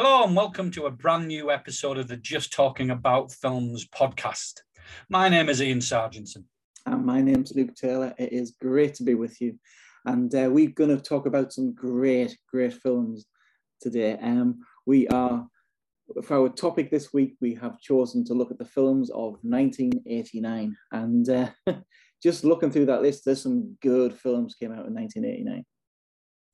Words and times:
Hello 0.00 0.22
and 0.22 0.36
welcome 0.36 0.70
to 0.70 0.86
a 0.86 0.92
brand 0.92 1.26
new 1.26 1.50
episode 1.50 1.98
of 1.98 2.06
the 2.06 2.16
Just 2.16 2.52
Talking 2.52 2.90
About 2.90 3.32
Films 3.32 3.84
podcast. 3.88 4.60
My 5.08 5.28
name 5.28 5.48
is 5.48 5.60
Ian 5.60 5.80
Sargentson. 5.80 6.44
And 6.86 7.04
my 7.04 7.20
name's 7.20 7.52
Luke 7.56 7.74
Taylor. 7.74 8.14
It 8.16 8.32
is 8.32 8.54
great 8.60 8.94
to 8.94 9.02
be 9.02 9.14
with 9.14 9.40
you. 9.40 9.58
And 10.06 10.32
uh, 10.36 10.50
we're 10.52 10.70
going 10.70 10.96
to 10.96 11.02
talk 11.02 11.26
about 11.26 11.52
some 11.52 11.74
great, 11.74 12.38
great 12.48 12.74
films 12.74 13.26
today. 13.80 14.16
Um, 14.22 14.60
we 14.86 15.08
are, 15.08 15.44
for 16.22 16.42
our 16.42 16.48
topic 16.48 16.92
this 16.92 17.12
week, 17.12 17.34
we 17.40 17.56
have 17.56 17.80
chosen 17.80 18.24
to 18.26 18.34
look 18.34 18.52
at 18.52 18.58
the 18.60 18.64
films 18.64 19.10
of 19.10 19.38
1989. 19.42 20.76
And 20.92 21.28
uh, 21.28 21.50
just 22.22 22.44
looking 22.44 22.70
through 22.70 22.86
that 22.86 23.02
list, 23.02 23.24
there's 23.24 23.42
some 23.42 23.76
good 23.82 24.14
films 24.14 24.54
came 24.54 24.70
out 24.70 24.86
in 24.86 24.94
1989. 24.94 25.64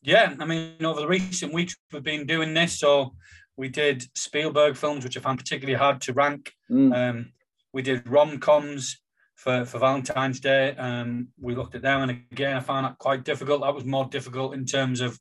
Yeah, 0.04 0.34
I 0.38 0.44
mean, 0.44 0.84
over 0.84 1.00
the 1.00 1.08
recent 1.08 1.52
weeks, 1.52 1.74
we've 1.92 2.02
been 2.02 2.26
doing 2.26 2.52
this. 2.52 2.78
So 2.78 3.14
we 3.56 3.68
did 3.68 4.06
Spielberg 4.14 4.76
films, 4.76 5.02
which 5.02 5.16
I 5.16 5.20
found 5.20 5.38
particularly 5.38 5.78
hard 5.78 6.00
to 6.02 6.12
rank. 6.12 6.52
Mm. 6.70 6.94
Um, 6.94 7.32
we 7.72 7.82
did 7.82 8.06
rom 8.08 8.38
coms 8.38 9.00
for, 9.34 9.64
for 9.64 9.78
Valentine's 9.78 10.40
Day. 10.40 10.76
Um, 10.76 11.28
we 11.40 11.54
looked 11.54 11.74
at 11.74 11.82
them, 11.82 12.02
and 12.02 12.10
again, 12.32 12.56
I 12.56 12.60
found 12.60 12.84
that 12.84 12.98
quite 12.98 13.24
difficult. 13.24 13.62
That 13.62 13.74
was 13.74 13.84
more 13.84 14.04
difficult 14.04 14.54
in 14.54 14.66
terms 14.66 15.00
of 15.00 15.18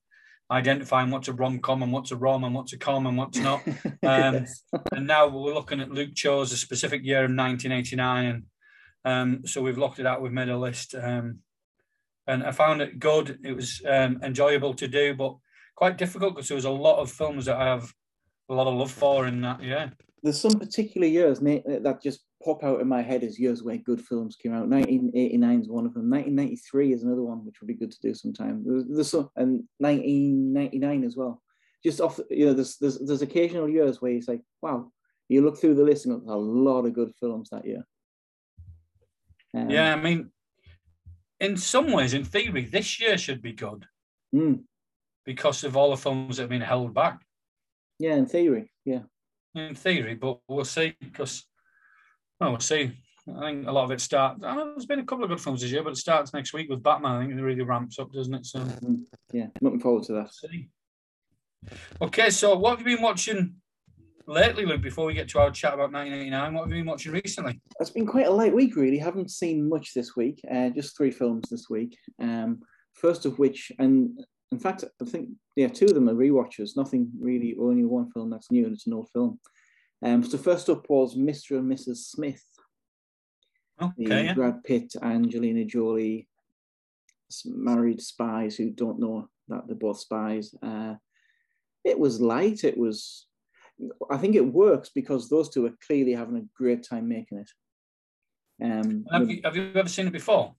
identifying 0.52 1.10
what's 1.10 1.30
a 1.30 1.34
rom 1.34 1.60
com 1.60 1.82
and 1.82 1.92
what's 1.92 2.12
a 2.12 2.16
rom 2.18 2.44
and 2.44 2.54
what's 2.54 2.74
a 2.74 2.78
com 2.78 3.08
and 3.08 3.18
what's 3.18 3.40
not. 3.40 3.62
Um, 4.04 4.34
yes. 4.34 4.64
and 4.92 5.08
now 5.08 5.28
we're 5.28 5.54
looking 5.54 5.80
at 5.80 5.90
Luke 5.90 6.14
chose 6.14 6.52
a 6.52 6.58
specific 6.58 7.06
year 7.06 7.20
of 7.20 7.32
1989. 7.32 8.26
And 8.26 8.44
um, 9.06 9.48
so 9.48 9.62
we've 9.62 9.78
looked 9.78 10.00
at 10.00 10.04
that, 10.04 10.22
we've 10.22 10.34
made 10.34 10.50
a 10.50 10.58
list. 10.58 10.94
Um, 10.94 11.40
and 12.28 12.44
I 12.44 12.52
found 12.52 12.82
it 12.82 13.00
good. 13.00 13.40
It 13.44 13.54
was 13.54 13.82
um, 13.88 14.20
enjoyable 14.24 14.74
to 14.76 14.88
do, 14.88 15.14
but 15.14 15.36
quite 15.76 15.98
difficult 15.98 16.36
because 16.36 16.48
there 16.48 16.56
was 16.56 16.66
a 16.66 16.70
lot 16.70 17.00
of 17.00 17.12
films 17.12 17.46
that 17.46 17.58
I 17.58 17.66
have 17.66 17.94
a 18.50 18.54
lot 18.54 18.68
of 18.68 18.76
love 18.76 18.92
for 18.92 19.28
in 19.28 19.42
that. 19.42 19.64
Yeah, 19.64 19.90
there's 20.24 20.40
some 20.40 20.58
particular 20.58 21.06
years 21.06 21.40
that 21.40 22.00
just 22.02 22.22
pop 22.44 22.64
out 22.64 22.80
in 22.80 22.88
my 22.88 23.02
head 23.02 23.24
as 23.24 23.40
years 23.40 23.62
where 23.62 23.78
good 23.78 24.02
films 24.02 24.38
came 24.38 24.54
out. 24.54 24.70
1989 24.70 25.62
is 25.62 25.70
one 25.70 25.86
of 25.86 25.94
them. 25.94 26.10
1993 26.10 26.94
is 26.94 27.04
another 27.04 27.24
one 27.24 27.46
which 27.46 27.60
would 27.60 27.68
be 27.68 27.74
good 27.74 27.92
to 27.92 28.02
do 28.02 28.14
sometime. 28.14 28.64
There's, 28.66 29.10
some, 29.10 29.30
and 29.36 29.64
1999 29.80 31.04
as 31.04 31.18
well. 31.18 31.42
Just 31.84 32.00
off, 32.00 32.20
you 32.30 32.46
know, 32.46 32.54
there's, 32.54 32.78
there's 32.78 32.98
there's 33.00 33.22
occasional 33.22 33.68
years 33.68 34.02
where 34.02 34.12
you 34.12 34.22
say, 34.22 34.40
wow, 34.62 34.90
you 35.28 35.44
look 35.44 35.60
through 35.60 35.76
the 35.76 35.84
list 35.84 36.06
and 36.06 36.14
there's 36.16 36.30
a 36.30 36.36
lot 36.36 36.86
of 36.86 36.94
good 36.94 37.12
films 37.20 37.50
that 37.50 37.66
year. 37.66 37.86
Um, 39.54 39.70
yeah, 39.70 39.94
I 39.94 40.02
mean, 40.02 40.32
in 41.44 41.58
some 41.58 41.92
ways, 41.92 42.14
in 42.14 42.24
theory, 42.24 42.66
this 42.66 43.00
year 43.02 43.18
should 43.18 43.42
be 43.42 43.52
good 43.52 43.86
mm. 44.34 44.64
because 45.26 45.64
of 45.64 45.76
all 45.76 45.92
the 45.92 45.98
films 45.98 46.38
that 46.38 46.44
have 46.44 46.50
been 46.50 46.62
held 46.62 46.94
back. 46.94 47.22
Yeah, 48.00 48.16
in 48.16 48.26
theory, 48.26 48.72
yeah. 48.86 49.02
In 49.54 49.76
theory, 49.76 50.16
but 50.16 50.40
we'll 50.48 50.66
see 50.66 50.96
because, 51.00 51.46
well, 52.40 52.52
we'll 52.52 52.60
see. 52.60 52.94
I 53.38 53.40
think 53.42 53.68
a 53.68 53.72
lot 53.72 53.86
of 53.86 53.92
it 53.92 54.02
starts. 54.02 54.44
I 54.44 54.56
know 54.56 54.72
there's 54.72 54.86
been 54.86 55.00
a 55.00 55.06
couple 55.06 55.24
of 55.24 55.30
good 55.30 55.42
films 55.42 55.62
this 55.62 55.72
year, 55.72 55.84
but 55.84 55.94
it 55.94 55.98
starts 55.98 56.34
next 56.34 56.54
week 56.54 56.70
with 56.70 56.84
Batman. 56.84 57.12
I 57.12 57.20
think 57.20 57.34
it 57.34 57.42
really 57.42 57.62
ramps 57.62 58.00
up, 58.00 58.12
doesn't 58.12 58.34
it? 58.34 58.46
So, 58.46 58.60
mm-hmm. 58.60 58.96
yeah, 59.32 59.48
looking 59.62 59.80
forward 59.80 60.04
to 60.06 60.14
that. 60.14 60.34
See. 60.34 60.70
Okay, 62.02 62.30
so 62.30 62.58
what 62.58 62.78
have 62.78 62.88
you 62.88 62.96
been 62.96 63.04
watching 63.04 63.56
lately, 64.28 64.66
Luke, 64.66 64.82
before 64.82 65.06
we 65.06 65.14
get 65.14 65.28
to 65.30 65.40
our 65.40 65.52
chat 65.52 65.74
about 65.74 65.92
1989, 65.92 66.54
what 66.54 66.64
have 66.64 66.72
you 66.72 66.84
been 66.84 66.90
watching 66.90 67.12
recently? 67.12 67.60
It's 67.80 67.90
been 67.90 68.06
quite 68.06 68.28
a 68.28 68.32
light 68.32 68.54
week, 68.54 68.76
really. 68.76 68.98
Haven't 68.98 69.32
seen 69.32 69.68
much 69.68 69.94
this 69.94 70.16
week, 70.16 70.42
uh, 70.50 70.70
just 70.70 70.96
three 70.96 71.12
films 71.12 71.50
this 71.50 71.70
week. 71.70 71.98
Um, 72.22 72.62
first 72.94 73.26
of 73.26 73.40
which, 73.40 73.72
and 73.80 74.20
in 74.52 74.60
fact, 74.60 74.84
I 75.02 75.06
think, 75.06 75.30
yeah, 75.56 75.68
two 75.68 75.86
of 75.86 75.94
them 75.94 76.10
are 76.10 76.16
re-watchers. 76.16 76.78
Nothing 76.78 77.10
really, 77.20 77.56
only 77.60 77.86
one 77.86 78.12
film 78.12 78.30
that's 78.30 78.52
new, 78.52 78.66
and 78.66 78.74
it's 78.74 78.88
an 78.88 78.94
old 78.94 79.10
film. 79.12 79.40
Um, 80.04 80.24
so 80.24 80.38
first 80.38 80.70
up 80.70 80.90
was 80.90 81.16
Mr. 81.16 81.58
and 81.58 81.72
Mrs. 81.72 81.98
Smith. 81.98 82.44
Okay, 83.82 83.94
the 83.98 84.24
yeah. 84.24 84.34
Brad 84.34 84.64
Pitt, 84.64 84.94
Angelina 85.02 85.66
Jolie, 85.66 86.28
married 87.46 88.02
spies 88.02 88.56
who 88.56 88.70
don't 88.70 89.00
know 89.00 89.28
that 89.48 89.64
they're 89.68 89.76
both 89.76 90.00
spies. 90.00 90.54
Uh, 90.62 90.96
it 91.84 91.98
was 91.98 92.22
light. 92.22 92.64
It 92.64 92.78
was 92.78 93.26
I 94.10 94.18
think 94.18 94.36
it 94.36 94.46
works 94.46 94.90
because 94.94 95.30
those 95.30 95.50
two 95.50 95.66
are 95.66 95.76
clearly 95.86 96.14
having 96.14 96.38
a 96.38 96.46
great 96.56 96.84
time 96.84 97.08
making 97.08 97.40
it. 97.40 97.50
Um, 98.64 99.06
have, 99.12 99.30
you, 99.30 99.42
have 99.44 99.56
you 99.56 99.72
ever 99.76 99.90
seen 99.90 100.08
it 100.08 100.14
before? 100.14 100.56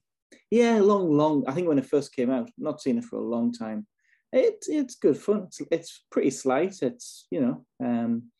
Yeah, 0.51 0.79
long, 0.79 1.15
long. 1.15 1.43
I 1.47 1.53
think 1.53 1.67
when 1.67 1.79
it 1.79 1.85
first 1.85 2.15
came 2.15 2.29
out, 2.29 2.49
not 2.57 2.81
seen 2.81 2.97
it 2.97 3.05
for 3.05 3.17
a 3.17 3.23
long 3.23 3.51
time. 3.51 3.87
It, 4.31 4.65
it's 4.67 4.95
good 4.95 5.17
fun. 5.17 5.43
It's, 5.47 5.61
it's 5.71 6.05
pretty 6.11 6.29
slight. 6.29 6.81
It's, 6.81 7.27
you 7.31 7.41
know, 7.41 7.65
um, 7.83 8.31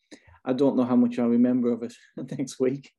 I 0.44 0.52
don't 0.52 0.76
know 0.76 0.84
how 0.84 0.96
much 0.96 1.18
I 1.18 1.24
remember 1.24 1.72
of 1.72 1.82
it 1.82 1.94
next 2.38 2.60
week. 2.60 2.90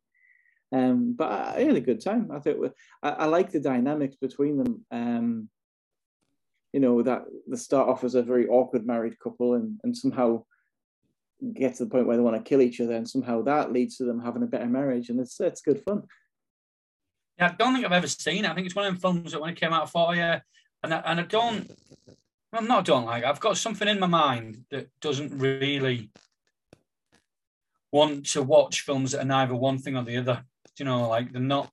Um, 0.73 1.13
but 1.17 1.31
I, 1.31 1.61
had 1.61 1.77
a 1.77 1.81
good 1.81 2.03
time. 2.03 2.29
I 2.31 2.39
thought 2.39 2.73
I, 3.01 3.09
I 3.09 3.25
like 3.25 3.51
the 3.51 3.59
dynamics 3.59 4.17
between 4.19 4.57
them. 4.57 4.85
Um, 4.91 5.49
you 6.73 6.81
know, 6.81 7.01
that 7.01 7.23
the 7.47 7.55
start 7.55 7.87
off 7.87 8.03
as 8.03 8.15
a 8.15 8.21
very 8.21 8.47
awkward 8.47 8.85
married 8.85 9.17
couple 9.19 9.53
and, 9.53 9.79
and 9.83 9.95
somehow 9.95 10.43
get 11.53 11.75
to 11.75 11.85
the 11.85 11.89
point 11.89 12.07
where 12.07 12.17
they 12.17 12.23
want 12.23 12.35
to 12.35 12.47
kill 12.47 12.61
each 12.61 12.81
other, 12.81 12.93
and 12.93 13.07
somehow 13.07 13.41
that 13.43 13.71
leads 13.71 13.97
to 13.97 14.03
them 14.03 14.21
having 14.21 14.43
a 14.43 14.47
better 14.47 14.67
marriage, 14.67 15.09
and 15.09 15.19
it's 15.19 15.39
it's 15.39 15.61
good 15.61 15.83
fun. 15.83 16.03
Yeah, 17.37 17.51
I 17.51 17.55
don't 17.55 17.73
think 17.73 17.85
I've 17.85 17.91
ever 17.91 18.07
seen 18.07 18.45
it. 18.45 18.49
I 18.49 18.55
think 18.55 18.65
it's 18.65 18.75
one 18.75 18.85
of 18.85 18.93
them 18.93 19.01
films 19.01 19.31
that 19.31 19.41
when 19.41 19.51
it 19.51 19.59
came 19.59 19.71
out, 19.71 19.83
I 19.83 19.85
thought, 19.85 20.09
oh, 20.09 20.13
yeah, 20.13 20.39
and 20.83 20.93
I, 20.93 20.97
and 21.05 21.19
I 21.19 21.23
don't, 21.23 21.69
I'm 22.51 22.67
not 22.67 22.85
don't 22.85 23.05
like. 23.05 23.23
I've 23.23 23.39
got 23.39 23.57
something 23.57 23.87
in 23.87 23.99
my 23.99 24.07
mind 24.07 24.65
that 24.71 24.89
doesn't 25.01 25.37
really 25.37 26.09
want 27.91 28.25
to 28.27 28.41
watch 28.41 28.81
films 28.81 29.11
that 29.11 29.21
are 29.21 29.25
neither 29.25 29.55
one 29.55 29.77
thing 29.77 29.95
or 29.95 30.03
the 30.03 30.17
other. 30.17 30.43
You 30.79 30.85
know, 30.85 31.07
like 31.07 31.31
they're 31.31 31.41
not 31.41 31.71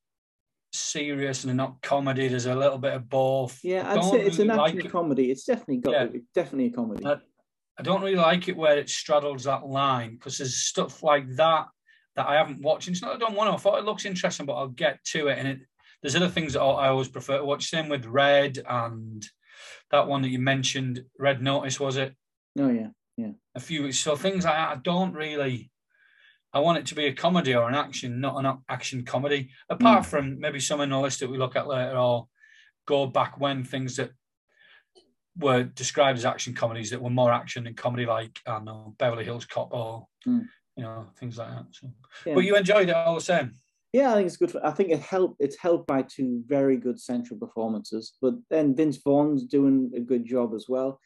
serious 0.72 1.44
and 1.44 1.50
they're 1.50 1.56
not 1.56 1.80
comedy. 1.82 2.28
There's 2.28 2.46
a 2.46 2.54
little 2.54 2.78
bit 2.78 2.94
of 2.94 3.08
both. 3.08 3.60
Yeah, 3.62 3.90
I'd 3.90 4.04
say 4.04 4.22
it's 4.22 4.38
an 4.38 4.50
action 4.50 4.78
like 4.78 4.90
comedy. 4.90 5.30
It's 5.30 5.44
definitely 5.44 5.78
got 5.78 5.92
yeah. 5.92 6.20
definitely 6.34 6.66
a 6.66 6.70
comedy. 6.70 7.06
I, 7.06 7.16
I 7.78 7.82
don't 7.82 8.02
really 8.02 8.16
like 8.16 8.48
it 8.48 8.56
where 8.56 8.78
it 8.78 8.88
straddles 8.88 9.44
that 9.44 9.66
line 9.66 10.14
because 10.14 10.38
there's 10.38 10.56
stuff 10.56 11.02
like 11.02 11.28
that 11.36 11.66
that 12.16 12.28
I 12.28 12.34
haven't 12.36 12.62
watched. 12.62 12.88
It's 12.88 13.02
not 13.02 13.16
I 13.16 13.18
don't 13.18 13.34
want 13.34 13.50
to. 13.50 13.54
I 13.54 13.58
thought 13.58 13.78
it 13.78 13.84
looks 13.84 14.04
interesting, 14.04 14.46
but 14.46 14.54
I'll 14.54 14.68
get 14.68 15.02
to 15.06 15.28
it. 15.28 15.38
And 15.38 15.48
it, 15.48 15.58
there's 16.00 16.14
other 16.14 16.28
things 16.28 16.52
that 16.52 16.60
I 16.60 16.88
always 16.88 17.08
prefer 17.08 17.38
to 17.38 17.44
watch. 17.44 17.68
Same 17.68 17.88
with 17.88 18.06
Red 18.06 18.62
and 18.68 19.24
that 19.90 20.06
one 20.06 20.22
that 20.22 20.28
you 20.28 20.38
mentioned, 20.38 21.02
Red 21.18 21.42
Notice, 21.42 21.80
was 21.80 21.96
it? 21.96 22.14
Oh 22.58 22.70
yeah, 22.70 22.88
yeah. 23.16 23.32
A 23.54 23.60
few 23.60 23.90
so 23.92 24.16
things 24.16 24.44
like 24.44 24.54
that. 24.54 24.76
I 24.76 24.76
don't 24.76 25.12
really. 25.12 25.70
I 26.52 26.60
want 26.60 26.78
it 26.78 26.86
to 26.86 26.94
be 26.94 27.06
a 27.06 27.12
comedy 27.12 27.54
or 27.56 27.68
an 27.68 27.74
action, 27.74 28.20
not 28.20 28.36
an 28.36 28.58
action 28.68 29.04
comedy. 29.04 29.50
Apart 29.68 30.04
mm. 30.04 30.06
from 30.06 30.38
maybe 30.38 30.60
some 30.60 30.80
in 30.80 30.90
the 30.90 31.00
list 31.00 31.18
that 31.20 31.30
we 31.30 31.38
look 31.38 31.56
at 31.56 31.66
later, 31.66 31.96
or 31.96 32.28
go 32.86 33.06
back 33.06 33.40
when 33.40 33.64
things 33.64 33.96
that 33.96 34.10
were 35.38 35.64
described 35.64 36.18
as 36.18 36.24
action 36.24 36.54
comedies 36.54 36.90
that 36.90 37.02
were 37.02 37.10
more 37.10 37.32
action 37.32 37.64
than 37.64 37.74
comedy, 37.74 38.06
like 38.06 38.38
I 38.46 38.52
don't 38.52 38.64
know 38.64 38.94
Beverly 38.98 39.24
Hills 39.24 39.44
Cop 39.44 39.72
or 39.72 40.06
mm. 40.26 40.46
you 40.76 40.82
know 40.82 41.06
things 41.18 41.38
like 41.38 41.50
that. 41.50 41.66
So, 41.72 41.88
yeah. 42.26 42.34
but 42.34 42.44
you 42.44 42.56
enjoyed 42.56 42.88
it 42.88 42.94
all 42.94 43.16
the 43.16 43.20
same. 43.20 43.52
Yeah, 43.92 44.10
I 44.10 44.14
think 44.14 44.26
it's 44.26 44.36
good. 44.36 44.50
For, 44.50 44.66
I 44.66 44.72
think 44.72 44.90
it 44.90 45.00
helped. 45.00 45.36
It's 45.40 45.56
helped 45.56 45.86
by 45.86 46.02
two 46.02 46.42
very 46.46 46.76
good 46.76 47.00
central 47.00 47.38
performances, 47.38 48.14
but 48.20 48.34
then 48.50 48.74
Vince 48.74 48.98
Vaughn's 48.98 49.44
doing 49.44 49.92
a 49.94 50.00
good 50.00 50.24
job 50.24 50.52
as 50.54 50.66
well. 50.68 51.00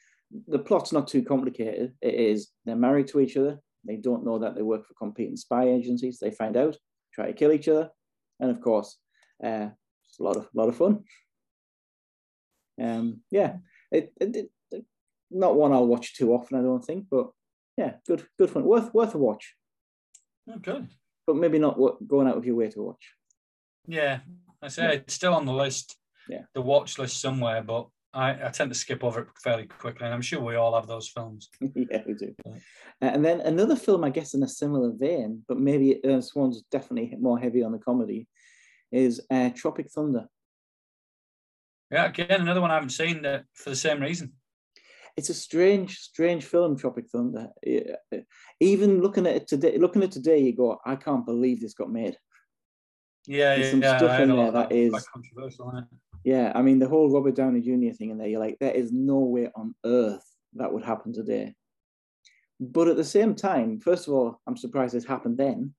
The 0.47 0.59
plot's 0.59 0.93
not 0.93 1.09
too 1.09 1.23
complicated. 1.23 1.95
It 2.03 2.15
is 2.15 2.49
they're 2.65 2.77
married 2.77 3.09
to 3.09 3.21
each 3.21 3.37
other. 3.37 3.59
They 3.85 3.97
don't 3.97 4.25
know 4.25 4.39
that 4.39 4.55
they 4.55 4.63
work 4.63 4.87
for 4.87 4.95
competing 4.95 5.37
spy 5.37 5.69
agencies. 5.69 6.19
They 6.19 6.31
find 6.31 6.57
out, 6.57 6.77
try 7.15 7.27
to 7.27 7.33
kill 7.33 7.53
each 7.53 7.69
other, 7.69 7.91
and 8.41 8.51
of 8.51 8.61
course, 8.61 8.99
uh, 9.45 9.69
it's 10.09 10.19
a 10.19 10.23
lot 10.23 10.37
of 10.37 10.49
lot 10.55 10.69
of 10.69 10.77
fun. 10.77 11.05
Um, 12.81 13.21
yeah, 13.31 13.57
it, 13.91 14.13
it, 14.21 14.51
it, 14.71 14.85
not 15.31 15.57
one 15.57 15.73
I'll 15.73 15.87
watch 15.87 16.15
too 16.15 16.33
often, 16.33 16.59
I 16.59 16.63
don't 16.63 16.85
think, 16.85 17.07
but 17.11 17.29
yeah, 17.77 17.95
good, 18.07 18.27
good 18.39 18.51
fun, 18.51 18.65
worth 18.65 18.93
worth 18.95 19.15
a 19.15 19.19
watch. 19.19 19.55
Okay, 20.57 20.81
but 21.27 21.37
maybe 21.37 21.59
not 21.59 21.79
going 22.07 22.27
out 22.27 22.37
of 22.37 22.47
your 22.47 22.57
way 22.57 22.69
to 22.71 22.83
watch. 22.83 23.13
Yeah, 23.87 24.21
I 24.63 24.69
say 24.69 24.83
yeah. 24.83 24.91
it's 24.91 25.15
still 25.15 25.35
on 25.35 25.47
the 25.47 25.53
list, 25.53 25.97
yeah, 26.29 26.43
the 26.55 26.63
watch 26.63 26.99
list 26.99 27.21
somewhere, 27.21 27.63
but 27.63 27.89
I, 28.15 28.31
I, 28.47 28.49
tend 28.49 28.71
to 28.71 28.79
skip 28.79 29.05
over 29.05 29.21
it 29.21 29.29
fairly 29.43 29.67
quickly, 29.67 30.07
and 30.07 30.15
I'm 30.15 30.23
sure 30.23 30.41
we 30.41 30.57
all 30.57 30.75
have 30.75 30.87
those 30.87 31.09
films. 31.09 31.51
yeah, 31.61 32.03
we 32.07 32.15
do. 32.15 32.35
Uh, 32.47 32.51
and 33.01 33.25
then 33.25 33.41
another 33.41 33.77
film, 33.77 34.03
I 34.03 34.11
guess, 34.11 34.35
in 34.35 34.43
a 34.43 34.49
similar 34.49 34.93
vein, 34.97 35.45
but 35.47 35.59
maybe 35.59 36.03
uh, 36.05 36.17
this 36.17 36.35
one's 36.35 36.63
definitely 36.71 37.15
more 37.21 37.39
heavy 37.39 37.63
on 37.63 37.73
the 37.73 37.79
comedy, 37.79 38.27
is 38.91 39.21
uh, 39.31 39.51
Tropic 39.51 39.91
Thunder. 39.91 40.27
Yeah, 41.91 42.07
again, 42.07 42.41
another 42.43 42.61
one 42.61 42.71
I 42.71 42.75
haven't 42.75 42.91
seen 42.91 43.23
that 43.23 43.45
for 43.55 43.71
the 43.71 43.77
same 43.77 44.01
reason. 44.01 44.33
It's 45.17 45.31
a 45.31 45.35
strange, 45.35 45.99
strange 45.99 46.45
film, 46.45 46.77
Tropic 46.77 47.07
Thunder. 47.11 47.49
Even 48.61 49.01
looking 49.01 49.27
at 49.27 49.37
it 49.37 49.49
today, 49.49 49.77
looking 49.79 50.03
at 50.03 50.11
it 50.11 50.13
today, 50.13 50.39
you 50.39 50.55
go, 50.55 50.79
I 50.85 50.97
can't 50.97 51.27
believe 51.27 51.61
this 51.61 51.75
got 51.75 51.91
made. 51.91 52.17
Yeah, 53.27 53.57
There's 53.57 53.67
yeah, 53.67 53.71
some 53.71 53.83
yeah, 53.83 53.99
stuff 53.99 54.21
in 54.21 54.37
there 54.37 54.53
that 54.53 54.73
is 54.73 55.09
controversial. 55.13 55.85
Yeah, 56.25 56.53
I 56.55 56.63
mean 56.63 56.79
the 56.79 56.89
whole 56.89 57.11
Robert 57.11 57.35
Downey 57.35 57.61
Jr. 57.61 57.95
thing 57.97 58.11
in 58.11 58.19
there. 58.19 58.29
You're 58.29 58.41
like, 58.41 58.59
there 58.61 58.73
is 58.73 58.93
no 58.93 59.19
way 59.19 59.51
on 59.55 59.75
earth 59.85 60.25
that 60.55 60.73
would 60.73 60.85
happen 60.85 61.13
today. 61.13 61.55
But 62.61 62.89
at 62.89 62.97
the 62.97 63.05
same 63.05 63.35
time, 63.35 63.81
first 63.81 64.09
of 64.09 64.15
all, 64.15 64.41
I'm 64.47 64.57
surprised 64.57 64.95
it 64.95 65.05
happened 65.05 65.39
then. 65.39 65.75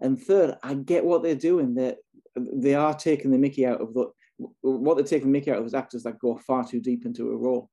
And 0.00 0.20
third, 0.20 0.56
I 0.62 0.74
get 0.74 1.04
what 1.04 1.22
they're 1.22 1.34
doing. 1.34 1.74
They 1.74 1.96
they 2.36 2.74
are 2.74 2.94
taking 2.94 3.30
the 3.30 3.38
Mickey 3.38 3.66
out 3.66 3.80
of 3.80 3.94
the 3.94 4.10
what 4.60 4.96
they're 4.96 5.06
taking 5.06 5.28
the 5.28 5.32
Mickey 5.32 5.50
out 5.50 5.58
of 5.58 5.66
is 5.66 5.74
actors 5.74 6.02
that 6.02 6.18
go 6.18 6.36
far 6.36 6.66
too 6.66 6.80
deep 6.80 7.06
into 7.06 7.30
a 7.30 7.36
role. 7.36 7.70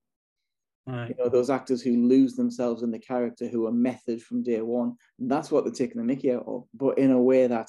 Right. 0.86 1.10
You 1.10 1.15
know, 1.18 1.30
those 1.30 1.50
actors 1.50 1.81
who 1.81 2.07
lose 2.07 2.36
themselves 2.36 2.83
in 2.83 2.92
the 2.92 3.00
character, 3.00 3.48
who 3.48 3.68
are 3.68 3.71
method 3.71 4.21
from 4.21 4.44
day 4.44 4.62
one. 4.62 4.95
That's 5.18 5.50
what 5.50 5.63
they're 5.63 5.74
taking 5.74 5.98
the 5.98 6.04
Mickey 6.04 6.33
out 6.33 6.44
of, 6.45 6.65
but 6.74 6.98
in 6.98 7.12
a 7.12 7.21
way 7.21 7.48
that 7.48 7.68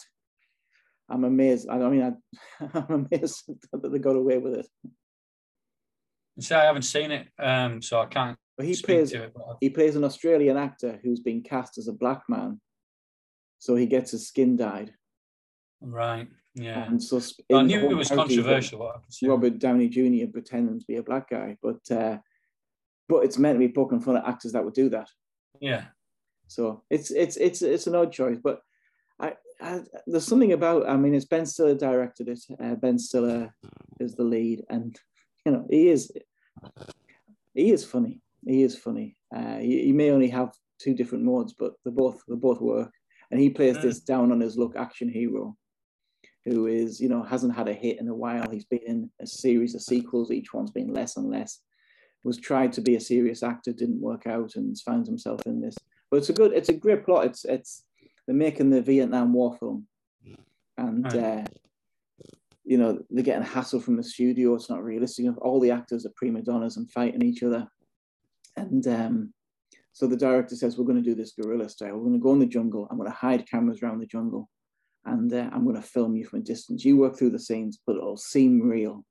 I'm 1.09 1.25
amazed. 1.25 1.69
I 1.69 1.79
mean, 1.79 2.03
I, 2.61 2.79
am 2.79 3.07
amazed 3.13 3.45
that 3.73 3.93
they 3.93 3.99
got 3.99 4.17
away 4.17 4.39
with 4.39 4.55
it. 4.55 4.67
See, 6.41 6.55
I 6.55 6.65
haven't 6.65 6.83
seen 6.83 7.13
it, 7.13 7.29
um, 7.39 7.81
so 7.81 8.01
I 8.01 8.07
can't. 8.07 8.37
But 8.57 8.67
he 8.67 8.77
plays. 8.77 9.13
It, 9.13 9.33
he 9.61 9.71
plays 9.71 9.95
an 9.95 10.05
Australian 10.05 10.57
actor 10.57 10.99
who's 11.03 11.21
been 11.21 11.43
cast 11.43 11.79
as 11.79 11.87
a 11.87 11.93
black 11.93 12.23
man, 12.29 12.61
so 13.59 13.77
he 13.77 13.87
gets 13.87 14.11
his 14.11 14.27
skin 14.27 14.57
dyed. 14.57 14.93
Right. 15.81 16.29
Yeah. 16.55 16.85
And 16.87 17.03
so 17.03 17.21
I 17.53 17.63
knew 17.63 17.91
it 17.91 17.95
was 17.95 18.11
controversial. 18.11 18.93
Robert 19.23 19.59
Downey 19.59 19.89
Jr. 19.89 20.31
pretending 20.33 20.79
to 20.79 20.87
be 20.87 20.97
a 20.97 21.03
black 21.03 21.31
guy, 21.31 21.57
but 21.61 21.91
uh, 21.91 22.19
but 23.09 23.25
it's 23.25 23.39
meant 23.39 23.57
to 23.57 23.67
be 23.67 23.73
poking 23.73 24.01
fun 24.01 24.17
at 24.17 24.27
actors 24.27 24.53
that 24.53 24.65
would 24.65 24.75
do 24.75 24.89
that. 24.91 25.09
Yeah. 25.61 25.85
So 26.47 26.85
it's 26.91 27.11
it's 27.11 27.37
it's 27.37 27.63
it's 27.63 27.87
an 27.87 27.97
odd 27.97 28.13
choice, 28.13 28.39
but 28.43 28.61
I, 29.19 29.35
I 29.61 29.81
there's 30.07 30.27
something 30.27 30.53
about. 30.53 30.89
I 30.89 30.97
mean, 30.97 31.15
it's 31.15 31.25
Ben 31.25 31.47
Stiller 31.47 31.75
directed 31.75 32.29
it. 32.29 32.41
Uh, 32.63 32.77
ben 32.77 32.99
Stiller 32.99 33.53
is 33.99 34.15
the 34.15 34.25
lead, 34.25 34.63
and 34.71 34.97
you 35.45 35.53
know 35.53 35.67
he 35.69 35.89
is 35.89 36.13
he 37.55 37.73
is 37.73 37.85
funny. 37.85 38.21
He 38.47 38.63
is 38.63 38.79
funny. 38.79 39.17
Uh, 39.35 39.57
he, 39.57 39.87
he 39.87 39.93
may 39.93 40.11
only 40.11 40.29
have 40.29 40.53
two 40.79 40.95
different 40.95 41.25
modes, 41.25 41.53
but 41.53 41.73
they 41.85 41.91
both 41.91 42.23
they 42.29 42.37
both 42.37 42.61
work. 42.61 42.93
And 43.31 43.41
he 43.41 43.51
plays 43.51 43.79
mm. 43.79 43.83
this 43.83 44.01
down 44.01 44.31
on 44.31 44.39
his 44.39 44.57
luck 44.57 44.77
action 44.77 45.09
hero 45.09 45.57
who 46.45 46.67
is, 46.67 47.01
you 47.01 47.09
know, 47.09 47.23
hasn't 47.23 47.55
had 47.55 47.69
a 47.69 47.73
hit 47.73 47.99
in 47.99 48.09
a 48.09 48.15
while. 48.15 48.51
He's 48.51 48.67
been 48.67 48.83
in 48.87 49.11
a 49.21 49.27
series 49.27 49.75
of 49.75 49.83
sequels, 49.83 50.31
each 50.31 50.53
one's 50.53 50.71
been 50.71 50.93
less 50.93 51.17
and 51.17 51.31
less. 51.31 51.61
Was 52.23 52.39
tried 52.39 52.73
to 52.75 52.81
be 52.81 52.97
a 52.97 53.01
serious 53.01 53.43
actor, 53.43 53.73
didn't 53.73 54.01
work 54.01 54.27
out, 54.27 54.57
and 54.57 54.79
finds 54.81 55.09
himself 55.09 55.41
in 55.47 55.61
this. 55.61 55.77
But 56.11 56.19
it's 56.19 56.31
a 56.31 56.35
good, 56.35 56.53
it's 56.53 56.71
a 56.71 56.75
great 56.75 57.05
plot. 57.05 57.27
It's 57.27 57.45
it's 57.45 57.85
they're 58.27 58.35
making 58.35 58.71
the 58.71 58.81
Vietnam 58.81 59.35
War 59.35 59.57
film, 59.59 59.87
and 60.79 61.07
uh, 61.07 61.45
you 62.65 62.79
know 62.79 62.99
they're 63.11 63.25
getting 63.25 63.43
hassle 63.43 63.81
from 63.81 63.97
the 63.97 64.03
studio. 64.03 64.55
It's 64.55 64.71
not 64.71 64.83
realistic. 64.83 65.27
All 65.43 65.61
the 65.61 65.71
actors 65.71 66.07
are 66.07 66.13
prima 66.17 66.41
donnas 66.41 66.79
and 66.79 66.91
fighting 66.91 67.23
each 67.23 67.43
other, 67.43 67.67
and 68.57 68.87
um, 68.87 69.35
so 69.93 70.07
the 70.07 70.17
director 70.17 70.57
says, 70.57 70.79
"We're 70.79 70.87
going 70.87 71.03
to 71.03 71.11
do 71.11 71.15
this 71.15 71.33
guerrilla 71.33 71.69
style. 71.69 71.95
We're 71.97 72.09
going 72.09 72.15
to 72.15 72.19
go 72.19 72.33
in 72.33 72.39
the 72.39 72.47
jungle. 72.47 72.89
I'm 72.91 72.97
going 72.97 73.11
to 73.11 73.17
hide 73.17 73.49
cameras 73.49 73.83
around 73.83 74.01
the 74.01 74.07
jungle." 74.07 74.49
And 75.07 75.33
uh, 75.33 75.51
I'm 75.53 75.65
going 75.65 75.77
to 75.77 75.83
film 75.83 76.17
you 76.17 76.25
from 76.25 76.41
a 76.41 76.43
distance. 76.43 76.85
You 76.85 76.97
work 76.97 77.19
through 77.19 77.31
the 77.31 77.39
scenes, 77.39 77.79
but 77.87 77.97
it'll 77.97 78.17
seem 78.17 78.61
real. 78.61 79.05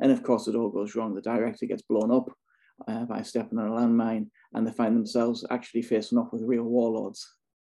And 0.00 0.12
of 0.12 0.22
course, 0.22 0.48
it 0.48 0.54
all 0.54 0.70
goes 0.70 0.94
wrong. 0.94 1.14
The 1.14 1.22
director 1.22 1.66
gets 1.66 1.82
blown 1.82 2.10
up 2.10 2.28
uh, 2.86 3.04
by 3.04 3.22
stepping 3.22 3.58
on 3.58 3.68
a 3.68 3.70
landmine, 3.70 4.28
and 4.52 4.66
they 4.66 4.72
find 4.72 4.96
themselves 4.96 5.46
actually 5.50 5.82
facing 5.82 6.18
off 6.18 6.32
with 6.32 6.42
real 6.42 6.64
warlords. 6.64 7.26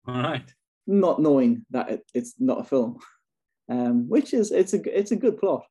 All 0.07 0.15
right. 0.15 0.51
Not 0.87 1.21
knowing 1.21 1.65
that 1.71 1.89
it, 1.89 2.03
it's 2.13 2.35
not 2.39 2.61
a 2.61 2.63
film, 2.63 2.99
um, 3.69 4.07
which 4.07 4.33
is 4.33 4.51
it's 4.51 4.73
a 4.73 4.97
it's 4.97 5.11
a 5.11 5.15
good 5.15 5.37
plot, 5.37 5.65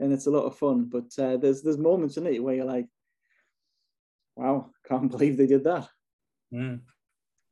and 0.00 0.12
it's 0.12 0.26
a 0.26 0.30
lot 0.30 0.44
of 0.44 0.56
fun. 0.56 0.90
But 0.90 1.12
uh, 1.22 1.36
there's 1.36 1.62
there's 1.62 1.78
moments 1.78 2.16
in 2.16 2.26
it 2.26 2.42
where 2.42 2.54
you're 2.54 2.64
like, 2.64 2.86
"Wow, 4.34 4.70
can't 4.88 5.10
believe 5.10 5.36
they 5.36 5.46
did 5.46 5.64
that." 5.64 5.88
Mm. 6.52 6.80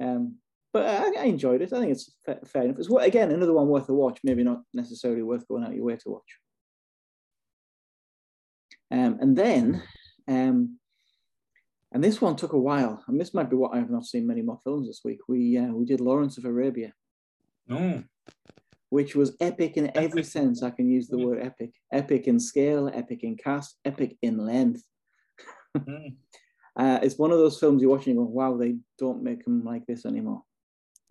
Um, 0.01 0.37
but 0.75 0.87
I, 0.87 1.23
I, 1.23 1.25
enjoyed 1.27 1.63
it. 1.63 1.73
I 1.73 1.79
think 1.79 1.93
it's 1.93 2.11
fair 2.47 2.65
enough. 2.65 2.81
It's 2.81 2.91
again 2.91 3.31
another 3.31 3.53
one 3.53 3.69
worth 3.69 3.89
a 3.89 3.95
watch. 3.95 4.19
Maybe 4.25 4.43
not 4.43 4.63
necessarily 4.75 5.23
worth 5.23 5.47
going 5.47 5.63
out 5.63 5.75
your 5.75 5.85
way 5.85 5.97
to 5.97 6.09
watch. 6.11 6.39
Um, 8.91 9.19
and 9.21 9.39
then, 9.39 9.83
um, 10.27 10.81
and 11.93 12.03
this 12.03 12.21
one 12.21 12.35
took 12.35 12.55
a 12.55 12.59
while, 12.59 13.05
and 13.07 13.21
this 13.21 13.33
might 13.33 13.49
be 13.49 13.57
what 13.57 13.73
I 13.73 13.79
have 13.79 13.89
not 13.89 14.05
seen 14.05 14.27
many 14.27 14.43
more 14.43 14.59
films 14.65 14.89
this 14.89 15.03
week. 15.05 15.21
We 15.29 15.57
uh, 15.57 15.73
we 15.73 15.85
did 15.85 16.01
Lawrence 16.01 16.39
of 16.39 16.45
Arabia, 16.45 16.93
oh. 17.71 18.03
which 18.91 19.15
was 19.15 19.37
epic 19.41 19.77
in 19.77 19.97
every 19.97 20.23
epic. 20.23 20.25
sense. 20.25 20.65
I 20.65 20.71
can 20.71 20.91
use 20.91 21.07
the 21.07 21.19
word 21.19 21.41
epic. 21.41 21.71
Epic 21.93 22.27
in 22.27 22.41
scale, 22.41 22.91
epic 22.93 23.23
in 23.23 23.37
cast, 23.37 23.79
epic 23.85 24.17
in 24.23 24.39
length. 24.39 24.83
mm. 25.79 26.17
uh, 26.77 26.99
it's 27.01 27.17
one 27.17 27.31
of 27.31 27.39
those 27.39 27.61
films 27.61 27.81
you're 27.81 27.93
watching 27.93 28.17
and 28.17 28.27
go, 28.27 28.33
wow, 28.33 28.57
they 28.57 28.75
don't 28.99 29.23
make 29.23 29.45
them 29.45 29.65
like 29.65 29.87
this 29.87 30.05
anymore. 30.05 30.43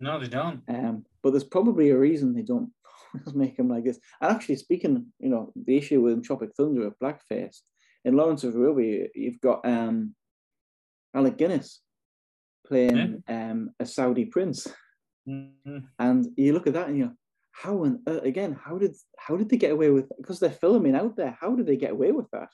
No, 0.00 0.18
they 0.18 0.28
don't. 0.28 0.62
Um, 0.68 1.04
but 1.22 1.30
there's 1.30 1.44
probably 1.44 1.90
a 1.90 1.98
reason 1.98 2.34
they 2.34 2.42
don't 2.42 2.70
make 3.34 3.58
him 3.58 3.68
like 3.68 3.84
this. 3.84 3.98
And 4.20 4.30
actually, 4.30 4.56
speaking, 4.56 5.06
you 5.18 5.28
know, 5.28 5.52
the 5.54 5.76
issue 5.76 6.00
with 6.00 6.24
Tropic 6.24 6.50
Thunder 6.56 6.86
of 6.86 6.98
blackface 7.02 7.58
in 8.04 8.16
Lawrence 8.16 8.44
of 8.44 8.54
Arabia, 8.54 9.08
you've 9.14 9.40
got 9.40 9.66
um, 9.66 10.14
Alec 11.14 11.38
Guinness 11.38 11.80
playing 12.66 13.22
yeah. 13.28 13.50
um, 13.50 13.70
a 13.78 13.86
Saudi 13.86 14.26
prince, 14.26 14.66
mm-hmm. 15.28 15.78
and 15.98 16.26
you 16.36 16.52
look 16.52 16.66
at 16.66 16.74
that 16.74 16.88
and 16.88 16.98
you 16.98 17.04
know, 17.06 17.12
how 17.52 17.84
and 17.84 18.00
uh, 18.08 18.20
again, 18.22 18.58
how 18.62 18.78
did 18.78 18.94
how 19.16 19.36
did 19.36 19.48
they 19.48 19.56
get 19.56 19.70
away 19.70 19.90
with? 19.90 20.08
Because 20.18 20.40
they're 20.40 20.50
filming 20.50 20.96
out 20.96 21.16
there, 21.16 21.36
how 21.40 21.54
did 21.54 21.66
they 21.66 21.76
get 21.76 21.92
away 21.92 22.10
with 22.10 22.30
that? 22.32 22.48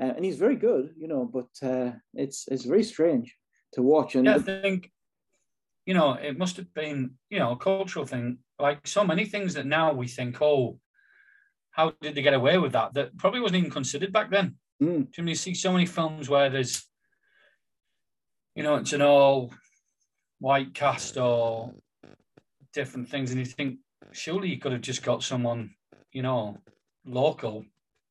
Uh, 0.00 0.12
and 0.14 0.24
he's 0.24 0.36
very 0.36 0.56
good, 0.56 0.90
you 0.98 1.08
know, 1.08 1.24
but 1.24 1.66
uh, 1.66 1.92
it's 2.14 2.46
it's 2.48 2.64
very 2.64 2.84
strange 2.84 3.34
to 3.72 3.82
watch. 3.82 4.14
And 4.14 4.26
yeah, 4.26 4.36
I 4.36 4.38
think 4.38 4.92
you 5.86 5.94
know, 5.94 6.14
it 6.14 6.36
must 6.36 6.56
have 6.56 6.72
been, 6.74 7.12
you 7.30 7.38
know, 7.38 7.52
a 7.52 7.56
cultural 7.56 8.04
thing. 8.04 8.38
Like 8.58 8.86
so 8.86 9.04
many 9.04 9.24
things 9.24 9.54
that 9.54 9.66
now 9.66 9.92
we 9.92 10.08
think, 10.08 10.42
oh, 10.42 10.78
how 11.70 11.92
did 12.00 12.14
they 12.14 12.22
get 12.22 12.34
away 12.34 12.58
with 12.58 12.72
that? 12.72 12.92
That 12.94 13.16
probably 13.16 13.40
wasn't 13.40 13.58
even 13.58 13.70
considered 13.70 14.12
back 14.12 14.30
then. 14.30 14.56
Mm. 14.82 15.12
Do 15.12 15.22
you 15.22 15.34
see 15.34 15.54
so 15.54 15.72
many 15.72 15.86
films 15.86 16.28
where 16.28 16.50
there's, 16.50 16.84
you 18.54 18.62
know, 18.62 18.76
it's 18.76 18.92
an 18.92 19.02
all 19.02 19.52
white 20.38 20.74
cast 20.74 21.16
or 21.16 21.72
different 22.72 23.08
things, 23.08 23.30
and 23.30 23.38
you 23.38 23.46
think 23.46 23.78
surely 24.12 24.48
you 24.48 24.58
could 24.58 24.72
have 24.72 24.80
just 24.80 25.02
got 25.02 25.22
someone, 25.22 25.74
you 26.12 26.22
know, 26.22 26.58
local 27.06 27.64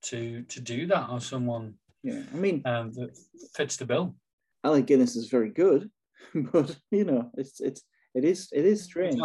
to 0.04 0.44
to 0.44 0.62
do 0.62 0.88
that, 0.88 1.10
or 1.10 1.20
someone. 1.20 1.76
Yeah, 2.04 2.22
I 2.34 2.38
mean, 2.38 2.62
um, 2.66 2.94
that 2.94 3.18
fits 3.56 3.78
the 3.78 3.86
bill. 3.86 4.16
Alec 4.64 4.86
Guinness 4.86 5.16
is 5.16 5.30
very 5.30 5.50
good, 5.50 5.90
but 6.52 6.76
you 6.92 7.06
know, 7.06 7.32
it's 7.38 7.60
it's 7.60 7.84
it 8.14 8.24
is 8.24 8.50
it 8.52 8.66
is 8.66 8.84
strange. 8.84 9.22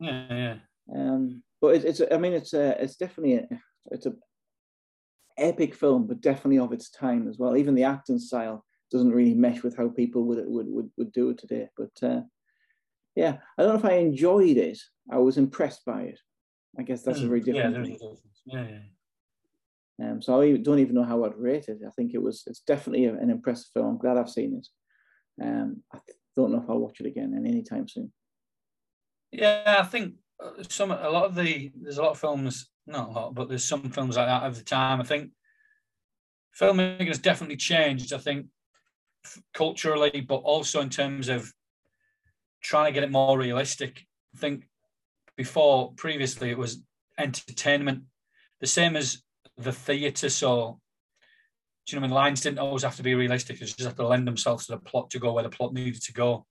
Yeah, 0.00 0.26
yeah. 0.30 0.54
Um, 0.94 1.42
but 1.60 1.76
it, 1.76 1.84
it's 1.84 2.00
I 2.10 2.16
mean 2.18 2.32
it's 2.32 2.54
a, 2.54 2.82
it's 2.82 2.96
definitely 2.96 3.34
a, 3.34 3.48
it's 3.90 4.06
a 4.06 4.14
epic 5.36 5.74
film, 5.74 6.06
but 6.06 6.20
definitely 6.20 6.58
of 6.58 6.72
its 6.72 6.90
time 6.90 7.28
as 7.28 7.38
well. 7.38 7.56
Even 7.56 7.74
the 7.74 7.84
acting 7.84 8.18
style 8.18 8.64
doesn't 8.90 9.12
really 9.12 9.34
mesh 9.34 9.62
with 9.62 9.76
how 9.76 9.88
people 9.88 10.24
would 10.24 10.44
would 10.46 10.66
would, 10.68 10.90
would 10.96 11.12
do 11.12 11.30
it 11.30 11.38
today. 11.38 11.68
But 11.76 12.08
uh, 12.08 12.20
yeah, 13.14 13.38
I 13.56 13.62
don't 13.62 13.72
know 13.72 13.78
if 13.78 13.92
I 13.92 13.96
enjoyed 13.96 14.56
it. 14.56 14.78
I 15.10 15.18
was 15.18 15.38
impressed 15.38 15.84
by 15.84 16.02
it. 16.02 16.20
I 16.78 16.82
guess 16.82 17.02
that's 17.02 17.20
mm, 17.20 17.24
a 17.24 17.28
very 17.28 17.40
different 17.40 17.76
yeah, 17.76 17.82
thing. 17.82 18.16
Yeah, 18.46 18.66
yeah. 18.68 18.78
Um, 20.00 20.22
so 20.22 20.40
I 20.40 20.56
don't 20.56 20.78
even 20.78 20.94
know 20.94 21.02
how 21.02 21.24
I'd 21.24 21.36
rate 21.36 21.68
it. 21.68 21.80
I 21.86 21.90
think 21.90 22.14
it 22.14 22.22
was 22.22 22.44
it's 22.46 22.60
definitely 22.60 23.06
an 23.06 23.30
impressive 23.30 23.70
film. 23.74 23.86
I'm 23.86 23.98
glad 23.98 24.16
I've 24.16 24.30
seen 24.30 24.60
it. 24.60 25.44
Um, 25.44 25.82
I 25.92 25.98
don't 26.38 26.52
know 26.52 26.62
if 26.62 26.70
I'll 26.70 26.78
watch 26.78 27.00
it 27.00 27.06
again 27.06 27.34
and 27.34 27.46
anytime 27.46 27.88
soon. 27.88 28.12
Yeah, 29.32 29.76
I 29.80 29.82
think 29.82 30.14
uh, 30.42 30.62
some 30.68 30.92
a 30.92 31.10
lot 31.10 31.24
of 31.24 31.34
the 31.34 31.70
there's 31.82 31.98
a 31.98 32.02
lot 32.02 32.12
of 32.12 32.18
films, 32.18 32.70
not 32.86 33.08
a 33.08 33.12
lot, 33.12 33.34
but 33.34 33.48
there's 33.48 33.64
some 33.64 33.90
films 33.90 34.16
like 34.16 34.28
that 34.28 34.44
of 34.44 34.56
the 34.56 34.64
time. 34.64 35.00
I 35.00 35.04
think 35.04 35.30
filmmaking 36.58 37.08
has 37.08 37.18
definitely 37.18 37.56
changed. 37.56 38.12
I 38.12 38.18
think 38.18 38.46
culturally, 39.52 40.20
but 40.20 40.36
also 40.36 40.80
in 40.80 40.90
terms 40.90 41.28
of 41.28 41.52
trying 42.62 42.86
to 42.86 42.92
get 42.92 43.02
it 43.02 43.10
more 43.10 43.36
realistic. 43.36 44.06
I 44.34 44.38
think 44.38 44.64
before 45.36 45.92
previously 45.96 46.50
it 46.50 46.58
was 46.58 46.82
entertainment, 47.18 48.04
the 48.60 48.66
same 48.66 48.96
as 48.96 49.22
the 49.56 49.72
theatre. 49.72 50.30
So 50.30 50.80
do 51.88 51.96
you 51.96 52.00
know, 52.00 52.04
I 52.04 52.08
mean, 52.08 52.14
lines 52.14 52.42
didn't 52.42 52.58
always 52.58 52.82
have 52.82 52.96
to 52.96 53.02
be 53.02 53.14
realistic. 53.14 53.58
They 53.58 53.64
just 53.64 53.80
have 53.80 53.96
to 53.96 54.06
lend 54.06 54.28
themselves 54.28 54.66
to 54.66 54.72
the 54.72 54.78
plot 54.78 55.08
to 55.10 55.18
go 55.18 55.32
where 55.32 55.42
the 55.42 55.48
plot 55.48 55.72
needed 55.72 56.02
to 56.02 56.12
go. 56.12 56.44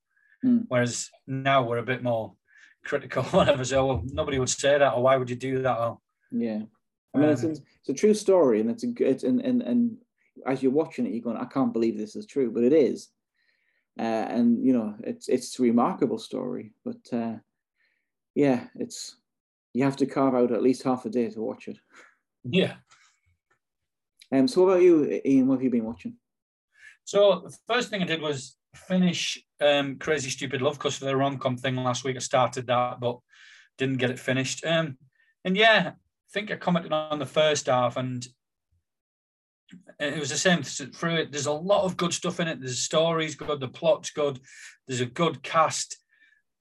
Mm. 0.44 0.65
Whereas 0.67 1.12
now 1.27 1.63
we're 1.63 1.77
a 1.77 1.84
bit 1.84 2.01
more 2.01 2.34
critical. 2.84 3.22
Whatever. 3.32 3.63
So 3.63 3.86
well, 3.86 4.03
nobody 4.06 4.39
would 4.39 4.50
say 4.50 4.79
that, 4.79 4.94
or 4.94 5.03
why 5.03 5.15
would 5.15 5.29
you 5.29 5.36
do 5.36 5.62
that? 5.62 5.77
Or, 5.77 6.00
yeah, 6.32 6.62
I 7.13 7.17
mean, 7.17 7.29
um, 7.29 7.34
it's, 7.34 7.44
it's, 7.44 7.62
a 7.89 7.94
true 7.94 8.15
story, 8.15 8.62
and 8.62 8.72
it's 8.72 8.84
a 8.84 8.88
good 8.88 9.24
and 9.24 9.39
and 9.41 9.62
and 9.62 9.98
as 10.46 10.63
you're 10.63 10.72
watching 10.72 11.06
it, 11.06 11.13
you're 11.13 11.22
going, 11.22 11.38
I 11.38 11.46
can't 11.46 11.74
believe 11.74 11.98
this 11.98 12.15
is 12.15 12.25
true, 12.25 12.51
but 12.51 12.63
it 12.63 12.74
is. 12.74 13.10
Uh, 14.00 14.03
and 14.03 14.65
you 14.65 14.74
know, 14.74 14.96
it's 15.03 15.27
it's 15.27 15.60
a 15.60 15.63
remarkable 15.63 16.17
story, 16.17 16.74
but 16.84 17.13
uh, 17.13 17.36
yeah, 18.34 18.65
it's 18.75 19.15
you 19.74 19.84
have 19.84 19.98
to 19.98 20.08
carve 20.08 20.34
out 20.34 20.51
at 20.51 20.63
least 20.63 20.84
half 20.84 21.06
a 21.06 21.10
day 21.10 21.29
to 21.29 21.41
watch 21.41 21.67
it. 21.67 21.77
Yeah, 22.44 22.74
um, 24.32 24.48
so 24.48 24.64
what 24.64 24.72
about 24.72 24.84
you, 24.84 25.22
Ian? 25.26 25.48
What 25.48 25.56
have 25.56 25.64
you 25.64 25.70
been 25.70 25.86
watching? 25.86 26.16
So 27.06 27.44
the 27.46 27.58
first 27.68 27.90
thing 27.90 28.02
I 28.02 28.06
did 28.06 28.22
was 28.22 28.58
finish 28.76 29.42
um, 29.62 29.98
Crazy 29.98 30.30
Stupid 30.30 30.62
Love 30.62 30.78
because 30.78 31.02
of 31.02 31.08
the 31.08 31.16
rom 31.16 31.38
com 31.38 31.58
thing 31.58 31.76
last 31.76 32.04
week. 32.04 32.16
I 32.16 32.20
started 32.20 32.68
that, 32.68 33.00
but 33.00 33.20
didn't 33.78 33.98
get 33.98 34.10
it 34.10 34.20
finished. 34.20 34.66
Um, 34.66 34.98
and 35.46 35.56
yeah, 35.56 35.92
I 35.96 36.30
think 36.32 36.52
I 36.52 36.58
commented 36.58 36.92
on 36.92 37.20
the 37.20 37.26
first 37.26 37.68
half, 37.68 37.96
and 37.96 38.26
it 40.00 40.20
was 40.20 40.30
the 40.30 40.38
same 40.38 40.64
through 40.64 41.16
it. 41.16 41.32
There's 41.32 41.46
a 41.46 41.52
lot 41.52 41.86
of 41.86 41.98
good 41.98 42.14
stuff 42.14 42.40
in 42.40 42.48
it. 42.48 42.60
There's 42.60 42.80
stories 42.80 43.36
good, 43.36 43.60
the 43.60 43.68
plot's 43.68 44.12
good, 44.12 44.40
there's 44.88 45.02
a 45.02 45.06
good 45.06 45.44
cast, 45.44 45.98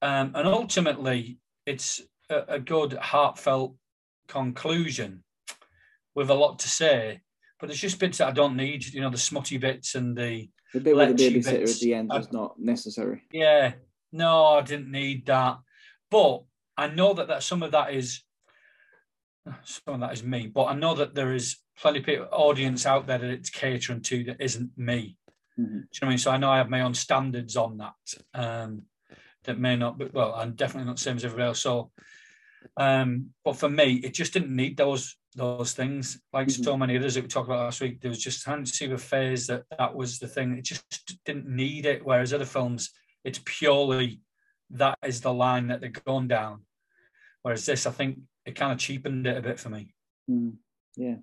um, 0.01 0.31
and 0.35 0.47
ultimately, 0.47 1.39
it's 1.65 2.01
a, 2.29 2.43
a 2.47 2.59
good, 2.59 2.93
heartfelt 2.93 3.75
conclusion 4.27 5.23
with 6.15 6.29
a 6.29 6.33
lot 6.33 6.59
to 6.59 6.69
say. 6.69 7.21
But 7.59 7.67
there's 7.67 7.79
just 7.79 7.99
bits 7.99 8.19
that 8.19 8.27
I 8.27 8.31
don't 8.31 8.55
need. 8.55 8.85
You 8.93 9.01
know, 9.01 9.09
the 9.09 9.17
smutty 9.17 9.57
bits 9.57 9.95
and 9.95 10.15
the 10.15 10.49
the 10.73 10.79
bit 10.79 10.95
with 10.95 11.17
the 11.17 11.29
babysitter 11.29 11.59
bits. 11.59 11.75
at 11.75 11.81
the 11.81 11.93
end 11.93 12.09
was 12.09 12.31
not 12.31 12.59
necessary. 12.59 13.23
Yeah, 13.31 13.73
no, 14.11 14.45
I 14.45 14.61
didn't 14.61 14.91
need 14.91 15.25
that. 15.27 15.57
But 16.11 16.43
I 16.77 16.87
know 16.87 17.13
that, 17.13 17.27
that 17.27 17.43
some 17.43 17.63
of 17.63 17.71
that 17.71 17.93
is 17.93 18.23
some 19.63 19.95
of 19.95 19.99
that 20.01 20.13
is 20.13 20.23
me. 20.23 20.47
But 20.47 20.65
I 20.65 20.73
know 20.73 20.95
that 20.95 21.15
there 21.15 21.33
is 21.33 21.57
plenty 21.79 22.15
of 22.15 22.27
audience 22.31 22.85
out 22.85 23.07
there 23.07 23.17
that 23.17 23.29
it's 23.29 23.49
catering 23.49 24.01
to 24.01 24.23
that 24.25 24.41
isn't 24.41 24.71
me. 24.77 25.17
Mm-hmm. 25.59 25.71
Do 25.71 25.77
you 25.77 25.79
know 25.79 25.87
what 26.01 26.07
I 26.07 26.09
mean? 26.09 26.17
So 26.17 26.31
I 26.31 26.37
know 26.37 26.51
I 26.51 26.57
have 26.57 26.69
my 26.69 26.81
own 26.81 26.93
standards 26.93 27.55
on 27.55 27.77
that. 27.77 27.93
Um, 28.33 28.83
that 29.43 29.59
may 29.59 29.75
not 29.75 29.97
be 29.97 30.09
well, 30.13 30.35
I'm 30.35 30.53
definitely 30.53 30.87
not 30.87 30.97
the 30.97 31.01
same 31.01 31.15
as 31.15 31.25
everybody 31.25 31.47
else. 31.47 31.59
So 31.59 31.91
um, 32.75 33.27
but 33.45 33.55
for 33.55 33.69
me, 33.69 33.95
it 34.03 34.13
just 34.13 34.33
didn't 34.33 34.55
need 34.55 34.77
those 34.77 35.15
those 35.35 35.73
things. 35.73 36.19
Like 36.33 36.47
mm-hmm. 36.47 36.63
so 36.63 36.75
many 36.75 36.97
others 36.97 37.15
that 37.15 37.21
we 37.21 37.27
talked 37.27 37.47
about 37.47 37.59
last 37.59 37.81
week, 37.81 38.01
there 38.01 38.09
was 38.09 38.19
just 38.21 38.43
see 38.65 38.87
with 38.87 39.03
phase 39.03 39.47
that 39.47 39.63
that 39.77 39.95
was 39.95 40.19
the 40.19 40.27
thing. 40.27 40.57
It 40.57 40.63
just 40.63 40.83
didn't 41.25 41.47
need 41.47 41.85
it. 41.85 42.05
Whereas 42.05 42.33
other 42.33 42.45
films, 42.45 42.89
it's 43.23 43.39
purely 43.45 44.21
that 44.71 44.97
is 45.05 45.21
the 45.21 45.33
line 45.33 45.67
that 45.67 45.79
they're 45.79 45.89
going 46.05 46.27
down. 46.27 46.63
Whereas 47.43 47.65
this, 47.65 47.85
I 47.85 47.91
think, 47.91 48.19
it 48.45 48.55
kind 48.55 48.73
of 48.73 48.79
cheapened 48.79 49.27
it 49.27 49.37
a 49.37 49.41
bit 49.41 49.59
for 49.59 49.69
me. 49.69 49.93
Mm, 50.29 50.55
yeah, 50.95 51.15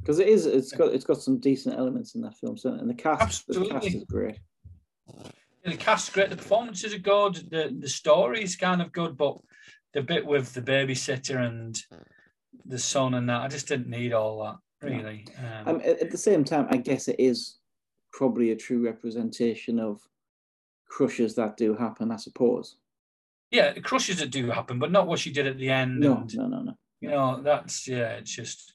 because 0.00 0.18
it 0.18 0.28
is. 0.28 0.46
It's 0.46 0.72
got 0.72 0.92
it's 0.92 1.04
got 1.04 1.22
some 1.22 1.38
decent 1.38 1.78
elements 1.78 2.14
in 2.14 2.20
that 2.22 2.36
film, 2.36 2.58
so 2.58 2.72
and 2.72 2.90
the 2.90 2.94
cast, 2.94 3.22
Absolutely. 3.22 3.68
the 3.68 3.74
cast 3.74 3.94
is 3.94 4.04
great. 4.04 4.38
The 5.64 5.76
cast 5.76 6.12
great. 6.12 6.30
The 6.30 6.36
performances 6.36 6.94
are 6.94 6.98
good. 6.98 7.34
The 7.50 7.74
the 7.78 7.88
story 7.88 8.42
is 8.42 8.56
kind 8.56 8.82
of 8.82 8.92
good, 8.92 9.16
but 9.16 9.38
the 9.94 10.02
bit 10.02 10.24
with 10.24 10.52
the 10.52 10.62
babysitter 10.62 11.46
and 11.46 11.82
the 12.66 12.78
son 12.78 13.14
and 13.14 13.28
that, 13.28 13.42
I 13.42 13.48
just 13.48 13.68
didn't 13.68 13.88
need 13.88 14.12
all 14.12 14.42
that 14.44 14.56
really. 14.86 15.26
Um, 15.38 15.76
um, 15.76 15.82
at 15.84 16.10
the 16.10 16.18
same 16.18 16.44
time, 16.44 16.68
I 16.70 16.76
guess 16.76 17.08
it 17.08 17.16
is 17.18 17.58
probably 18.12 18.50
a 18.50 18.56
true 18.56 18.84
representation 18.84 19.78
of 19.78 20.00
crushes 20.88 21.34
that 21.36 21.56
do 21.56 21.74
happen, 21.74 22.10
I 22.10 22.16
suppose. 22.16 22.76
Yeah, 23.50 23.72
crushes 23.74 24.18
that 24.18 24.30
do 24.30 24.50
happen, 24.50 24.78
but 24.78 24.92
not 24.92 25.06
what 25.06 25.18
she 25.18 25.32
did 25.32 25.46
at 25.46 25.58
the 25.58 25.70
end. 25.70 26.00
No, 26.00 26.16
and, 26.16 26.36
no, 26.36 26.46
no, 26.46 26.62
no. 26.62 26.74
You 27.00 27.10
know, 27.10 27.40
that's 27.42 27.86
yeah, 27.86 28.10
it's 28.14 28.34
just 28.34 28.74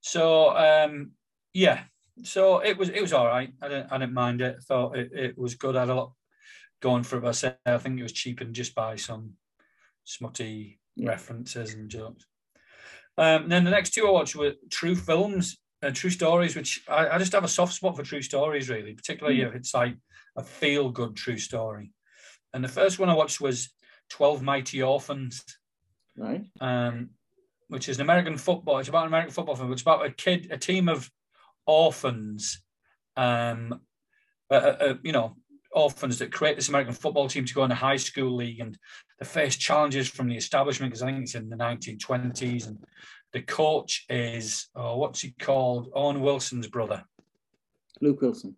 so 0.00 0.56
um 0.56 1.12
yeah. 1.52 1.82
So 2.22 2.60
it 2.60 2.76
was 2.78 2.88
it 2.88 3.00
was 3.00 3.12
all 3.12 3.26
right. 3.26 3.52
I 3.60 3.68
didn't 3.68 3.92
I 3.92 3.98
didn't 3.98 4.14
mind 4.14 4.40
it. 4.40 4.56
I 4.58 4.62
thought 4.62 4.96
it, 4.96 5.10
it 5.12 5.38
was 5.38 5.54
good. 5.54 5.76
I 5.76 5.80
had 5.80 5.90
a 5.90 5.94
lot 5.94 6.12
going 6.80 7.02
for 7.02 7.22
it. 7.22 7.34
Said 7.34 7.56
I 7.66 7.78
think 7.78 7.98
it 7.98 8.02
was 8.02 8.12
cheapened 8.12 8.54
just 8.54 8.74
by 8.74 8.96
some 8.96 9.34
smutty 10.08 10.80
yeah. 10.96 11.10
references 11.10 11.74
and 11.74 11.90
jokes. 11.90 12.24
Um, 13.18 13.48
then 13.48 13.64
the 13.64 13.70
next 13.70 13.90
two 13.90 14.06
I 14.06 14.10
watched 14.10 14.36
were 14.36 14.54
true 14.70 14.94
films, 14.94 15.58
uh, 15.82 15.90
true 15.90 16.10
stories, 16.10 16.56
which 16.56 16.82
I, 16.88 17.08
I, 17.08 17.18
just 17.18 17.32
have 17.32 17.44
a 17.44 17.48
soft 17.48 17.74
spot 17.74 17.96
for 17.96 18.02
true 18.02 18.22
stories, 18.22 18.70
really, 18.70 18.94
particularly 18.94 19.40
mm. 19.40 19.48
if 19.48 19.54
it's 19.54 19.74
like 19.74 19.96
a 20.36 20.42
feel 20.42 20.90
good 20.90 21.14
true 21.14 21.36
story. 21.36 21.92
And 22.54 22.64
the 22.64 22.68
first 22.68 22.98
one 22.98 23.10
I 23.10 23.14
watched 23.14 23.40
was 23.40 23.70
12 24.10 24.42
Mighty 24.42 24.82
Orphans. 24.82 25.44
Right. 26.16 26.44
Um, 26.60 27.10
which 27.68 27.88
is 27.88 27.98
an 27.98 28.02
American 28.02 28.38
football. 28.38 28.78
It's 28.78 28.88
about 28.88 29.02
an 29.02 29.08
American 29.08 29.32
football 29.32 29.56
film. 29.56 29.72
It's 29.72 29.82
about 29.82 30.06
a 30.06 30.10
kid, 30.10 30.48
a 30.50 30.56
team 30.56 30.88
of 30.88 31.10
orphans, 31.66 32.62
um, 33.16 33.80
uh, 34.50 34.54
uh, 34.54 34.76
uh 34.80 34.94
you 35.02 35.12
know, 35.12 35.36
orphans 35.72 36.18
that 36.18 36.32
create 36.32 36.56
this 36.56 36.68
American 36.68 36.94
football 36.94 37.28
team 37.28 37.44
to 37.44 37.54
go 37.54 37.64
in 37.64 37.70
a 37.70 37.76
high 37.76 37.96
school 37.96 38.34
league, 38.34 38.60
and 38.60 38.78
they 39.18 39.26
face 39.26 39.56
challenges 39.56 40.08
from 40.08 40.28
the 40.28 40.36
establishment 40.36 40.90
because 40.90 41.02
I 41.02 41.12
think 41.12 41.22
it's 41.22 41.34
in 41.34 41.48
the 41.48 41.56
1920s. 41.56 42.66
And 42.66 42.78
the 43.32 43.42
coach 43.42 44.06
is, 44.08 44.68
oh, 44.74 44.96
what's 44.96 45.20
he 45.20 45.34
called? 45.38 45.90
Owen 45.94 46.20
Wilson's 46.20 46.66
brother, 46.66 47.04
Luke 48.00 48.20
Wilson. 48.20 48.56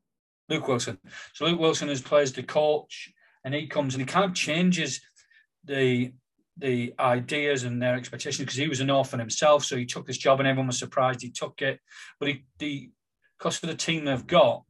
Luke 0.49 0.67
Wilson. 0.67 0.99
So 1.33 1.45
Luke 1.47 1.61
Wilson 1.61 1.88
is 1.88 2.00
plays 2.00 2.33
the 2.33 2.43
coach, 2.43 3.12
and 3.45 3.55
he 3.55 3.67
comes 3.67 3.95
and 3.95 4.02
he 4.02 4.07
kind 4.07 4.25
of 4.25 4.35
changes 4.35 5.00
the 5.64 6.12
the 6.57 6.93
ideas 6.99 7.64
and 7.64 7.81
their 7.81 7.95
expectations 7.95 8.40
because 8.40 8.57
he 8.57 8.69
was 8.69 8.81
an 8.81 8.90
orphan 8.90 9.19
himself. 9.19 9.64
So 9.64 9.76
he 9.76 9.87
took 9.87 10.07
this 10.07 10.19
job, 10.19 10.40
and 10.40 10.49
everyone 10.49 10.67
was 10.67 10.79
surprised 10.79 11.23
he 11.23 11.31
took 11.31 11.62
it. 11.62 11.81
But 12.19 12.29
he, 12.29 12.45
the 12.59 12.90
cost 13.38 13.62
of 13.62 13.71
the 13.71 13.76
team 13.76 14.05
they've 14.05 14.26
got, 14.26 14.64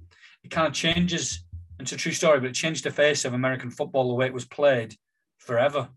it 0.44 0.50
kind 0.50 0.68
of 0.68 0.72
changes 0.72 1.44
it's 1.82 1.92
a 1.92 1.96
true 1.96 2.12
story, 2.12 2.40
but 2.40 2.50
it 2.50 2.54
changed 2.54 2.84
the 2.84 2.90
face 2.90 3.24
of 3.24 3.34
American 3.34 3.70
football 3.70 4.08
the 4.08 4.14
way 4.14 4.26
it 4.26 4.34
was 4.34 4.44
played 4.44 4.94
forever. 5.38 5.88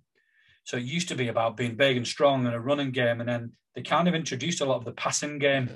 So 0.63 0.78
it 0.78 0.84
used 0.84 1.10
to 1.10 1.16
be 1.16 1.28
about 1.28 1.58
being 1.58 1.75
big 1.75 1.98
and 1.98 2.08
strong 2.08 2.46
and 2.46 2.56
a 2.56 2.60
running 2.60 2.92
game, 2.92 3.20
and 3.20 3.28
then 3.28 3.52
they 3.75 3.82
kind 3.82 4.08
of 4.08 4.16
introduced 4.16 4.62
a 4.62 4.66
lot 4.66 4.78
of 4.78 4.86
the 4.86 4.94
passing 4.94 5.40
game 5.40 5.70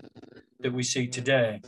that 0.60 0.74
we 0.74 0.84
see 0.84 1.08
today. 1.08 1.62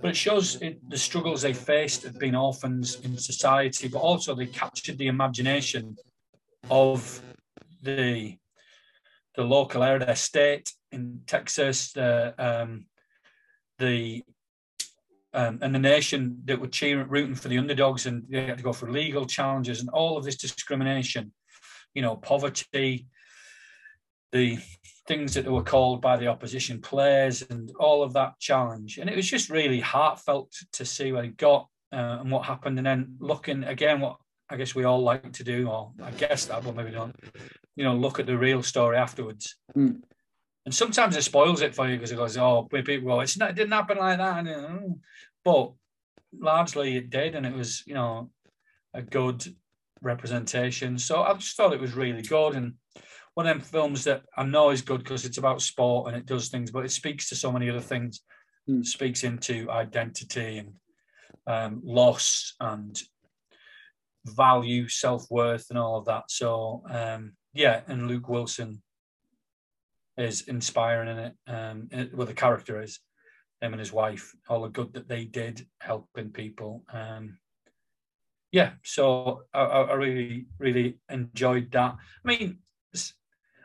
But 0.00 0.10
it 0.10 0.16
shows 0.16 0.60
it, 0.62 0.78
the 0.88 0.98
struggles 0.98 1.42
they 1.42 1.52
faced 1.52 2.04
of 2.04 2.18
being 2.18 2.34
orphans 2.34 2.98
in 3.02 3.16
society, 3.18 3.88
but 3.88 3.98
also 3.98 4.34
they 4.34 4.46
captured 4.46 4.98
the 4.98 5.08
imagination 5.08 5.96
of 6.70 7.20
the 7.82 8.36
the 9.34 9.44
local 9.44 9.82
area, 9.82 10.04
their 10.04 10.16
state 10.16 10.72
in 10.92 11.20
Texas, 11.26 11.92
the 11.92 12.34
um, 12.38 12.86
the 13.78 14.24
um, 15.36 15.58
and 15.62 15.74
the 15.74 15.78
nation 15.78 16.40
that 16.46 16.58
were 16.58 16.66
cheering, 16.66 17.08
rooting 17.08 17.34
for 17.34 17.48
the 17.48 17.58
underdogs, 17.58 18.06
and 18.06 18.24
they 18.28 18.46
had 18.46 18.58
to 18.58 18.64
go 18.64 18.72
for 18.72 18.90
legal 18.90 19.26
challenges 19.26 19.80
and 19.80 19.90
all 19.90 20.16
of 20.16 20.24
this 20.24 20.36
discrimination, 20.36 21.32
you 21.94 22.02
know, 22.02 22.16
poverty, 22.16 23.06
the 24.32 24.58
things 25.06 25.34
that 25.34 25.44
they 25.44 25.50
were 25.50 25.62
called 25.62 26.00
by 26.00 26.16
the 26.16 26.26
opposition 26.26 26.80
players, 26.80 27.42
and 27.42 27.70
all 27.78 28.02
of 28.02 28.14
that 28.14 28.38
challenge. 28.40 28.98
And 28.98 29.10
it 29.10 29.14
was 29.14 29.30
just 29.30 29.50
really 29.50 29.80
heartfelt 29.80 30.52
to 30.72 30.84
see 30.84 31.12
what 31.12 31.24
he 31.24 31.30
got 31.30 31.68
uh, 31.92 32.18
and 32.20 32.30
what 32.30 32.46
happened, 32.46 32.78
and 32.78 32.86
then 32.86 33.16
looking 33.20 33.62
again 33.64 34.00
what 34.00 34.16
I 34.48 34.56
guess 34.56 34.74
we 34.74 34.84
all 34.84 35.02
like 35.02 35.32
to 35.34 35.44
do, 35.44 35.68
or 35.68 35.92
I 36.02 36.12
guess 36.12 36.46
that, 36.46 36.64
but 36.64 36.76
maybe 36.76 36.92
don't, 36.92 37.16
you 37.74 37.84
know, 37.84 37.94
look 37.94 38.20
at 38.20 38.26
the 38.26 38.38
real 38.38 38.62
story 38.62 38.96
afterwards. 38.96 39.56
Mm. 39.76 40.02
And 40.64 40.74
sometimes 40.74 41.16
it 41.16 41.22
spoils 41.22 41.62
it 41.62 41.74
for 41.74 41.88
you 41.88 41.96
because 41.96 42.10
it 42.10 42.16
goes, 42.16 42.36
oh, 42.36 42.68
people 42.70 43.08
go, 43.08 43.20
it's 43.20 43.36
not, 43.36 43.50
it 43.50 43.56
didn't 43.56 43.72
happen 43.72 43.98
like 43.98 44.18
that. 44.18 44.46
And, 44.46 44.96
but 45.46 45.70
largely 46.36 46.96
it 46.96 47.08
did, 47.08 47.36
and 47.36 47.46
it 47.46 47.54
was, 47.54 47.84
you 47.86 47.94
know, 47.94 48.30
a 48.92 49.00
good 49.00 49.46
representation. 50.02 50.98
So 50.98 51.22
I 51.22 51.34
just 51.34 51.56
thought 51.56 51.72
it 51.72 51.80
was 51.80 51.94
really 51.94 52.22
good. 52.22 52.56
And 52.56 52.74
one 53.34 53.46
of 53.46 53.56
them 53.56 53.60
films 53.62 54.02
that 54.04 54.24
I 54.36 54.42
know 54.42 54.70
is 54.70 54.82
good 54.82 55.04
because 55.04 55.24
it's 55.24 55.38
about 55.38 55.62
sport 55.62 56.08
and 56.08 56.16
it 56.16 56.26
does 56.26 56.48
things, 56.48 56.72
but 56.72 56.84
it 56.84 56.90
speaks 56.90 57.28
to 57.28 57.36
so 57.36 57.52
many 57.52 57.70
other 57.70 57.80
things. 57.80 58.22
Mm. 58.68 58.80
It 58.80 58.86
speaks 58.86 59.22
into 59.22 59.70
identity 59.70 60.58
and 60.58 60.72
um, 61.46 61.80
loss 61.84 62.56
and 62.58 63.00
value, 64.24 64.88
self 64.88 65.30
worth, 65.30 65.66
and 65.70 65.78
all 65.78 65.96
of 65.98 66.06
that. 66.06 66.24
So 66.28 66.82
um, 66.90 67.34
yeah, 67.54 67.82
and 67.86 68.08
Luke 68.08 68.28
Wilson 68.28 68.82
is 70.18 70.42
inspiring 70.48 71.08
in 71.08 71.18
it. 71.18 71.34
Um, 71.46 71.88
it, 71.92 72.16
well, 72.16 72.26
the 72.26 72.34
character 72.34 72.82
is 72.82 72.98
him 73.60 73.72
and 73.72 73.80
his 73.80 73.92
wife, 73.92 74.34
all 74.48 74.62
the 74.62 74.68
good 74.68 74.92
that 74.94 75.08
they 75.08 75.24
did 75.24 75.66
helping 75.80 76.30
people. 76.30 76.84
Um, 76.92 77.38
yeah, 78.52 78.72
so 78.82 79.42
I, 79.52 79.60
I 79.60 79.94
really, 79.94 80.46
really 80.58 80.98
enjoyed 81.10 81.70
that. 81.72 81.96
I 82.24 82.28
mean, 82.28 82.58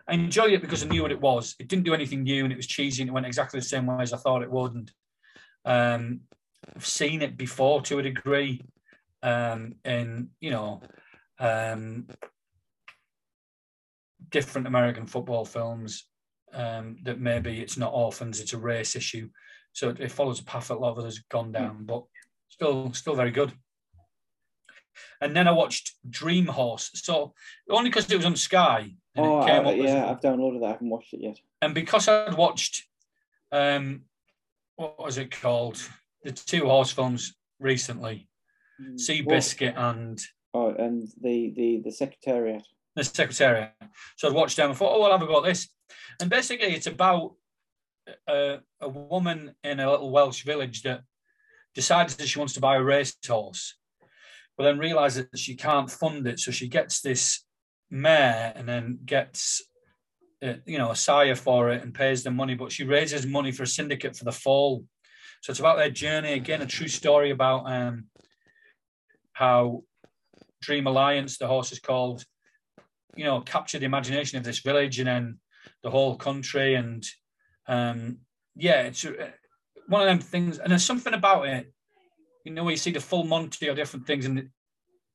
I 0.07 0.13
enjoyed 0.13 0.53
it 0.53 0.61
because 0.61 0.83
I 0.83 0.87
knew 0.87 1.03
what 1.03 1.11
it 1.11 1.21
was. 1.21 1.55
It 1.59 1.67
didn't 1.67 1.85
do 1.85 1.93
anything 1.93 2.23
new, 2.23 2.43
and 2.43 2.51
it 2.51 2.57
was 2.57 2.67
cheesy, 2.67 3.01
and 3.01 3.09
it 3.09 3.13
went 3.13 3.25
exactly 3.25 3.59
the 3.59 3.65
same 3.65 3.85
way 3.85 4.01
as 4.01 4.13
I 4.13 4.17
thought 4.17 4.43
it 4.43 4.51
would. 4.51 4.73
And 4.73 4.91
um, 5.65 6.21
I've 6.75 6.85
seen 6.85 7.21
it 7.21 7.37
before 7.37 7.81
to 7.83 7.99
a 7.99 8.03
degree, 8.03 8.61
um, 9.23 9.75
in 9.85 10.29
you 10.39 10.51
know, 10.51 10.81
um, 11.39 12.07
different 14.29 14.67
American 14.67 15.05
football 15.05 15.45
films 15.45 16.07
um, 16.53 16.97
that 17.03 17.19
maybe 17.19 17.61
it's 17.61 17.77
not 17.77 17.93
orphans, 17.93 18.39
it's 18.39 18.53
a 18.53 18.57
race 18.57 18.95
issue. 18.95 19.29
So 19.73 19.89
it, 19.89 19.99
it 19.99 20.11
follows 20.11 20.39
a 20.39 20.43
path 20.43 20.67
that 20.67 20.75
a 20.75 20.79
lot 20.79 20.91
of 20.91 20.99
others 20.99 21.17
have 21.17 21.29
gone 21.29 21.51
down, 21.51 21.85
but 21.85 22.03
still, 22.49 22.91
still 22.93 23.15
very 23.15 23.31
good. 23.31 23.53
And 25.21 25.35
then 25.35 25.47
I 25.47 25.51
watched 25.51 25.93
Dream 26.09 26.47
Horse. 26.47 26.91
So 26.93 27.33
only 27.69 27.89
because 27.89 28.11
it 28.11 28.17
was 28.17 28.25
on 28.25 28.35
Sky. 28.35 28.93
oh, 29.17 29.37
I, 29.37 29.73
yeah, 29.73 30.09
I've 30.09 30.19
downloaded 30.19 30.59
that. 30.61 30.65
I 30.65 30.71
haven't 30.71 30.89
watched 30.89 31.13
it 31.13 31.21
yet. 31.21 31.39
And 31.61 31.73
because 31.73 32.07
I'd 32.07 32.35
watched, 32.35 32.85
um, 33.51 34.01
what 34.75 34.99
was 34.99 35.17
it 35.17 35.31
called? 35.39 35.81
The 36.23 36.31
two 36.31 36.65
horse 36.65 36.91
films 36.91 37.35
recently, 37.59 38.27
mm. 38.81 38.95
Seabiscuit 38.95 39.77
and 39.77 40.21
Oh, 40.53 40.73
and 40.73 41.07
the 41.21 41.53
the 41.55 41.81
the 41.85 41.91
Secretariat. 41.91 42.63
The 42.95 43.03
Secretariat. 43.03 43.71
So 44.17 44.27
I'd 44.27 44.33
watched 44.33 44.57
them 44.57 44.69
and 44.69 44.77
thought, 44.77 44.93
oh, 44.93 45.01
well, 45.01 45.11
have 45.11 45.23
I 45.23 45.27
got 45.27 45.45
this? 45.45 45.69
And 46.19 46.29
basically, 46.29 46.73
it's 46.73 46.87
about 46.87 47.35
a, 48.27 48.59
a 48.79 48.89
woman 48.89 49.55
in 49.63 49.79
a 49.79 49.89
little 49.89 50.11
Welsh 50.11 50.43
village 50.43 50.83
that 50.83 51.01
decides 51.75 52.15
that 52.15 52.27
she 52.27 52.39
wants 52.39 52.53
to 52.53 52.59
buy 52.59 52.75
a 52.75 52.83
racehorse, 52.83 53.75
but 54.57 54.63
then 54.63 54.79
realizes 54.79 55.27
that 55.31 55.39
she 55.39 55.55
can't 55.55 55.89
fund 55.89 56.27
it. 56.27 56.39
So 56.39 56.51
she 56.51 56.67
gets 56.67 57.01
this 57.01 57.43
mare 57.89 58.53
and 58.55 58.67
then 58.67 58.99
gets, 59.05 59.63
uh, 60.43 60.55
you 60.65 60.77
know, 60.77 60.91
a 60.91 60.95
sire 60.95 61.35
for 61.35 61.69
it 61.71 61.83
and 61.83 61.93
pays 61.93 62.23
the 62.23 62.31
money. 62.31 62.55
But 62.55 62.71
she 62.71 62.83
raises 62.83 63.25
money 63.25 63.51
for 63.51 63.63
a 63.63 63.67
syndicate 63.67 64.15
for 64.15 64.25
the 64.25 64.31
fall. 64.31 64.85
So 65.41 65.51
it's 65.51 65.59
about 65.59 65.77
their 65.77 65.89
journey. 65.89 66.33
Again, 66.33 66.61
a 66.61 66.67
true 66.67 66.87
story 66.87 67.31
about 67.31 67.71
um, 67.71 68.05
how 69.33 69.83
Dream 70.61 70.87
Alliance, 70.87 71.37
the 71.37 71.47
horse 71.47 71.71
is 71.71 71.79
called, 71.79 72.23
you 73.15 73.23
know, 73.23 73.41
captured 73.41 73.79
the 73.79 73.85
imagination 73.85 74.37
of 74.37 74.43
this 74.43 74.59
village 74.59 74.99
and 74.99 75.07
then 75.07 75.39
the 75.83 75.89
whole 75.89 76.15
country. 76.15 76.75
And 76.75 77.03
um, 77.71 78.17
yeah, 78.55 78.81
it's 78.81 79.03
uh, 79.05 79.31
one 79.87 80.01
of 80.01 80.07
them 80.07 80.19
things. 80.19 80.59
And 80.59 80.71
there's 80.71 80.83
something 80.83 81.13
about 81.13 81.47
it, 81.47 81.73
you 82.43 82.51
know, 82.51 82.69
you 82.69 82.77
see 82.77 82.91
the 82.91 82.99
full 82.99 83.23
Monty 83.23 83.69
or 83.69 83.75
different 83.75 84.05
things, 84.05 84.25
and 84.25 84.49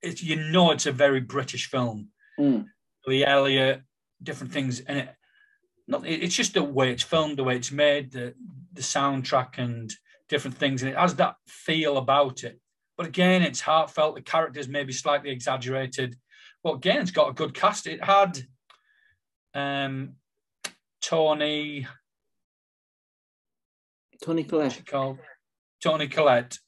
it's 0.03 0.23
you 0.23 0.37
know 0.37 0.71
it's 0.71 0.87
a 0.87 0.93
very 0.93 1.21
British 1.21 1.69
film. 1.69 2.09
Mm. 2.39 2.67
Billy 3.05 3.25
Elliot, 3.25 3.83
different 4.23 4.53
things, 4.53 4.81
and 4.81 4.99
it 4.99 5.09
not 5.89 6.07
it's 6.07 6.35
just 6.35 6.55
the 6.55 6.63
way 6.63 6.93
it's 6.93 7.03
filmed, 7.03 7.39
the 7.39 7.45
way 7.45 7.57
it's 7.57 7.73
made, 7.73 8.13
the 8.13 8.35
the 8.73 8.83
soundtrack 8.83 9.59
and 9.59 9.93
different 10.29 10.57
things, 10.57 10.83
and 10.83 10.91
it 10.91 10.99
has 10.99 11.15
that 11.17 11.37
feel 11.47 11.99
about 11.99 12.45
it. 12.45 12.61
But 12.97 13.07
again, 13.07 13.43
it's 13.43 13.61
heartfelt. 13.61 14.15
The 14.15 14.23
characters 14.23 14.69
may 14.69 14.85
be 14.85 14.93
slightly 14.93 15.31
exaggerated, 15.31 16.17
but 16.63 16.75
again, 16.75 17.01
it's 17.03 17.11
got 17.11 17.31
a 17.31 17.35
good 17.35 17.55
cast. 17.55 17.87
It 17.87 18.03
had 18.03 18.39
um, 19.55 20.15
Toni. 21.03 21.87
Toni 24.23 24.45
Collette. 24.45 24.87
Called 24.87 25.19
Toni 25.83 26.09
Collette 26.09 26.59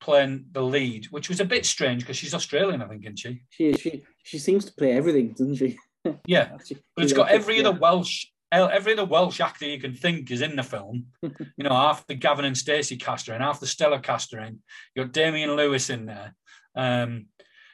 playing 0.00 0.46
the 0.52 0.62
lead, 0.62 1.06
which 1.10 1.28
was 1.28 1.40
a 1.40 1.44
bit 1.44 1.66
strange 1.66 2.02
because 2.02 2.16
she's 2.16 2.34
Australian, 2.34 2.82
I 2.82 2.88
think, 2.88 3.04
isn't 3.04 3.18
she? 3.18 3.42
She 3.50 3.72
she 3.74 4.02
she 4.22 4.38
seems 4.38 4.64
to 4.64 4.74
play 4.74 4.92
everything, 4.92 5.32
doesn't 5.32 5.56
she? 5.56 5.78
Yeah, 6.26 6.56
she, 6.64 6.76
but 6.96 7.04
it's 7.04 7.12
got 7.12 7.30
every 7.30 7.60
other 7.64 7.78
Welsh 7.78 8.26
every 8.52 8.94
other 8.94 9.04
Welsh 9.04 9.40
actor 9.40 9.66
you 9.66 9.80
can 9.80 9.94
think 9.94 10.30
is 10.30 10.42
in 10.42 10.56
the 10.56 10.62
film. 10.62 11.06
you 11.22 11.32
know, 11.58 11.70
half 11.70 12.06
the 12.06 12.14
Gavin 12.14 12.44
and 12.44 12.56
Stacey 12.56 12.96
caster 12.96 13.34
in, 13.34 13.40
half 13.40 13.60
the 13.60 13.66
Stella 13.66 14.00
caster 14.00 14.40
in. 14.40 14.60
You 14.94 15.04
got 15.04 15.12
Damian 15.12 15.54
Lewis 15.54 15.90
in 15.90 16.06
there. 16.06 16.34
Um, 16.74 17.26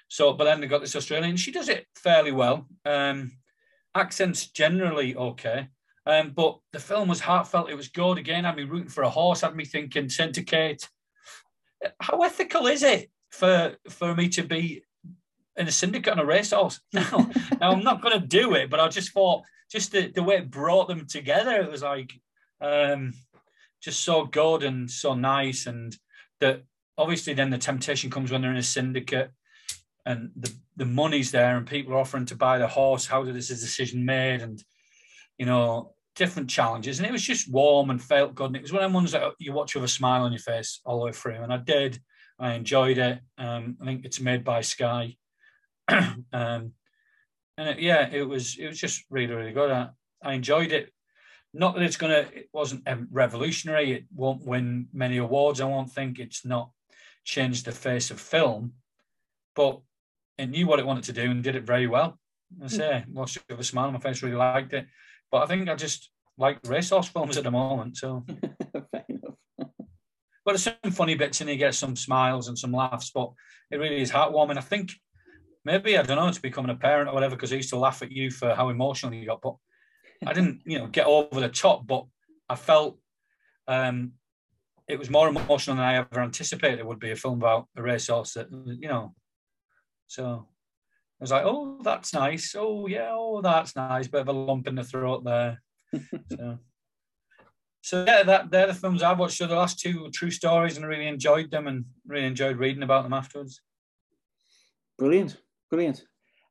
so, 0.09 0.35
but 0.35 0.45
then 0.45 0.61
they 0.61 0.67
got 0.67 0.83
this 0.83 0.97
Australian. 0.97 1.37
She 1.37 1.51
does 1.51 1.69
it 1.69 1.87
fairly 1.97 2.33
well. 2.33 2.69
Um, 2.85 3.33
accents 3.95 4.49
generally 4.49 5.17
okay. 5.17 5.69
Um, 6.07 6.33
but 6.35 6.59
the 6.73 6.79
film 6.79 7.09
was 7.09 7.21
heartfelt. 7.21 7.69
It 7.69 7.77
was 7.77 7.89
good. 7.89 8.19
Again, 8.19 8.45
had 8.45 8.57
me 8.57 8.63
rooting 8.63 8.89
for 8.89 9.03
a 9.03 9.11
horse. 9.11 9.41
Had 9.41 9.57
me 9.57 9.65
thinking 9.65 10.09
syndicate. 10.09 10.89
How 12.01 12.23
ethical 12.23 12.67
is 12.69 12.83
it 12.83 13.11
for 13.31 13.77
for 13.91 14.15
me 14.15 14.29
to 14.31 14.45
be 14.45 14.83
in 15.57 15.67
a 15.67 15.73
syndicate 15.73 16.13
on 16.13 16.21
a 16.21 16.25
racehorse? 16.25 16.81
No, 16.93 17.31
now 17.61 17.73
I'm 17.73 17.83
not 17.83 18.03
going 18.03 18.19
to 18.21 18.27
do 18.27 18.55
it. 18.55 18.71
But 18.71 18.81
I 18.81 18.89
just 18.89 19.13
thought, 19.13 19.43
just 19.71 19.93
the, 19.93 20.09
the 20.09 20.23
way 20.23 20.37
it 20.37 20.51
brought 20.51 20.89
them 20.89 21.07
together, 21.07 21.61
it 21.61 21.71
was 21.71 21.83
like 21.83 22.13
um, 22.61 23.13
just 23.83 24.05
so 24.05 24.25
good 24.27 24.63
and 24.63 24.89
so 24.89 25.15
nice. 25.15 25.67
And 25.67 25.97
that 26.41 26.63
obviously 26.97 27.35
then 27.35 27.51
the 27.51 27.59
temptation 27.59 28.11
comes 28.11 28.31
when 28.31 28.43
they're 28.43 28.51
in 28.53 28.57
a 28.57 28.63
syndicate 28.63 29.33
and 30.05 30.31
the, 30.37 30.53
the 30.77 30.85
money's 30.85 31.33
there 31.33 31.57
and 31.57 31.67
people 31.67 31.95
are 31.95 31.99
offering 31.99 32.27
to 32.27 32.37
buy 32.37 32.59
the 32.59 32.69
horse. 32.69 33.07
How 33.07 33.25
did 33.25 33.35
this 33.35 33.49
decision 33.49 34.05
made? 34.05 34.41
And 34.41 34.63
you 35.37 35.47
know, 35.47 35.95
different 36.17 36.51
challenges, 36.51 36.99
and 36.99 37.07
it 37.07 37.13
was 37.13 37.23
just 37.23 37.51
warm 37.51 37.91
and 37.91 38.03
felt 38.03 38.35
good. 38.35 38.47
And 38.47 38.57
it 38.57 38.63
was 38.63 38.73
one 38.73 38.83
of 38.83 38.91
the 38.91 38.95
ones 38.95 39.13
that 39.13 39.23
you 39.39 39.53
watch 39.53 39.75
with 39.75 39.85
a 39.85 39.89
smile 39.89 40.23
on 40.23 40.33
your 40.33 40.41
face 40.41 40.81
all 40.85 40.99
the 40.99 41.07
way 41.07 41.13
through. 41.13 41.43
And 41.43 41.53
I 41.53 41.59
did. 41.59 42.01
I 42.39 42.55
enjoyed 42.55 42.99
it. 42.99 43.21
Um, 43.39 43.77
I 43.81 43.85
think 43.85 44.05
it's 44.05 44.21
made 44.21 44.45
by 44.45 44.61
Sky, 44.63 45.17
um, 45.89 46.23
and 46.33 46.73
it, 47.59 47.79
yeah, 47.79 48.09
it 48.11 48.29
was 48.29 48.59
it 48.59 48.67
was 48.67 48.79
just 48.79 49.05
really 49.11 49.33
really 49.33 49.53
good. 49.53 49.71
I, 49.71 49.89
I 50.23 50.33
enjoyed 50.33 50.73
it. 50.73 50.93
Not 51.55 51.75
that 51.75 51.85
it's 51.85 51.97
gonna. 51.97 52.27
It 52.35 52.49
wasn't 52.53 52.87
revolutionary. 53.11 53.93
It 53.93 54.05
won't 54.15 54.45
win 54.45 54.89
many 54.93 55.19
awards. 55.19 55.61
I 55.61 55.65
won't 55.65 55.93
think 55.93 56.19
it's 56.19 56.45
not 56.45 56.71
changed 57.25 57.65
the 57.65 57.73
face 57.73 58.11
of 58.11 58.21
film, 58.21 58.73
but 59.55 59.81
it 60.39 60.47
knew 60.47 60.67
what 60.67 60.79
it 60.79 60.87
wanted 60.87 61.05
to 61.05 61.13
do 61.13 61.31
and 61.31 61.43
did 61.43 61.57
it 61.57 61.65
very 61.65 61.87
well. 61.87 62.19
I 62.63 62.69
say, 62.69 63.05
watched 63.11 63.39
it 63.39 63.45
with 63.49 63.61
a 63.61 63.65
smile 63.65 63.87
on 63.87 63.95
my 63.95 63.99
face. 63.99 64.23
Really 64.23 64.37
liked 64.37 64.73
it. 64.73 64.87
But 65.31 65.43
I 65.43 65.47
think 65.47 65.69
I 65.69 65.75
just 65.75 66.11
like 66.39 66.59
racehorse 66.65 67.09
films 67.09 67.37
at 67.37 67.45
the 67.45 67.51
moment. 67.51 67.97
So 67.97 68.25
fair 68.73 69.05
enough. 69.09 69.35
but 69.59 70.53
there's 70.53 70.63
some 70.63 70.93
funny 70.93 71.15
bits 71.15 71.41
and 71.41 71.51
you 71.51 71.57
get 71.57 71.75
some 71.75 71.97
smiles 71.97 72.49
and 72.49 72.59
some 72.59 72.73
laughs, 72.73 73.11
but 73.11 73.33
it 73.71 73.79
really 73.79 74.01
is 74.01 74.11
heartwarming. 74.11 74.59
I 74.59 74.63
think 74.63 74.93
maybe 75.65 75.99
I 75.99 76.03
don't 76.03 76.17
know, 76.17 76.29
it's 76.29 76.39
becoming 76.39 76.71
a 76.71 76.77
parent 76.77 77.09
or 77.09 77.15
whatever, 77.15 77.37
because 77.37 77.53
I 77.53 77.57
used 77.57 77.71
to 77.71 77.79
laugh 77.79 78.03
at 78.03 78.13
you 78.13 78.31
for 78.31 78.55
how 78.55 78.69
emotional 78.69 79.15
you 79.15 79.27
got, 79.27 79.43
but 79.43 79.57
I 80.27 80.33
didn't, 80.33 80.63
you 80.67 80.79
know, 80.79 80.87
get 80.87 81.07
over 81.07 81.41
the 81.41 81.49
top, 81.49 81.87
but 81.87 82.05
I 82.49 82.55
felt 82.55 82.99
um, 83.67 84.13
it 84.89 84.99
was 84.99 85.11
more 85.11 85.29
emotional 85.29 85.77
than 85.77 85.85
I 85.85 85.97
ever 85.97 86.21
anticipated 86.21 86.79
it 86.79 86.87
would 86.87 87.01
be 87.01 87.11
a 87.11 87.17
film 87.17 87.39
about 87.39 87.67
a 87.77 87.83
racehorse 87.83 88.35
that, 88.35 88.49
you 88.51 88.89
know, 88.89 89.15
so 90.07 90.47
I 91.19 91.25
was 91.25 91.31
like, 91.31 91.45
oh, 91.47 91.79
that's 91.83 92.13
nice. 92.13 92.55
Oh, 92.57 92.87
yeah, 92.87 93.09
oh, 93.13 93.41
that's 93.41 93.75
nice. 93.75 94.07
Bit 94.07 94.21
of 94.23 94.29
a 94.29 94.33
lump 94.33 94.69
in 94.69 94.75
the 94.75 94.85
throat 94.85 95.25
there. 95.25 95.63
so, 96.31 96.59
so, 97.81 98.05
yeah, 98.07 98.23
that 98.23 98.51
they're 98.51 98.67
the 98.67 98.75
films 98.75 99.03
I've 99.03 99.19
watched. 99.19 99.39
So 99.39 99.47
the 99.47 99.55
last 99.55 99.79
two 99.79 100.11
true 100.11 100.31
stories, 100.31 100.77
and 100.77 100.85
I 100.85 100.89
really 100.89 101.07
enjoyed 101.07 101.51
them, 101.51 101.69
and 101.69 101.87
really 102.07 102.27
enjoyed 102.27 102.59
reading 102.59 102.83
about 102.83 103.05
them 103.05 103.15
afterwards. 103.15 103.63
Brilliant, 104.99 105.39
brilliant. 105.71 106.05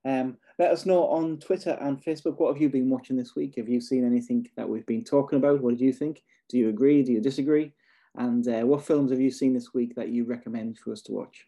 Um, 0.04 0.38
let 0.58 0.72
us 0.72 0.86
know 0.86 1.08
on 1.08 1.40
Twitter 1.40 1.78
and 1.82 2.04
Facebook 2.04 2.40
what 2.40 2.54
have 2.54 2.62
you 2.62 2.70
been 2.70 2.90
watching 2.90 3.18
this 3.18 3.36
week. 3.36 3.56
Have 3.58 3.70
you 3.70 3.82
seen 3.82 4.06
anything 4.06 4.48
that 4.56 4.70
we've 4.70 4.86
been 4.86 5.04
talking 5.04 5.38
about? 5.38 5.62
What 5.62 5.72
did 5.72 5.82
you 5.82 5.94
think? 5.94 6.24
Do 6.50 6.58
you 6.58 6.70
agree? 6.70 7.04
Do 7.04 7.12
you 7.12 7.22
disagree? 7.22 7.74
And 8.16 8.48
uh, 8.48 8.62
what 8.62 8.86
films 8.86 9.12
have 9.12 9.20
you 9.20 9.32
seen 9.32 9.54
this 9.54 9.74
week 9.74 9.96
that 9.96 10.10
you 10.10 10.24
recommend 10.24 10.78
for 10.78 10.92
us 10.92 11.02
to 11.04 11.12
watch? 11.12 11.46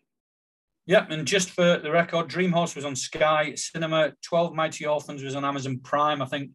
Yeah, 0.88 1.06
and 1.10 1.28
just 1.28 1.50
for 1.50 1.78
the 1.78 1.91
record, 1.91 2.30
Dream 2.30 2.54
Horse 2.54 2.73
was 2.73 2.86
on 2.86 2.95
Sky 2.95 3.54
Cinema. 3.56 4.13
Twelve 4.23 4.56
Mighty 4.56 4.86
Orphans 4.86 5.21
was 5.21 5.36
on 5.36 5.43
Amazon 5.43 5.80
Prime. 5.84 6.21
I 6.21 6.26
think 6.26 6.52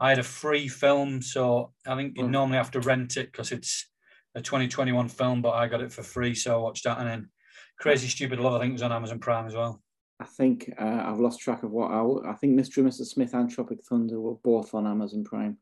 I 0.00 0.08
had 0.08 0.18
a 0.18 0.24
free 0.24 0.66
film, 0.66 1.22
so 1.22 1.72
I 1.86 1.94
think 1.94 2.18
you 2.18 2.24
oh. 2.24 2.28
normally 2.28 2.58
have 2.58 2.72
to 2.72 2.80
rent 2.80 3.16
it 3.16 3.30
because 3.30 3.52
it's 3.52 3.88
a 4.34 4.42
2021 4.42 5.08
film, 5.08 5.40
but 5.40 5.54
I 5.54 5.68
got 5.68 5.80
it 5.80 5.92
for 5.92 6.02
free, 6.02 6.34
so 6.34 6.54
I 6.54 6.58
watched 6.58 6.84
that. 6.84 6.98
And 6.98 7.08
then 7.08 7.30
Crazy 7.78 8.08
Stupid 8.08 8.40
Love, 8.40 8.54
I 8.54 8.60
think, 8.60 8.72
was 8.72 8.82
on 8.82 8.92
Amazon 8.92 9.20
Prime 9.20 9.46
as 9.46 9.54
well. 9.54 9.80
I 10.18 10.24
think 10.24 10.72
uh, 10.78 11.02
I've 11.06 11.20
lost 11.20 11.40
track 11.40 11.62
of 11.62 11.70
what 11.70 11.90
I. 11.90 12.30
I 12.30 12.34
think 12.34 12.58
Mr. 12.58 12.78
and 12.78 12.88
Mrs. 12.88 13.06
Smith 13.06 13.34
and 13.34 13.48
Tropic 13.48 13.78
Thunder 13.88 14.20
were 14.20 14.34
both 14.42 14.74
on 14.74 14.86
Amazon 14.86 15.22
Prime. 15.22 15.58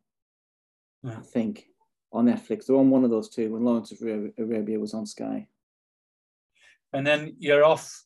Yeah. 1.02 1.18
I 1.18 1.22
think 1.22 1.66
on 2.12 2.26
Netflix. 2.26 2.66
They're 2.66 2.76
on 2.76 2.90
one 2.90 3.04
of 3.04 3.10
those 3.10 3.28
two. 3.28 3.52
When 3.52 3.64
Lawrence 3.64 3.92
of 3.92 4.00
Arabia 4.38 4.80
was 4.80 4.94
on 4.94 5.06
Sky. 5.06 5.46
And 6.92 7.06
then 7.06 7.34
you're 7.38 7.64
off 7.64 8.04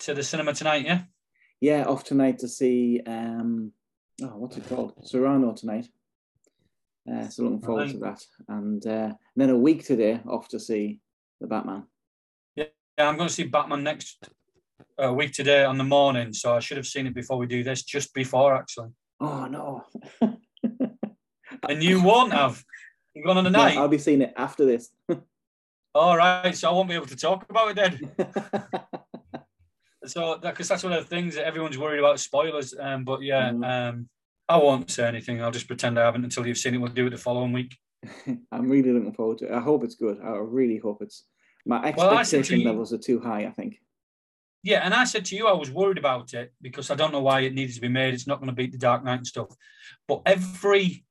to 0.00 0.14
the 0.14 0.22
cinema 0.22 0.54
tonight, 0.54 0.84
yeah? 0.84 1.02
Yeah, 1.60 1.84
off 1.84 2.04
tonight 2.04 2.38
to 2.40 2.48
see 2.48 3.00
um 3.06 3.72
oh 4.22 4.36
what's 4.36 4.56
it 4.56 4.68
called? 4.68 4.94
Cyrano 5.04 5.52
tonight. 5.52 5.88
Uh, 7.10 7.28
so 7.28 7.44
looking 7.44 7.62
forward 7.62 7.90
to 7.90 7.98
that. 7.98 8.22
And, 8.48 8.86
uh, 8.86 8.90
and 8.90 9.16
then 9.36 9.50
a 9.50 9.56
week 9.56 9.84
today 9.84 10.20
off 10.28 10.48
to 10.48 10.60
see 10.60 11.00
the 11.40 11.46
Batman. 11.46 11.84
Yeah, 12.54 12.64
yeah 12.98 13.08
I'm 13.08 13.16
going 13.16 13.28
to 13.28 13.34
see 13.34 13.44
Batman 13.44 13.82
next 13.82 14.28
uh, 15.02 15.12
week 15.12 15.32
today 15.32 15.64
on 15.64 15.78
the 15.78 15.84
morning. 15.84 16.32
So 16.32 16.54
I 16.54 16.60
should 16.60 16.76
have 16.76 16.86
seen 16.86 17.06
it 17.06 17.14
before 17.14 17.38
we 17.38 17.46
do 17.46 17.62
this, 17.62 17.82
just 17.82 18.12
before 18.12 18.54
actually. 18.54 18.90
Oh 19.20 19.46
no. 19.46 19.84
and 21.68 21.82
you 21.82 22.02
won't 22.02 22.32
have. 22.32 22.62
You've 23.14 23.26
gone 23.26 23.38
on 23.38 23.44
the 23.44 23.50
night. 23.50 23.74
No, 23.74 23.82
I'll 23.82 23.88
be 23.88 23.98
seeing 23.98 24.22
it 24.22 24.34
after 24.36 24.64
this. 24.64 24.90
All 25.94 26.16
right, 26.16 26.54
so 26.54 26.68
I 26.68 26.72
won't 26.72 26.88
be 26.88 26.94
able 26.94 27.06
to 27.06 27.16
talk 27.16 27.46
about 27.48 27.76
it 27.76 27.76
then. 27.76 28.28
so 30.10 30.38
because 30.38 30.68
that's 30.68 30.84
one 30.84 30.92
of 30.92 31.02
the 31.02 31.08
things 31.08 31.34
that 31.34 31.46
everyone's 31.46 31.78
worried 31.78 31.98
about 31.98 32.20
spoilers. 32.20 32.74
Um, 32.78 33.04
but 33.04 33.22
yeah, 33.22 33.50
mm. 33.50 33.90
um, 33.90 34.08
I 34.48 34.56
won't 34.56 34.90
say 34.90 35.06
anything. 35.06 35.42
I'll 35.42 35.50
just 35.50 35.66
pretend 35.66 35.98
I 35.98 36.04
haven't 36.04 36.24
until 36.24 36.46
you've 36.46 36.58
seen 36.58 36.74
it. 36.74 36.78
We'll 36.78 36.92
do 36.92 37.06
it 37.06 37.10
the 37.10 37.18
following 37.18 37.52
week. 37.52 37.76
I'm 38.52 38.68
really 38.68 38.92
looking 38.92 39.12
forward 39.12 39.38
to 39.38 39.46
it. 39.46 39.52
I 39.52 39.60
hope 39.60 39.84
it's 39.84 39.96
good. 39.96 40.20
I 40.22 40.36
really 40.36 40.78
hope 40.78 41.02
it's. 41.02 41.24
My 41.66 41.84
expectation 41.84 42.60
well, 42.60 42.72
levels 42.72 42.92
are 42.92 42.98
too 42.98 43.20
high. 43.20 43.44
I 43.44 43.50
think. 43.50 43.80
Yeah, 44.62 44.80
and 44.84 44.92
I 44.92 45.04
said 45.04 45.24
to 45.26 45.36
you, 45.36 45.46
I 45.46 45.52
was 45.52 45.70
worried 45.70 45.98
about 45.98 46.34
it 46.34 46.52
because 46.60 46.90
I 46.90 46.94
don't 46.94 47.12
know 47.12 47.20
why 47.20 47.40
it 47.40 47.54
needed 47.54 47.74
to 47.74 47.80
be 47.80 47.88
made. 47.88 48.14
It's 48.14 48.26
not 48.26 48.40
going 48.40 48.48
to 48.48 48.54
beat 48.54 48.72
the 48.72 48.78
Dark 48.78 49.04
Knight 49.04 49.18
and 49.18 49.26
stuff. 49.26 49.48
But 50.06 50.22
every 50.26 51.04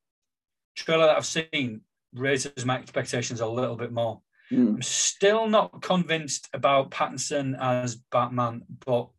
trailer 0.75 1.05
that 1.05 1.17
I've 1.17 1.25
seen 1.25 1.81
raises 2.13 2.65
my 2.65 2.77
expectations 2.77 3.39
a 3.39 3.47
little 3.47 3.75
bit 3.75 3.91
more. 3.91 4.21
Mm. 4.51 4.75
I'm 4.75 4.81
still 4.81 5.47
not 5.47 5.81
convinced 5.81 6.49
about 6.53 6.91
Pattinson 6.91 7.57
as 7.59 7.95
Batman, 7.95 8.63
but 8.85 9.09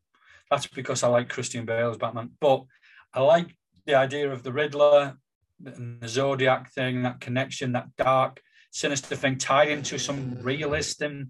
that's 0.51 0.67
because 0.67 1.03
I 1.03 1.09
like 1.09 1.29
Christian 1.29 1.65
Bale's 1.65 1.99
Batman. 1.99 2.31
But 2.41 2.65
I 3.13 3.21
like 3.21 3.55
the 3.87 3.95
idea 3.95 4.31
of 4.31 4.43
the 4.43 4.53
Riddler 4.53 5.17
and 5.65 6.01
the 6.01 6.09
Zodiac 6.09 6.73
thing, 6.73 7.03
that 7.03 7.21
connection, 7.21 7.73
that 7.73 7.89
dark, 7.97 8.41
sinister 8.71 9.17
thing 9.17 9.39
tied 9.39 9.69
into 9.69 9.99
some 9.99 10.39
realism. 10.41 11.23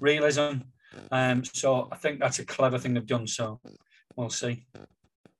Realism. 0.00 0.60
Um, 1.10 1.44
so 1.44 1.88
I 1.90 1.96
think 1.96 2.20
that's 2.20 2.38
a 2.38 2.44
clever 2.44 2.78
thing 2.78 2.94
they've 2.94 3.06
done. 3.06 3.26
So 3.26 3.60
we'll 4.16 4.30
see. 4.30 4.66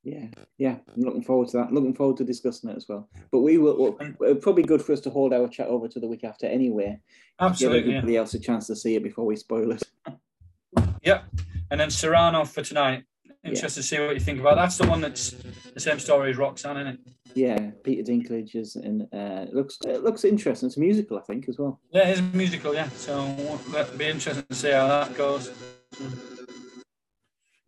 Yeah, 0.05 0.27
yeah, 0.59 0.77
I'm 0.95 1.03
looking 1.03 1.23
forward 1.23 1.49
to 1.49 1.59
that. 1.59 1.73
Looking 1.73 1.95
forward 1.95 2.17
to 2.17 2.25
discussing 2.25 2.71
it 2.71 2.77
as 2.77 2.89
well. 2.89 3.09
But 3.31 3.41
we 3.41 3.59
will. 3.59 3.97
Well, 4.19 4.35
probably 4.35 4.65
good 4.65 4.83
for 4.83 4.93
us 4.93 5.01
to 5.01 5.11
hold 5.11 5.33
our 5.33 5.47
chat 5.47 5.69
over 5.69 5.87
to 5.87 6.01
the 6.01 6.09
week 6.09 6.25
after 6.25 6.47
anyway. 6.47 6.99
Absolutely. 7.41 7.81
Give 7.81 7.89
everybody 7.91 8.13
yeah. 8.15 8.19
else 8.21 8.35
a 8.35 8.41
chance 8.41 8.67
to 8.67 8.77
see 8.77 8.97
it 8.97 9.03
before 9.05 9.25
we 9.25 9.37
spoil 9.37 9.73
it. 9.73 9.83
Yeah, 11.05 11.23
and 11.71 11.81
then 11.81 11.91
Cyrano 11.91 12.45
for 12.45 12.63
tonight. 12.63 13.03
Interested 13.45 13.81
yeah. 13.81 13.83
to 13.83 13.83
see 13.83 13.99
what 13.99 14.15
you 14.15 14.21
think 14.21 14.39
about. 14.39 14.55
That's 14.55 14.79
the 14.79 14.87
one 14.87 15.01
that's 15.01 15.35
the 15.75 15.81
same 15.81 15.99
story 15.99 16.31
as 16.31 16.37
Roxanne, 16.37 16.77
isn't 16.77 16.95
it? 16.95 17.01
Yeah, 17.35 17.71
Peter 17.83 18.05
Dinklage 18.09 18.55
is, 18.55 18.77
and 18.77 19.03
uh, 19.13 19.47
it 19.49 19.53
looks 19.53 19.79
it 19.85 20.05
looks 20.05 20.25
interesting. 20.25 20.69
It's 20.69 20.77
a 20.77 20.81
musical, 20.81 21.19
I 21.19 21.23
think, 21.23 21.49
as 21.49 21.59
well. 21.59 21.81
Yeah, 21.91 22.09
it's 22.09 22.21
a 22.21 22.23
musical. 22.23 22.73
Yeah, 22.73 22.89
so 22.91 23.21
it'll 23.77 23.99
be 23.99 24.07
interesting 24.07 24.45
to 24.49 24.55
see 24.55 24.71
how 24.71 24.87
that 24.87 25.17
goes. 25.17 25.51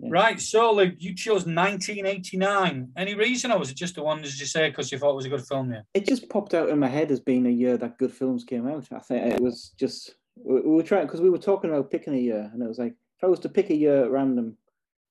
Yeah. 0.05 0.11
Right, 0.13 0.39
so 0.39 0.71
Luke, 0.73 0.97
you 0.99 1.15
chose 1.15 1.47
1989. 1.47 2.91
Any 2.95 3.15
reason, 3.15 3.51
or 3.51 3.59
was 3.59 3.71
it 3.71 3.77
just 3.77 3.95
the 3.95 4.03
one, 4.03 4.23
as 4.23 4.39
you 4.39 4.45
say, 4.45 4.69
because 4.69 4.93
you 4.93 4.99
thought 4.99 5.13
it 5.13 5.17
was 5.17 5.25
a 5.25 5.31
good 5.31 5.47
film? 5.47 5.73
Yeah, 5.73 5.81
it 5.95 6.07
just 6.07 6.29
popped 6.29 6.53
out 6.53 6.69
in 6.69 6.79
my 6.79 6.89
head 6.89 7.11
as 7.11 7.21
being 7.21 7.47
a 7.47 7.51
year 7.51 7.79
that 7.79 7.97
good 7.97 8.13
films 8.13 8.45
came 8.45 8.69
out. 8.69 8.87
I 8.93 8.99
think 8.99 9.33
it 9.33 9.41
was 9.41 9.73
just 9.79 10.17
we 10.37 10.61
were 10.61 10.83
trying 10.83 11.07
because 11.07 11.23
we 11.23 11.31
were 11.31 11.39
talking 11.39 11.71
about 11.71 11.91
picking 11.91 12.15
a 12.15 12.19
year, 12.19 12.51
and 12.53 12.63
it 12.63 12.69
was 12.69 12.79
like 12.79 12.93
if 12.93 13.25
I 13.25 13.29
was 13.29 13.41
to 13.41 13.49
pick 13.49 13.71
a 13.71 13.75
year 13.75 14.05
at 14.05 14.11
random, 14.11 14.59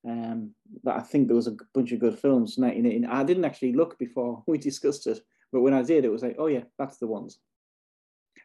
um, 0.08 0.51
that 0.84 0.97
I 0.97 1.01
think 1.01 1.27
there 1.27 1.36
was 1.36 1.47
a 1.47 1.58
bunch 1.73 1.91
of 1.91 1.99
good 1.99 2.19
films. 2.19 2.58
1989. 2.60 3.10
I 3.10 3.23
didn't 3.23 3.45
actually 3.45 3.73
look 3.73 3.97
before 3.97 4.43
we 4.47 4.60
discussed 4.60 5.08
it, 5.08 5.21
but 5.51 5.62
when 5.62 5.73
I 5.73 5.82
did, 5.82 6.06
it 6.06 6.12
was 6.12 6.21
like, 6.21 6.36
oh 6.38 6.47
yeah, 6.47 6.65
that's 6.77 6.97
the 6.97 7.08
ones. 7.08 7.39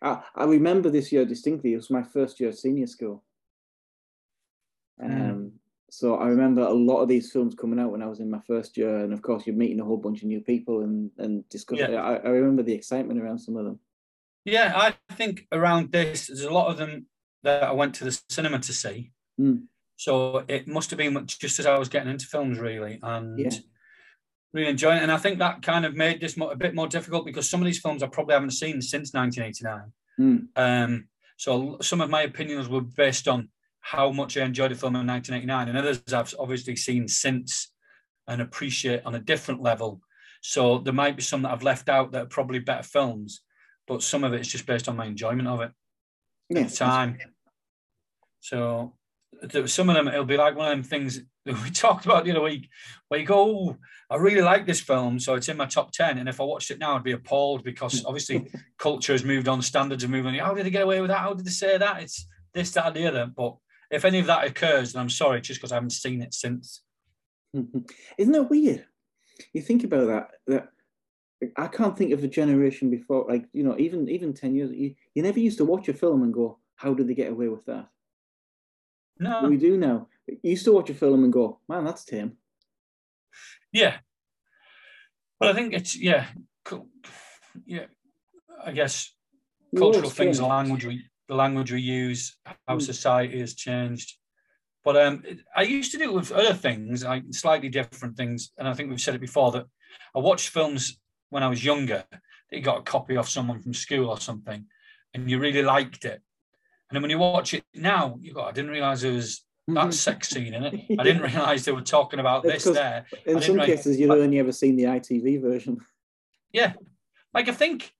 I, 0.01 0.23
I 0.35 0.45
remember 0.45 0.89
this 0.89 1.13
year 1.13 1.27
distinctly. 1.27 1.75
It 1.75 1.77
was 1.77 1.91
my 1.91 2.05
first 2.05 2.41
year 2.41 2.49
at 2.49 2.59
senior 2.59 2.87
school. 2.87 3.23
Hmm. 4.99 5.13
Um, 5.13 5.21
mm. 5.21 5.51
So 5.91 6.17
I 6.17 6.29
remember 6.29 6.63
a 6.63 6.73
lot 6.73 7.01
of 7.01 7.09
these 7.09 7.33
films 7.33 7.55
coming 7.55 7.79
out 7.79 7.91
when 7.91 8.03
I 8.03 8.07
was 8.07 8.21
in 8.21 8.31
my 8.31 8.41
first 8.47 8.77
year, 8.77 8.99
and 8.99 9.13
of 9.13 9.23
course 9.23 9.47
you're 9.47 9.57
meeting 9.57 9.81
a 9.81 9.85
whole 9.85 9.97
bunch 9.97 10.23
of 10.23 10.29
new 10.29 10.41
people 10.41 10.83
and 10.83 11.11
and 11.19 11.49
discussing. 11.49 11.93
Yeah. 11.93 12.03
I, 12.03 12.17
I 12.17 12.29
remember 12.29 12.63
the 12.63 12.75
excitement 12.75 13.21
around 13.21 13.39
some 13.39 13.57
of 13.57 13.65
them. 13.65 13.81
Yeah, 14.45 14.73
I 14.77 15.15
think 15.15 15.47
around 15.53 15.93
this, 15.93 16.27
there's 16.27 16.43
a 16.43 16.53
lot 16.53 16.71
of 16.71 16.77
them 16.77 17.07
that 17.43 17.63
I 17.63 17.73
went 17.73 17.95
to 17.97 18.05
the 18.05 18.21
cinema 18.29 18.59
to 18.61 18.73
see. 18.73 19.13
Mm. 19.41 19.65
So 19.97 20.45
it 20.49 20.69
must 20.69 20.91
have 20.91 20.99
been 20.99 21.27
just 21.27 21.59
as 21.59 21.67
I 21.67 21.79
was 21.79 21.89
getting 21.89 22.11
into 22.11 22.27
films, 22.27 22.59
really, 22.59 22.99
and 23.03 23.39
yeah. 23.39 23.51
really 24.53 24.71
enjoying 24.71 24.99
it. 24.99 25.03
And 25.03 25.13
I 25.13 25.17
think 25.17 25.39
that 25.39 25.63
kind 25.63 25.85
of 25.85 25.95
made 25.95 26.21
this 26.21 26.37
a 26.39 26.57
bit 26.57 26.75
more 26.75 26.87
difficult 26.87 27.27
because 27.27 27.49
some 27.49 27.61
of 27.61 27.67
these 27.67 27.81
films 27.81 28.03
I 28.03 28.07
probably 28.07 28.35
haven't 28.35 28.53
seen 28.53 28.81
since 28.81 29.13
1989. 29.13 29.93
Mm. 30.21 30.49
Um, 30.57 31.09
so 31.37 31.79
some 31.81 32.01
of 32.01 32.11
my 32.11 32.23
opinions 32.23 32.69
were 32.69 32.81
based 32.81 33.29
on 33.29 33.49
how 33.81 34.11
much 34.11 34.37
I 34.37 34.45
enjoyed 34.45 34.71
the 34.71 34.75
film 34.75 34.97
in 34.97 35.07
1989, 35.07 35.69
and 35.69 35.79
others 35.79 36.03
I've 36.13 36.35
obviously 36.39 36.77
seen 36.77 37.09
since 37.09 37.73
and 38.27 38.43
appreciate 38.43 39.03
on 39.07 39.15
a 39.15 39.21
different 39.21 39.63
level. 39.63 40.01
So 40.43 40.79
there 40.79 40.93
might 40.93 41.17
be 41.17 41.23
some 41.23 41.43
that 41.43 41.53
I've 41.53 41.63
left 41.63 41.89
out 41.89 42.13
that 42.13 42.23
are 42.23 42.27
probably 42.27 42.59
better 42.59 42.83
films, 42.83 43.43
but 43.87 44.03
some 44.03 44.25
of 44.25 44.33
it's 44.33 44.49
just 44.49 44.67
based 44.67 44.89
on 44.89 44.97
my 44.97 45.07
enjoyment 45.07 45.49
of 45.49 45.61
it 45.63 45.73
yeah, 46.51 46.61
at 46.61 46.69
the 46.69 46.77
time. 46.77 47.19
So 48.41 48.95
some 49.67 49.89
of 49.89 49.95
them 49.95 50.09
it'll 50.09 50.25
be 50.25 50.37
like 50.37 50.57
one 50.57 50.71
of 50.71 50.77
them 50.77 50.83
things 50.83 51.21
that 51.45 51.63
we 51.63 51.71
talked 51.73 52.05
about 52.05 52.25
the 52.25 52.31
other 52.31 52.43
week 52.43 52.69
where 53.09 53.21
you 53.21 53.27
go 53.27 53.37
oh, 53.37 53.77
i 54.11 54.17
really 54.17 54.41
like 54.41 54.67
this 54.67 54.81
film 54.81 55.21
so 55.21 55.35
it's 55.35 55.49
in 55.49 55.57
my 55.57 55.67
top 55.67 55.93
10 55.93 56.19
and 56.19 56.29
if 56.29 56.41
i 56.41 56.45
watched 56.45 56.71
it 56.71 56.79
now 56.79 56.97
i'd 56.97 57.05
be 57.05 57.13
appalled 57.13 57.63
because 57.63 58.01
hmm. 58.01 58.07
obviously 58.07 58.51
culture 58.79 59.13
has 59.13 59.25
moved 59.25 59.47
on 59.47 59.61
standards 59.61 60.03
have 60.03 60.11
moved 60.11 60.27
on. 60.27 60.35
How 60.35 60.55
did 60.55 60.67
they 60.67 60.71
get 60.71 60.83
away 60.83 61.01
with 61.01 61.09
that? 61.11 61.19
How 61.21 61.35
did 61.35 61.45
they 61.45 61.51
say 61.51 61.79
that? 61.79 62.03
It's 62.03 62.27
this 62.55 62.71
that 62.73 62.87
and 62.87 62.97
the 62.97 63.07
other. 63.07 63.27
But 63.35 63.57
if 63.91 64.05
any 64.05 64.19
of 64.19 64.27
that 64.27 64.47
occurs 64.47 64.93
then 64.93 65.03
i'm 65.03 65.11
sorry 65.11 65.41
just 65.41 65.61
because 65.61 65.73
i 65.73 65.77
haven't 65.77 65.91
seen 65.91 66.23
it 66.23 66.35
since 66.35 66.83
isn't 68.19 68.33
that 68.33 68.51
weird 68.51 68.85
you 69.53 69.63
think 69.63 69.85
about 69.85 70.07
that 70.07 70.31
that 70.47 70.69
i 71.57 71.67
can't 71.67 71.97
think 71.97 72.13
of 72.13 72.23
a 72.25 72.29
generation 72.29 72.91
before 72.91 73.25
like 73.29 73.47
you 73.53 73.63
know 73.63 73.77
even 73.79 74.09
even 74.09 74.35
10 74.35 74.55
years 74.55 74.71
you, 74.73 74.95
you 75.15 75.23
never 75.23 75.39
used 75.39 75.59
to 75.59 75.65
watch 75.65 75.89
a 75.89 75.95
film 75.95 76.23
and 76.23 76.35
go 76.35 76.59
how 76.77 76.95
did 76.95 77.09
they 77.09 77.15
get 77.15 77.31
away 77.31 77.49
with 77.49 77.65
that 77.67 77.89
no, 79.19 79.49
we 79.49 79.57
do 79.57 79.77
now. 79.77 80.09
You 80.27 80.39
used 80.51 80.65
to 80.67 80.73
watch 80.73 80.91
a 80.91 80.95
film 80.95 81.25
and 81.25 81.33
go, 81.33 81.61
"Man, 81.69 81.85
that's 81.85 82.05
tame." 82.05 82.37
Yeah, 83.73 83.99
but 85.41 85.49
I 85.49 85.53
think 85.55 85.75
it's 85.75 85.97
yeah, 85.97 86.27
yeah. 87.67 87.87
I 88.65 88.73
guess 88.73 89.13
cultural 89.77 90.11
things, 90.11 90.39
the 90.39 90.47
language 90.47 90.85
we 90.85 91.05
the 91.29 91.35
language 91.35 91.73
we 91.73 91.81
use, 91.81 92.37
how 92.67 92.77
mm. 92.77 92.83
society 92.83 93.41
has 93.41 93.55
changed. 93.55 94.17
But 94.85 94.97
um, 94.97 95.23
I 95.55 95.63
used 95.63 95.93
to 95.93 95.99
do 95.99 96.05
it 96.05 96.15
with 96.15 96.33
other 96.33 96.55
things, 96.55 97.05
like 97.05 97.25
slightly 97.31 97.69
different 97.69 98.17
things, 98.17 98.53
and 98.57 98.67
I 98.67 98.75
think 98.75 98.89
we've 98.89 99.01
said 99.01 99.15
it 99.15 99.21
before 99.21 99.53
that 99.53 99.67
I 100.15 100.21
watched 100.21 100.49
films 100.49 100.99
when 101.31 101.43
I 101.43 101.49
was 101.49 101.65
younger. 101.65 102.05
That 102.11 102.57
you 102.57 102.63
got 102.63 102.79
a 102.79 102.83
copy 102.83 103.17
off 103.17 103.29
someone 103.29 103.61
from 103.61 103.75
school 103.75 104.09
or 104.09 104.19
something, 104.19 104.65
and 105.13 105.31
you 105.31 105.39
really 105.39 105.63
liked 105.63 106.05
it, 106.05 106.23
and 106.89 106.97
then 106.97 107.03
when 107.03 107.11
you 107.11 107.19
watch 107.19 107.53
it 107.53 107.65
now, 107.75 108.19
you 108.21 108.33
go, 108.33 108.43
I 108.43 108.53
didn't 108.53 108.71
realize 108.71 109.03
there 109.03 109.13
was 109.13 109.45
that 109.67 109.75
mm-hmm. 109.75 109.91
sex 109.91 110.31
scene 110.31 110.55
in 110.55 110.65
it. 110.65 110.75
I 110.99 111.03
didn't 111.03 111.23
realize 111.23 111.65
they 111.65 111.73
were 111.73 111.83
talking 111.83 112.19
about 112.19 112.43
this 112.43 112.65
there. 112.65 113.05
In 113.27 113.43
some 113.43 113.59
cases, 113.59 114.01
you've 114.01 114.11
only 114.11 114.39
ever 114.39 114.53
seen 114.53 114.77
the 114.77 114.85
ITV 114.85 115.43
version. 115.43 115.81
Yeah. 116.53 116.73
Like, 117.35 117.49
I 117.49 117.53
think, 117.53 117.93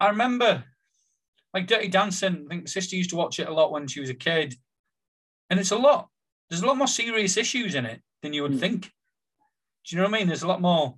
I 0.00 0.08
remember, 0.08 0.64
like 1.56 1.66
Dirty 1.66 1.88
Dancing, 1.88 2.44
I 2.44 2.48
think 2.48 2.68
sister 2.68 2.96
used 2.96 3.08
to 3.10 3.16
watch 3.16 3.40
it 3.40 3.48
a 3.48 3.52
lot 3.52 3.72
when 3.72 3.86
she 3.86 4.00
was 4.00 4.10
a 4.10 4.14
kid. 4.14 4.54
And 5.48 5.58
it's 5.58 5.70
a 5.70 5.76
lot, 5.76 6.10
there's 6.50 6.60
a 6.60 6.66
lot 6.66 6.76
more 6.76 6.86
serious 6.86 7.38
issues 7.38 7.74
in 7.74 7.86
it 7.86 8.02
than 8.22 8.34
you 8.34 8.42
would 8.42 8.52
mm. 8.52 8.60
think. 8.60 8.82
Do 8.82 9.96
you 9.96 9.96
know 9.96 10.02
what 10.02 10.14
I 10.14 10.18
mean? 10.18 10.26
There's 10.26 10.42
a 10.42 10.48
lot 10.48 10.60
more, 10.60 10.96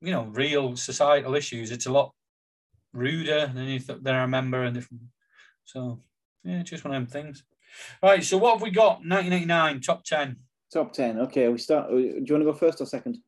you 0.00 0.10
know, 0.10 0.24
real 0.24 0.74
societal 0.74 1.36
issues. 1.36 1.70
It's 1.70 1.86
a 1.86 1.92
lot 1.92 2.12
ruder 2.92 3.52
than 3.54 3.66
you 3.66 3.78
th- 3.78 4.00
than 4.02 4.16
I 4.16 4.22
remember 4.22 4.64
and 4.64 4.74
different 4.74 5.02
so 5.64 6.00
yeah, 6.42 6.64
just 6.64 6.84
one 6.84 6.92
of 6.92 7.00
them 7.00 7.06
things. 7.06 7.44
Right. 8.02 8.24
So 8.24 8.38
what 8.38 8.54
have 8.54 8.62
we 8.62 8.72
got? 8.72 9.06
1989 9.06 9.80
top 9.80 10.02
ten. 10.02 10.38
Top 10.72 10.92
ten. 10.92 11.20
Okay. 11.20 11.48
We 11.48 11.58
start. 11.58 11.86
Uh, 11.86 11.94
do 11.94 12.00
you 12.00 12.34
want 12.34 12.42
to 12.42 12.52
go 12.52 12.52
first 12.52 12.80
or 12.80 12.86
second? 12.86 13.18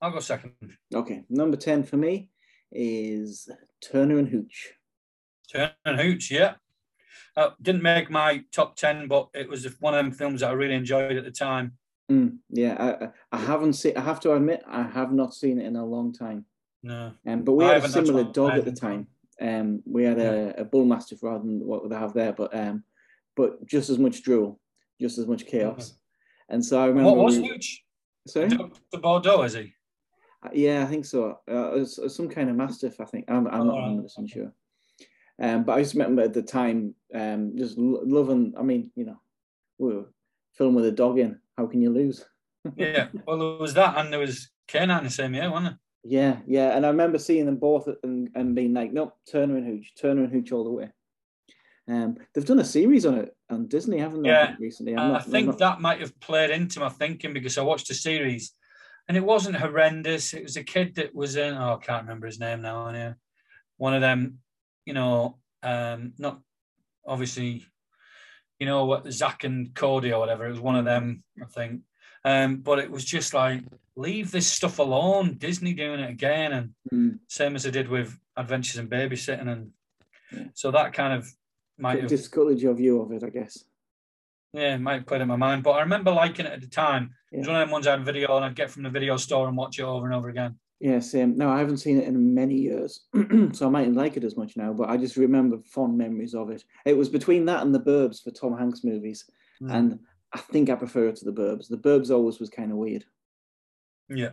I'll 0.00 0.12
go 0.12 0.20
second. 0.20 0.52
Okay. 0.94 1.24
Number 1.28 1.56
ten 1.56 1.82
for 1.82 1.96
me 1.96 2.30
is 2.70 3.50
Turner 3.82 4.18
and 4.18 4.28
Hooch. 4.28 4.74
Turner 5.50 5.74
and 5.84 6.00
Hooch. 6.00 6.30
Yeah. 6.30 6.54
Uh, 7.36 7.50
didn't 7.62 7.82
make 7.82 8.10
my 8.10 8.44
top 8.52 8.76
ten, 8.76 9.06
but 9.06 9.28
it 9.34 9.48
was 9.48 9.66
one 9.80 9.94
of 9.94 10.04
them 10.04 10.12
films 10.12 10.40
that 10.40 10.50
I 10.50 10.52
really 10.52 10.74
enjoyed 10.74 11.16
at 11.16 11.24
the 11.24 11.30
time. 11.30 11.72
Mm, 12.10 12.38
yeah, 12.50 13.10
I, 13.32 13.36
I 13.36 13.40
haven't 13.40 13.74
seen. 13.74 13.96
I 13.96 14.00
have 14.00 14.20
to 14.20 14.32
admit, 14.32 14.62
I 14.66 14.82
have 14.82 15.12
not 15.12 15.34
seen 15.34 15.60
it 15.60 15.66
in 15.66 15.76
a 15.76 15.84
long 15.84 16.12
time. 16.12 16.46
No. 16.82 17.12
Um, 17.26 17.42
but 17.42 17.52
we 17.52 17.64
I 17.64 17.74
had 17.74 17.84
a 17.84 17.88
similar 17.88 18.24
dog 18.24 18.58
at 18.58 18.64
the 18.64 18.72
time. 18.72 19.06
Um, 19.40 19.82
we 19.86 20.04
had 20.04 20.18
a, 20.18 20.60
a 20.60 20.64
bull 20.64 20.84
mastiff 20.84 21.22
rather 21.22 21.44
than 21.44 21.64
what 21.64 21.88
they 21.88 21.96
have 21.96 22.14
there, 22.14 22.32
but 22.32 22.56
um, 22.56 22.82
but 23.36 23.64
just 23.66 23.90
as 23.90 23.98
much 23.98 24.22
drool, 24.22 24.58
just 25.00 25.18
as 25.18 25.26
much 25.26 25.46
chaos. 25.46 25.94
And 26.48 26.64
so 26.64 26.80
I 26.80 26.86
remember. 26.86 27.12
What 27.12 27.26
was 27.26 27.36
huge? 27.36 27.84
Sorry, 28.26 28.48
the 28.48 28.98
Bordeaux 28.98 29.42
is 29.42 29.54
he? 29.54 29.74
Uh, 30.42 30.50
yeah, 30.52 30.82
I 30.82 30.86
think 30.86 31.04
so. 31.04 31.38
Uh, 31.46 31.84
some 31.84 32.28
kind 32.28 32.50
of 32.50 32.56
mastiff. 32.56 33.00
I 33.00 33.04
think 33.04 33.26
I'm, 33.28 33.46
I'm 33.46 33.66
not 33.66 33.74
100 33.74 34.02
percent 34.02 34.30
sure. 34.30 34.52
Um, 35.40 35.64
but 35.64 35.78
I 35.78 35.82
just 35.82 35.94
remember 35.94 36.22
at 36.22 36.34
the 36.34 36.42
time, 36.42 36.94
um, 37.14 37.56
just 37.56 37.78
loving. 37.78 38.54
I 38.58 38.62
mean, 38.62 38.90
you 38.96 39.04
know, 39.04 39.20
we 39.78 39.94
were 39.94 40.06
filming 40.54 40.76
with 40.76 40.86
a 40.86 40.92
dog 40.92 41.18
in. 41.18 41.40
How 41.56 41.66
can 41.66 41.80
you 41.80 41.90
lose? 41.90 42.24
yeah, 42.76 43.08
well, 43.26 43.38
there 43.38 43.58
was 43.58 43.74
that, 43.74 43.96
and 43.98 44.12
there 44.12 44.20
was 44.20 44.50
K-9 44.66 45.02
the 45.02 45.10
same 45.10 45.34
year, 45.34 45.50
wasn't 45.50 45.74
it? 45.74 45.78
Yeah, 46.04 46.36
yeah, 46.46 46.76
and 46.76 46.84
I 46.84 46.90
remember 46.90 47.18
seeing 47.18 47.46
them 47.46 47.56
both 47.56 47.88
and, 48.02 48.30
and 48.34 48.54
being 48.54 48.74
like, 48.74 48.92
nope, 48.92 49.16
Turner 49.30 49.56
and 49.56 49.66
Hooch, 49.66 49.94
Turner 50.00 50.24
and 50.24 50.32
Hooch 50.32 50.52
all 50.52 50.64
the 50.64 50.70
way. 50.70 50.90
Um, 51.88 52.16
they've 52.32 52.44
done 52.44 52.58
a 52.58 52.64
series 52.64 53.06
on 53.06 53.16
it 53.18 53.36
on 53.50 53.66
Disney, 53.66 53.98
haven't 53.98 54.22
they? 54.22 54.28
Yeah, 54.28 54.54
recently. 54.60 54.96
I'm 54.96 55.12
not, 55.12 55.20
I 55.22 55.24
think 55.24 55.46
not... 55.46 55.58
that 55.58 55.80
might 55.80 56.00
have 56.00 56.18
played 56.20 56.50
into 56.50 56.80
my 56.80 56.88
thinking 56.88 57.32
because 57.32 57.56
I 57.56 57.62
watched 57.62 57.88
the 57.88 57.94
series, 57.94 58.52
and 59.08 59.16
it 59.16 59.24
wasn't 59.24 59.56
horrendous. 59.56 60.34
It 60.34 60.42
was 60.42 60.56
a 60.56 60.64
kid 60.64 60.96
that 60.96 61.14
was 61.14 61.36
in. 61.36 61.54
Oh, 61.54 61.78
I 61.80 61.84
can't 61.84 62.02
remember 62.02 62.26
his 62.26 62.40
name 62.40 62.62
now. 62.62 62.90
Yeah, 62.90 63.14
one 63.78 63.94
of 63.94 64.02
them. 64.02 64.38
You 64.88 64.94
know, 64.94 65.36
um, 65.62 66.14
not 66.18 66.40
obviously. 67.06 67.66
You 68.58 68.66
know 68.66 68.86
what, 68.86 69.12
Zack 69.12 69.44
and 69.44 69.72
Cody 69.72 70.12
or 70.12 70.18
whatever. 70.18 70.44
It 70.46 70.50
was 70.50 70.58
one 70.58 70.74
of 70.74 70.84
them, 70.84 71.22
I 71.40 71.44
think. 71.44 71.82
Um, 72.24 72.56
but 72.56 72.80
it 72.80 72.90
was 72.90 73.04
just 73.04 73.32
like 73.32 73.60
leave 73.94 74.30
this 74.30 74.48
stuff 74.48 74.78
alone. 74.78 75.36
Disney 75.38 75.74
doing 75.74 76.00
it 76.00 76.10
again, 76.10 76.52
and 76.52 76.70
mm. 76.92 77.18
same 77.28 77.54
as 77.54 77.66
I 77.66 77.70
did 77.70 77.88
with 77.88 78.18
Adventures 78.36 78.78
in 78.78 78.88
Babysitting, 78.88 79.48
and 79.48 79.70
yeah. 80.32 80.44
so 80.54 80.70
that 80.70 80.92
kind 80.92 81.12
of 81.12 81.30
might 81.78 82.00
have 82.00 82.08
discouraged 82.08 82.62
your 82.62 82.74
view 82.74 83.02
of 83.02 83.12
it, 83.12 83.22
I 83.22 83.28
guess. 83.28 83.64
Yeah, 84.52 84.74
it 84.74 84.80
might 84.80 85.06
put 85.06 85.20
in 85.20 85.28
my 85.28 85.36
mind, 85.36 85.62
but 85.62 85.72
I 85.72 85.80
remember 85.80 86.10
liking 86.10 86.46
it 86.46 86.52
at 86.52 86.60
the 86.60 86.68
time. 86.68 87.14
Yeah. 87.30 87.36
It 87.36 87.38
was 87.40 87.48
one 87.48 87.56
of 87.56 87.66
them 87.66 87.70
ones 87.70 87.86
I 87.86 87.92
had 87.92 88.04
video 88.04 88.34
and 88.36 88.44
I'd 88.44 88.54
get 88.54 88.70
from 88.70 88.82
the 88.82 88.90
video 88.90 89.16
store 89.18 89.46
and 89.46 89.56
watch 89.56 89.78
it 89.78 89.82
over 89.82 90.06
and 90.06 90.14
over 90.14 90.30
again. 90.30 90.58
Yeah, 90.80 91.00
same. 91.00 91.36
No, 91.36 91.50
I 91.50 91.58
haven't 91.58 91.78
seen 91.78 91.98
it 91.98 92.06
in 92.06 92.34
many 92.34 92.54
years, 92.54 93.00
so 93.52 93.66
I 93.66 93.68
mightn't 93.68 93.96
like 93.96 94.16
it 94.16 94.22
as 94.22 94.36
much 94.36 94.56
now. 94.56 94.72
But 94.72 94.88
I 94.88 94.96
just 94.96 95.16
remember 95.16 95.58
fond 95.64 95.98
memories 95.98 96.34
of 96.34 96.50
it. 96.50 96.62
It 96.84 96.96
was 96.96 97.08
between 97.08 97.44
that 97.46 97.62
and 97.62 97.74
the 97.74 97.80
Burbs 97.80 98.22
for 98.22 98.30
Tom 98.30 98.56
Hanks 98.56 98.84
movies, 98.84 99.24
mm. 99.60 99.74
and 99.74 99.98
I 100.32 100.38
think 100.38 100.70
I 100.70 100.76
prefer 100.76 101.08
it 101.08 101.16
to 101.16 101.24
the 101.24 101.32
Burbs. 101.32 101.68
The 101.68 101.78
Burbs 101.78 102.10
always 102.10 102.38
was 102.38 102.48
kind 102.48 102.70
of 102.70 102.78
weird. 102.78 103.04
Yeah. 104.08 104.30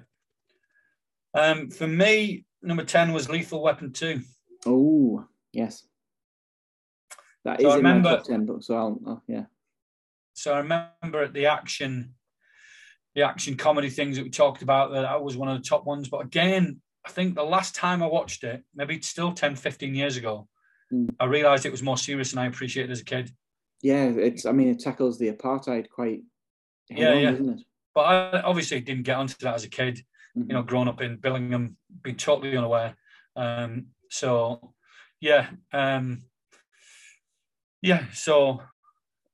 Um, 1.34 1.72
for 1.72 1.88
me, 1.88 2.46
number 2.62 2.84
ten 2.84 3.12
was 3.12 3.28
Lethal 3.28 3.64
Weapon 3.64 3.92
Two. 3.92 4.22
Oh 4.68 5.26
yes, 5.52 5.84
that 7.44 7.60
so 7.60 7.68
is 7.68 7.74
I 7.74 7.78
remember, 7.78 8.10
in 8.10 8.14
my 8.14 8.18
top 8.18 8.26
ten. 8.26 8.46
But 8.46 8.64
so 8.64 8.76
I'll, 8.76 9.00
oh, 9.08 9.22
yeah. 9.28 9.46
So 10.34 10.54
I 10.54 10.58
remember 10.58 11.24
at 11.24 11.34
the 11.34 11.48
action 11.48 12.14
the 13.16 13.24
action 13.24 13.56
comedy 13.56 13.90
things 13.90 14.18
that 14.18 14.24
we 14.24 14.30
talked 14.30 14.62
about, 14.62 14.92
that 14.92 15.24
was 15.24 15.38
one 15.38 15.50
of 15.50 15.58
the 15.58 15.68
top 15.68 15.86
ones. 15.86 16.10
But 16.10 16.26
again, 16.26 16.82
I 17.06 17.10
think 17.10 17.36
the 17.36 17.44
last 17.44 17.76
time 17.76 18.04
I 18.04 18.08
watched 18.08 18.44
it, 18.44 18.64
maybe 18.76 18.96
it's 18.96 19.08
still 19.08 19.32
10, 19.32 19.56
15 19.56 19.96
years 19.96 20.18
ago, 20.18 20.48
mm. 20.94 21.10
I 21.20 21.26
realized 21.26 21.66
it 21.66 21.72
was 21.72 21.84
more 21.84 21.98
serious 21.98 22.32
than 22.32 22.40
I 22.40 22.48
appreciated 22.48 22.92
as 22.92 23.02
a 23.02 23.06
kid. 23.06 23.32
Yeah, 23.82 24.06
it's, 24.06 24.46
I 24.46 24.52
mean, 24.52 24.70
it 24.70 24.80
tackles 24.80 25.18
the 25.18 25.32
apartheid 25.32 25.90
quite, 25.90 26.24
yeah, 26.90 27.12
on, 27.12 27.20
yeah. 27.20 27.32
not 27.32 27.60
it? 27.60 27.66
But 27.94 28.02
I 28.02 28.42
obviously 28.42 28.82
didn't 28.82 29.04
get 29.04 29.18
onto 29.18 29.36
that 29.42 29.56
as 29.56 29.64
a 29.64 29.70
kid, 29.70 30.00
mm-hmm. 30.38 30.50
you 30.50 30.56
know, 30.56 30.64
growing 30.64 30.90
up 30.90 31.02
in 31.02 31.18
Billingham, 31.18 31.76
being 32.02 32.18
totally 32.18 32.58
unaware. 32.58 32.96
Um, 33.38 33.88
so, 34.10 34.74
yeah, 35.22 35.48
um, 35.72 36.24
yeah, 37.82 38.06
so 38.12 38.62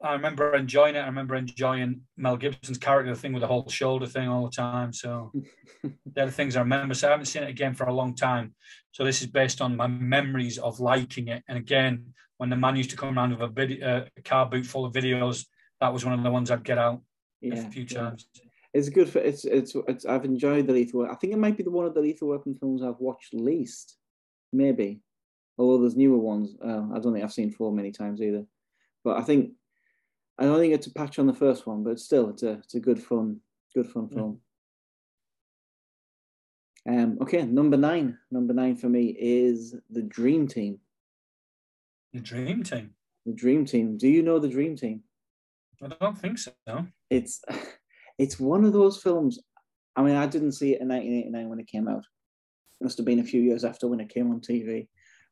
I 0.04 0.14
remember 0.14 0.56
enjoying 0.56 0.96
it. 0.96 1.00
I 1.00 1.06
remember 1.06 1.36
enjoying 1.36 2.02
Mel 2.18 2.38
Gibson's 2.38 2.78
character 2.78 3.14
thing 3.14 3.34
with 3.34 3.42
the 3.42 3.48
whole 3.48 3.70
shoulder 3.70 4.08
thing 4.08 4.28
all 4.28 4.46
the 4.46 4.52
time. 4.52 4.94
So 4.94 5.32
they're 6.06 6.26
the 6.26 6.32
things 6.32 6.56
I 6.56 6.62
remember. 6.62 6.94
So 6.94 7.08
I 7.08 7.12
haven't 7.12 7.28
seen 7.28 7.44
it 7.44 7.50
again 7.50 7.76
for 7.76 7.86
a 7.86 7.94
long 7.94 8.16
time. 8.16 8.56
So 8.92 9.04
this 9.04 9.22
is 9.22 9.28
based 9.28 9.62
on 9.62 9.76
my 9.76 9.88
memories 9.88 10.58
of 10.58 10.80
liking 10.80 11.28
it. 11.28 11.44
And 11.48 11.58
again, 11.58 12.14
when 12.38 12.50
the 12.50 12.56
man 12.56 12.76
used 12.76 12.90
to 12.90 12.98
come 12.98 13.18
around 13.18 13.32
with 13.32 13.42
a, 13.42 13.48
video, 13.48 13.88
uh, 13.88 14.06
a 14.18 14.22
car 14.24 14.48
boot 14.48 14.66
full 14.66 14.86
of 14.86 14.94
videos, 14.94 15.46
that 15.80 15.94
was 15.94 16.04
one 16.04 16.14
of 16.14 16.24
the 16.24 16.32
ones 16.32 16.50
I'd 16.50 16.64
get 16.64 16.78
out 16.78 17.02
yeah, 17.42 17.56
a 17.56 17.70
few 17.70 17.86
times. 17.86 18.28
Yeah. 18.34 18.44
It's 18.74 18.90
good 18.90 19.10
for 19.10 19.20
it's, 19.20 19.44
it's 19.44 19.76
it's 19.88 20.06
I've 20.06 20.24
enjoyed 20.24 20.66
the 20.66 20.74
Lethal. 20.74 21.06
I 21.06 21.16
think 21.16 21.34
it 21.34 21.40
might 21.40 21.58
be 21.58 21.64
the 21.64 21.72
one 21.72 21.86
of 21.86 21.94
the 21.94 22.00
Lethal 22.00 22.30
Weapon 22.30 22.56
films 22.56 22.82
I've 22.82 23.00
watched 23.00 23.34
least, 23.34 23.98
maybe. 24.54 25.02
Although 25.58 25.82
there's 25.82 25.98
newer 25.98 26.18
ones, 26.18 26.56
uh, 26.64 26.88
I 26.94 27.00
don't 27.00 27.12
think 27.12 27.26
I've 27.26 27.34
seen 27.34 27.52
four 27.52 27.74
many 27.74 27.92
times 27.92 28.22
either. 28.22 28.46
But 29.04 29.18
I 29.18 29.24
think 29.24 29.52
I 30.42 30.46
don't 30.46 30.60
think 30.60 30.74
it's 30.74 30.88
a 30.88 30.94
patch 30.94 31.20
on 31.20 31.28
the 31.28 31.36
first 31.36 31.68
one, 31.68 31.84
but 31.84 32.00
still, 32.00 32.32
it's 32.32 32.42
a 32.42 32.54
it's 32.54 32.74
a 32.74 32.80
good 32.80 33.02
fun, 33.02 33.42
good 33.76 33.86
fun 33.86 34.08
mm. 34.08 34.14
film. 34.16 34.42
Um, 36.90 37.20
okay, 37.22 37.44
number 37.44 37.78
nine. 37.78 38.18
Number 38.32 38.52
nine 38.52 38.76
for 38.76 38.90
me 38.90 39.16
is 39.20 39.76
the 39.92 40.02
Dream 40.02 40.48
Team. 40.48 40.80
The 42.14 42.22
Dream 42.22 42.64
Team. 42.64 42.96
The 43.28 43.34
Dream 43.34 43.66
Team. 43.66 44.00
Do 44.00 44.08
you 44.08 44.24
know 44.24 44.40
the 44.40 44.50
Dream 44.50 44.76
Team? 44.76 45.04
I 45.84 45.90
don't 45.90 46.18
think 46.18 46.40
so. 46.40 46.52
It's 47.12 47.44
it's 48.18 48.40
one 48.40 48.66
of 48.66 48.74
those 48.74 48.98
films. 49.00 49.38
I 49.96 50.02
mean, 50.02 50.16
I 50.16 50.26
didn't 50.26 50.54
see 50.54 50.74
it 50.74 50.82
in 50.82 50.88
1989 50.88 51.50
when 51.50 51.60
it 51.60 51.68
came 51.68 51.88
out. 51.88 52.04
It 52.80 52.84
must 52.84 52.98
have 52.98 53.06
been 53.06 53.20
a 53.20 53.24
few 53.24 53.42
years 53.42 53.64
after 53.64 53.88
when 53.88 54.00
it 54.00 54.10
came 54.10 54.32
on 54.32 54.40
TV. 54.40 54.88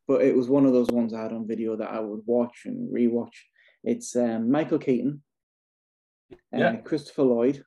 But 0.06 0.22
it 0.22 0.36
was 0.36 0.48
one 0.48 0.66
of 0.66 0.72
those 0.72 0.88
ones 0.88 1.12
I 1.12 1.22
had 1.22 1.32
on 1.32 1.48
video 1.48 1.74
that 1.76 1.90
I 1.90 1.98
would 1.98 2.20
watch 2.26 2.62
and 2.66 2.94
rewatch 2.94 3.34
it's 3.84 4.16
um, 4.16 4.50
Michael 4.50 4.78
Keaton, 4.78 5.22
uh, 6.32 6.58
yeah. 6.58 6.76
Christopher 6.76 7.22
Lloyd, 7.22 7.64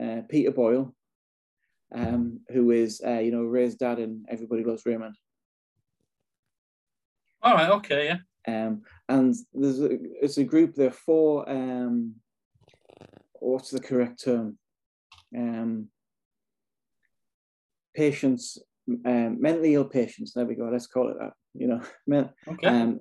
uh, 0.00 0.22
Peter 0.28 0.50
Boyle, 0.50 0.94
um, 1.94 2.40
who 2.48 2.70
is 2.70 3.00
uh, 3.06 3.18
you 3.18 3.30
know 3.30 3.42
Ray's 3.42 3.74
dad 3.74 3.98
in 3.98 4.24
Everybody 4.28 4.64
Loves 4.64 4.86
Raymond. 4.86 5.16
All 7.42 7.54
right. 7.54 7.70
Okay. 7.70 8.06
Yeah. 8.06 8.18
Um, 8.46 8.82
and 9.08 9.34
there's 9.52 9.80
a, 9.80 9.90
it's 10.22 10.38
a 10.38 10.44
group. 10.44 10.74
There 10.74 10.88
are 10.88 10.92
four. 10.92 11.48
Um, 11.48 12.14
what's 13.34 13.70
the 13.70 13.80
correct 13.80 14.24
term? 14.24 14.58
Um, 15.36 15.88
patients, 17.94 18.58
um, 19.04 19.40
mentally 19.40 19.74
ill 19.74 19.84
patients. 19.84 20.32
There 20.32 20.46
we 20.46 20.54
go. 20.54 20.68
Let's 20.70 20.86
call 20.86 21.10
it 21.10 21.16
that. 21.18 21.32
You 21.54 21.68
know, 21.68 21.82
men, 22.06 22.30
okay. 22.46 22.66
um, 22.66 23.00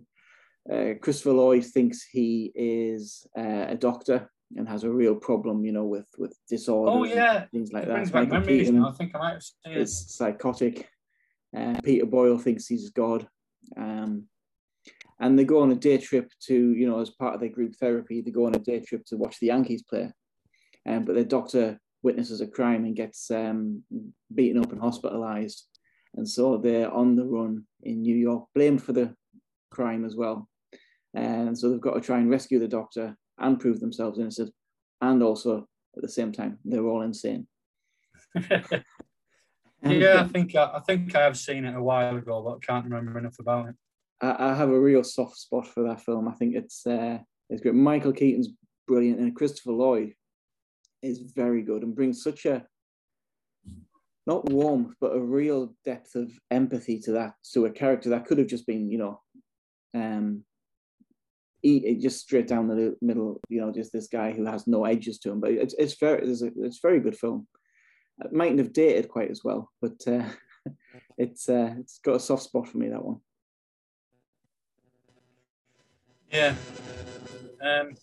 uh, 0.71 0.93
Christopher 1.01 1.31
Lloyd 1.31 1.65
thinks 1.65 2.03
he 2.03 2.51
is 2.55 3.25
uh, 3.37 3.65
a 3.69 3.75
doctor 3.75 4.29
and 4.55 4.67
has 4.67 4.83
a 4.83 4.91
real 4.91 5.15
problem, 5.15 5.65
you 5.65 5.71
know, 5.71 5.85
with 5.85 6.07
with 6.17 6.37
disorders. 6.49 6.93
Oh 6.95 7.03
yeah, 7.03 7.45
things 7.51 7.71
like 7.71 7.83
it 7.83 7.87
that. 7.87 8.11
Brings 8.11 8.13
memories 8.13 8.69
I 8.69 8.91
think 8.91 9.15
I 9.15 9.19
might 9.19 9.33
have 9.33 9.43
seen 9.43 9.73
it. 9.73 9.77
Is 9.77 10.15
psychotic. 10.15 10.89
Uh, 11.57 11.79
Peter 11.83 12.05
Boyle 12.05 12.37
thinks 12.37 12.67
he's 12.67 12.89
God, 12.89 13.27
um, 13.77 14.27
and 15.19 15.37
they 15.39 15.45
go 15.45 15.61
on 15.61 15.71
a 15.71 15.75
day 15.75 15.97
trip 15.97 16.29
to, 16.47 16.53
you 16.53 16.87
know, 16.89 16.99
as 16.99 17.09
part 17.09 17.33
of 17.33 17.39
their 17.39 17.49
group 17.49 17.73
therapy, 17.75 18.21
they 18.21 18.31
go 18.31 18.45
on 18.45 18.55
a 18.55 18.59
day 18.59 18.81
trip 18.81 19.05
to 19.05 19.17
watch 19.17 19.39
the 19.39 19.47
Yankees 19.47 19.83
play. 19.83 20.11
Um, 20.85 21.05
but 21.05 21.15
their 21.15 21.23
doctor 21.23 21.79
witnesses 22.03 22.41
a 22.41 22.47
crime 22.47 22.83
and 22.85 22.95
gets 22.95 23.31
um, 23.31 23.83
beaten 24.33 24.61
up 24.61 24.71
and 24.71 24.81
hospitalized, 24.81 25.65
and 26.15 26.27
so 26.27 26.57
they're 26.57 26.91
on 26.91 27.15
the 27.15 27.25
run 27.25 27.65
in 27.83 28.01
New 28.01 28.15
York, 28.15 28.45
blamed 28.53 28.83
for 28.83 28.93
the 28.93 29.15
crime 29.71 30.05
as 30.05 30.15
well. 30.15 30.49
And 31.17 31.57
so 31.57 31.69
they've 31.69 31.81
got 31.81 31.95
to 31.95 32.01
try 32.01 32.19
and 32.19 32.29
rescue 32.29 32.59
the 32.59 32.67
doctor 32.67 33.15
and 33.39 33.59
prove 33.59 33.79
themselves 33.79 34.19
innocent. 34.19 34.53
And 35.01 35.23
also 35.23 35.67
at 35.95 36.01
the 36.01 36.09
same 36.09 36.31
time, 36.31 36.59
they're 36.63 36.85
all 36.85 37.01
insane. 37.01 37.47
yeah, 39.83 40.21
I 40.21 40.27
think 40.27 40.55
I, 40.55 40.71
I, 40.75 40.79
think 40.85 41.15
I 41.15 41.23
have 41.23 41.37
seen 41.37 41.65
it 41.65 41.75
a 41.75 41.81
while 41.81 42.15
ago, 42.17 42.41
but 42.41 42.55
I 42.55 42.65
can't 42.65 42.85
remember 42.85 43.17
enough 43.17 43.39
about 43.39 43.69
it. 43.69 43.75
I, 44.21 44.51
I 44.51 44.55
have 44.55 44.69
a 44.69 44.79
real 44.79 45.03
soft 45.03 45.37
spot 45.37 45.67
for 45.67 45.83
that 45.83 46.01
film. 46.01 46.27
I 46.27 46.33
think 46.33 46.55
it's 46.55 46.85
uh, 46.85 47.19
it's 47.49 47.61
great. 47.61 47.75
Michael 47.75 48.13
Keaton's 48.13 48.49
brilliant, 48.87 49.19
and 49.19 49.35
Christopher 49.35 49.71
Lloyd 49.71 50.13
is 51.01 51.19
very 51.19 51.61
good 51.61 51.83
and 51.83 51.95
brings 51.95 52.23
such 52.23 52.45
a 52.45 52.65
not 54.25 54.49
warmth, 54.49 54.93
but 54.99 55.15
a 55.15 55.19
real 55.19 55.73
depth 55.85 56.15
of 56.15 56.31
empathy 56.51 56.99
to 56.99 57.11
that 57.13 57.33
to 57.53 57.65
a 57.65 57.71
character 57.71 58.09
that 58.09 58.25
could 58.25 58.37
have 58.37 58.47
just 58.47 58.67
been, 58.67 58.91
you 58.91 58.97
know, 58.97 59.21
um, 59.93 60.43
he, 61.67 61.95
just 61.95 62.21
straight 62.21 62.47
down 62.47 62.67
the 62.67 62.95
middle, 63.01 63.39
you 63.49 63.59
know, 63.59 63.71
just 63.71 63.91
this 63.91 64.07
guy 64.07 64.31
who 64.31 64.45
has 64.45 64.67
no 64.67 64.85
edges 64.85 65.19
to 65.19 65.31
him. 65.31 65.39
But 65.39 65.51
it's 65.51 65.75
it's 65.77 65.97
very 65.99 66.27
it's 66.27 66.41
a 66.41 66.51
it's 66.57 66.79
very 66.79 66.99
good 66.99 67.17
film. 67.17 67.47
It 68.23 68.33
mightn't 68.33 68.59
have 68.59 68.73
dated 68.73 69.09
quite 69.09 69.29
as 69.29 69.43
well, 69.43 69.69
but 69.81 70.07
uh, 70.07 70.23
it's 71.17 71.49
uh, 71.49 71.73
it's 71.79 71.99
got 71.99 72.15
a 72.15 72.19
soft 72.19 72.43
spot 72.43 72.67
for 72.67 72.77
me 72.77 72.89
that 72.89 73.03
one. 73.03 73.17
Yeah. 76.31 76.55
Um, 77.61 77.95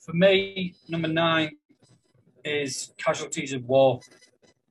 for 0.00 0.12
me, 0.12 0.74
number 0.88 1.08
nine 1.08 1.50
is 2.44 2.92
Casualties 2.98 3.52
of 3.52 3.64
War. 3.64 4.00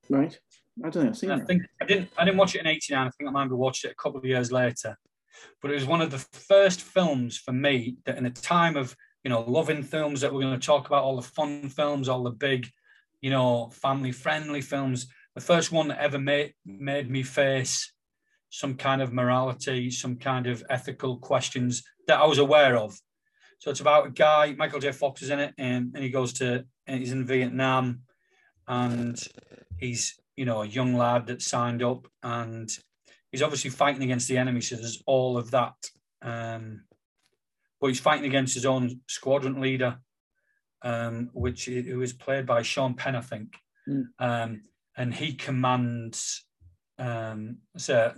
Right. 0.10 0.38
I 0.84 0.90
don't 0.90 1.04
know. 1.04 1.10
I've 1.10 1.18
seen 1.18 1.32
I 1.32 1.40
think 1.40 1.64
I 1.82 1.86
didn't. 1.86 2.10
I 2.18 2.26
didn't 2.26 2.38
watch 2.38 2.56
it 2.56 2.62
in 2.62 2.68
'89. 2.68 3.08
I 3.08 3.10
think 3.12 3.30
I 3.30 3.32
might 3.32 3.44
have 3.44 3.52
watched 3.52 3.86
it 3.86 3.92
a 3.92 4.02
couple 4.02 4.18
of 4.18 4.26
years 4.26 4.52
later 4.52 4.98
but 5.62 5.72
it 5.72 5.76
was 5.76 5.86
one 5.86 6.02
of 6.02 6.12
the 6.12 6.20
first 6.20 6.82
films 6.82 7.38
for 7.38 7.52
me 7.52 7.98
that 8.06 8.18
in 8.18 8.26
a 8.26 8.32
time 8.32 8.76
of 8.76 8.96
you 9.24 9.30
know 9.30 9.42
loving 9.42 9.84
films 9.84 10.22
that 10.22 10.34
we're 10.34 10.42
going 10.42 10.60
to 10.60 10.66
talk 10.66 10.88
about 10.88 11.04
all 11.04 11.16
the 11.16 11.22
fun 11.22 11.70
films 11.70 12.08
all 12.08 12.24
the 12.24 12.32
big 12.32 12.68
you 13.22 13.30
know 13.30 13.70
family 13.72 14.12
friendly 14.12 14.62
films 14.62 15.08
the 15.36 15.42
first 15.42 15.72
one 15.72 15.90
that 15.90 16.00
ever 16.00 16.20
made 16.20 16.54
made 16.66 17.10
me 17.10 17.24
face 17.24 17.92
some 18.50 18.76
kind 18.76 19.02
of 19.02 19.14
morality 19.14 19.92
some 19.92 20.16
kind 20.16 20.48
of 20.48 20.64
ethical 20.70 21.18
questions 21.18 21.84
that 22.08 22.20
i 22.20 22.26
was 22.26 22.40
aware 22.40 22.78
of. 22.78 22.98
So 23.60 23.70
it's 23.70 23.82
about 23.82 24.08
a 24.08 24.12
guy 24.12 24.56
michael 24.58 24.80
j. 24.80 24.92
Fox 24.92 25.22
is 25.22 25.30
in 25.30 25.40
it 25.40 25.54
and, 25.58 25.92
and 25.94 26.04
he 26.04 26.10
goes 26.10 26.34
to 26.34 26.66
and 26.88 27.00
he's 27.00 27.12
in 27.12 27.26
vietnam 27.26 28.02
and 28.68 29.22
he's 29.78 30.20
you 30.36 30.46
know 30.46 30.62
a 30.62 30.68
young 30.68 30.96
lad 30.96 31.28
that 31.28 31.42
signed 31.42 31.84
up 31.84 32.08
and 32.24 32.70
he's 33.32 33.42
obviously 33.42 33.70
fighting 33.70 34.04
against 34.04 34.28
the 34.28 34.38
enemy, 34.38 34.62
so 34.62 34.76
there's 34.76 35.02
all 35.06 35.38
of 35.38 35.52
that. 35.52 35.76
Um, 36.22 36.84
but 37.80 37.88
he's 37.88 38.00
fighting 38.00 38.26
against 38.26 38.54
his 38.54 38.66
own 38.66 39.02
squadron 39.08 39.62
leader, 39.62 40.00
um, 40.82 41.30
which 41.34 41.66
who 41.66 42.02
is 42.02 42.14
played 42.14 42.46
by 42.46 42.62
Sean 42.62 42.94
Penn, 42.94 43.16
I 43.16 43.22
think, 43.22 43.56
mm. 43.88 44.06
um, 44.20 44.64
and 44.98 45.14
he 45.14 45.34
commands. 45.34 46.46
Um, 46.98 47.60
so 47.78 48.14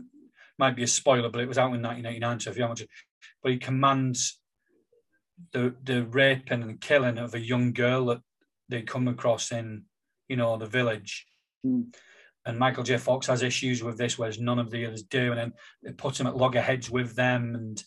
might 0.58 0.76
be 0.76 0.84
a 0.84 0.88
spoiler, 0.88 1.30
but 1.30 1.42
it 1.42 1.48
was 1.48 1.58
out 1.58 1.74
in 1.74 1.82
1989, 1.82 2.40
so 2.40 2.50
if 2.50 2.58
you 2.58 2.64
haven't, 2.64 2.82
but 3.44 3.52
he 3.52 3.58
commands 3.58 4.40
the 5.54 5.76
the 5.84 6.04
raping 6.06 6.64
and 6.64 6.82
killing 6.82 7.18
of 7.18 7.34
a 7.34 7.40
young 7.40 7.74
girl 7.74 8.06
that 8.06 8.22
they 8.70 8.82
come 8.82 9.08
across 9.08 9.52
in, 9.52 9.84
you 10.28 10.36
know, 10.36 10.58
the 10.58 10.66
village. 10.66 11.28
Mm 11.66 11.94
and 12.46 12.58
Michael 12.58 12.84
J. 12.84 12.98
Fox 12.98 13.28
has 13.28 13.44
issues 13.44 13.84
with 13.84 13.98
this, 13.98 14.18
whereas 14.18 14.40
none 14.40 14.60
of 14.60 14.72
the 14.72 14.86
others 14.86 15.04
do. 15.04 15.32
And 15.32 15.40
then 15.40 15.54
it 15.84 15.98
puts 15.98 16.20
him 16.20 16.28
at 16.28 16.36
loggerheads 16.36 16.90
with 16.90 17.16
them 17.16 17.56
and 17.56 17.84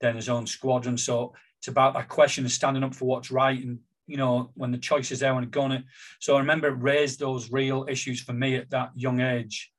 then 0.00 0.16
his 0.16 0.28
own 0.28 0.46
squadron. 0.46 0.98
So 0.98 1.34
it's 1.62 1.68
about 1.68 1.94
that 1.94 2.08
question 2.08 2.44
of 2.44 2.50
standing 2.50 2.82
up 2.82 2.94
for 2.94 3.04
what's 3.04 3.30
right 3.30 3.62
and 3.62 3.78
you 4.08 4.16
know 4.16 4.50
when 4.54 4.72
the 4.72 4.78
choice 4.78 5.12
is 5.12 5.20
there 5.20 5.32
when 5.32 5.44
it's 5.44 5.52
gone 5.52 5.70
it 5.70 5.84
so 6.18 6.34
i 6.34 6.40
remember 6.40 6.66
it 6.66 6.82
raised 6.82 7.20
those 7.20 7.52
real 7.52 7.86
issues 7.88 8.20
for 8.20 8.32
me 8.32 8.56
at 8.56 8.68
that 8.70 8.90
young 8.96 9.20
age 9.20 9.72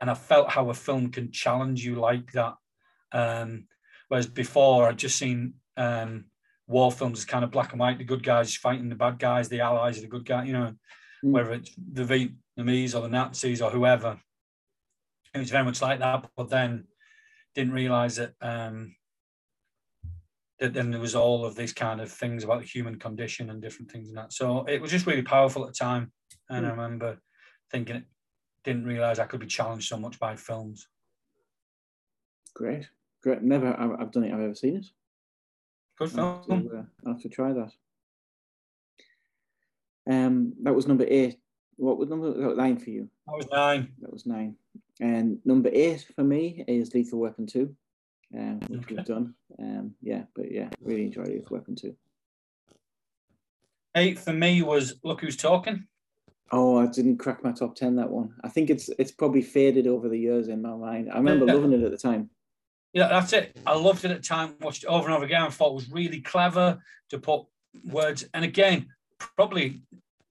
and 0.00 0.08
i 0.08 0.14
felt 0.14 0.48
how 0.48 0.70
a 0.70 0.74
film 0.74 1.10
can 1.10 1.32
challenge 1.32 1.84
you 1.84 1.96
like 1.96 2.30
that 2.32 2.54
um 3.10 3.64
whereas 4.06 4.28
before 4.28 4.88
i'd 4.88 4.96
just 4.96 5.18
seen 5.18 5.54
um 5.76 6.26
war 6.68 6.92
films 6.92 7.18
as 7.18 7.24
kind 7.24 7.44
of 7.44 7.50
black 7.50 7.72
and 7.72 7.80
white 7.80 7.98
the 7.98 8.04
good 8.04 8.22
guys 8.22 8.54
fighting 8.54 8.88
the 8.88 8.94
bad 8.94 9.18
guys 9.18 9.48
the 9.48 9.60
allies 9.60 9.98
are 9.98 10.02
the 10.02 10.06
good 10.06 10.24
guys 10.24 10.46
you 10.46 10.52
know 10.52 10.72
mm. 11.24 11.32
whether 11.32 11.52
it's 11.52 11.72
the 11.92 12.04
vietnamese 12.58 12.94
or 12.94 13.02
the 13.02 13.08
nazis 13.08 13.62
or 13.62 13.70
whoever 13.70 14.18
it 15.34 15.38
was 15.38 15.50
very 15.50 15.64
much 15.64 15.82
like 15.82 15.98
that 15.98 16.28
but 16.36 16.48
then 16.48 16.86
didn't 17.54 17.72
realize 17.72 18.16
that 18.16 18.32
um 18.40 18.94
that 20.58 20.72
then 20.72 20.90
there 20.90 21.00
was 21.00 21.14
all 21.14 21.44
of 21.44 21.54
these 21.54 21.72
kind 21.72 22.00
of 22.00 22.10
things 22.10 22.44
about 22.44 22.60
the 22.60 22.66
human 22.66 22.98
condition 22.98 23.50
and 23.50 23.60
different 23.60 23.90
things 23.90 24.08
and 24.08 24.16
that. 24.16 24.32
So 24.32 24.64
it 24.64 24.80
was 24.80 24.90
just 24.90 25.06
really 25.06 25.22
powerful 25.22 25.62
at 25.62 25.68
the 25.68 25.74
time. 25.74 26.12
And 26.48 26.64
mm. 26.64 26.68
I 26.68 26.70
remember 26.70 27.18
thinking, 27.70 28.04
didn't 28.64 28.86
realize 28.86 29.18
I 29.18 29.26
could 29.26 29.40
be 29.40 29.46
challenged 29.46 29.88
so 29.88 29.98
much 29.98 30.18
by 30.18 30.34
films. 30.36 30.88
Great, 32.54 32.88
great. 33.22 33.42
Never, 33.42 33.68
I've 33.78 34.10
done 34.10 34.24
it. 34.24 34.32
I've 34.32 34.40
ever 34.40 34.54
seen 34.54 34.76
it. 34.76 34.86
Good 35.98 36.10
film. 36.12 36.26
I'll 36.26 36.56
have, 36.56 36.64
to, 36.64 36.76
uh, 36.78 36.82
I'll 37.04 37.12
have 37.12 37.22
to 37.22 37.28
try 37.28 37.52
that. 37.52 37.72
Um, 40.08 40.54
that 40.62 40.74
was 40.74 40.86
number 40.86 41.04
eight. 41.06 41.36
What 41.76 41.98
was 41.98 42.08
number 42.08 42.32
that 42.32 42.48
was 42.48 42.56
nine 42.56 42.78
for 42.78 42.90
you? 42.90 43.08
That 43.26 43.36
was 43.36 43.48
nine. 43.52 43.92
That 44.00 44.12
was 44.12 44.26
nine. 44.26 44.56
And 45.00 45.38
number 45.44 45.68
eight 45.72 46.06
for 46.14 46.24
me 46.24 46.64
is 46.66 46.94
Lethal 46.94 47.20
Weapon 47.20 47.46
Two 47.46 47.76
um, 48.34 48.60
which 48.68 48.80
okay. 48.84 48.94
we've 48.96 49.04
done. 49.04 49.34
Um, 49.58 49.94
yeah, 50.02 50.22
but 50.34 50.50
yeah, 50.50 50.68
really 50.80 51.04
enjoyed 51.04 51.28
Lethal 51.28 51.56
Weapon 51.56 51.76
Two. 51.76 51.94
Eight 53.94 54.18
for 54.18 54.32
me 54.32 54.62
was 54.62 54.94
Look 55.04 55.20
Who's 55.20 55.36
Talking. 55.36 55.86
Oh, 56.52 56.78
I 56.78 56.86
didn't 56.86 57.18
crack 57.18 57.42
my 57.42 57.52
top 57.52 57.74
ten 57.74 57.96
that 57.96 58.10
one. 58.10 58.34
I 58.44 58.48
think 58.48 58.70
it's 58.70 58.88
it's 58.98 59.12
probably 59.12 59.42
faded 59.42 59.86
over 59.86 60.08
the 60.08 60.18
years 60.18 60.48
in 60.48 60.62
my 60.62 60.74
mind. 60.74 61.10
I 61.10 61.16
remember 61.16 61.46
loving 61.46 61.72
it 61.72 61.82
at 61.82 61.90
the 61.90 61.98
time. 61.98 62.30
Yeah, 62.92 63.08
that's 63.08 63.32
it. 63.32 63.56
I 63.66 63.76
loved 63.76 64.04
it 64.04 64.10
at 64.10 64.22
the 64.22 64.26
time, 64.26 64.54
watched 64.60 64.84
it 64.84 64.88
over 64.88 65.06
and 65.06 65.14
over 65.14 65.24
again, 65.24 65.42
and 65.42 65.52
thought 65.52 65.72
it 65.72 65.74
was 65.74 65.90
really 65.90 66.20
clever 66.20 66.78
to 67.10 67.18
put 67.18 67.44
words. 67.84 68.24
And 68.32 68.44
again, 68.44 68.86
probably 69.18 69.82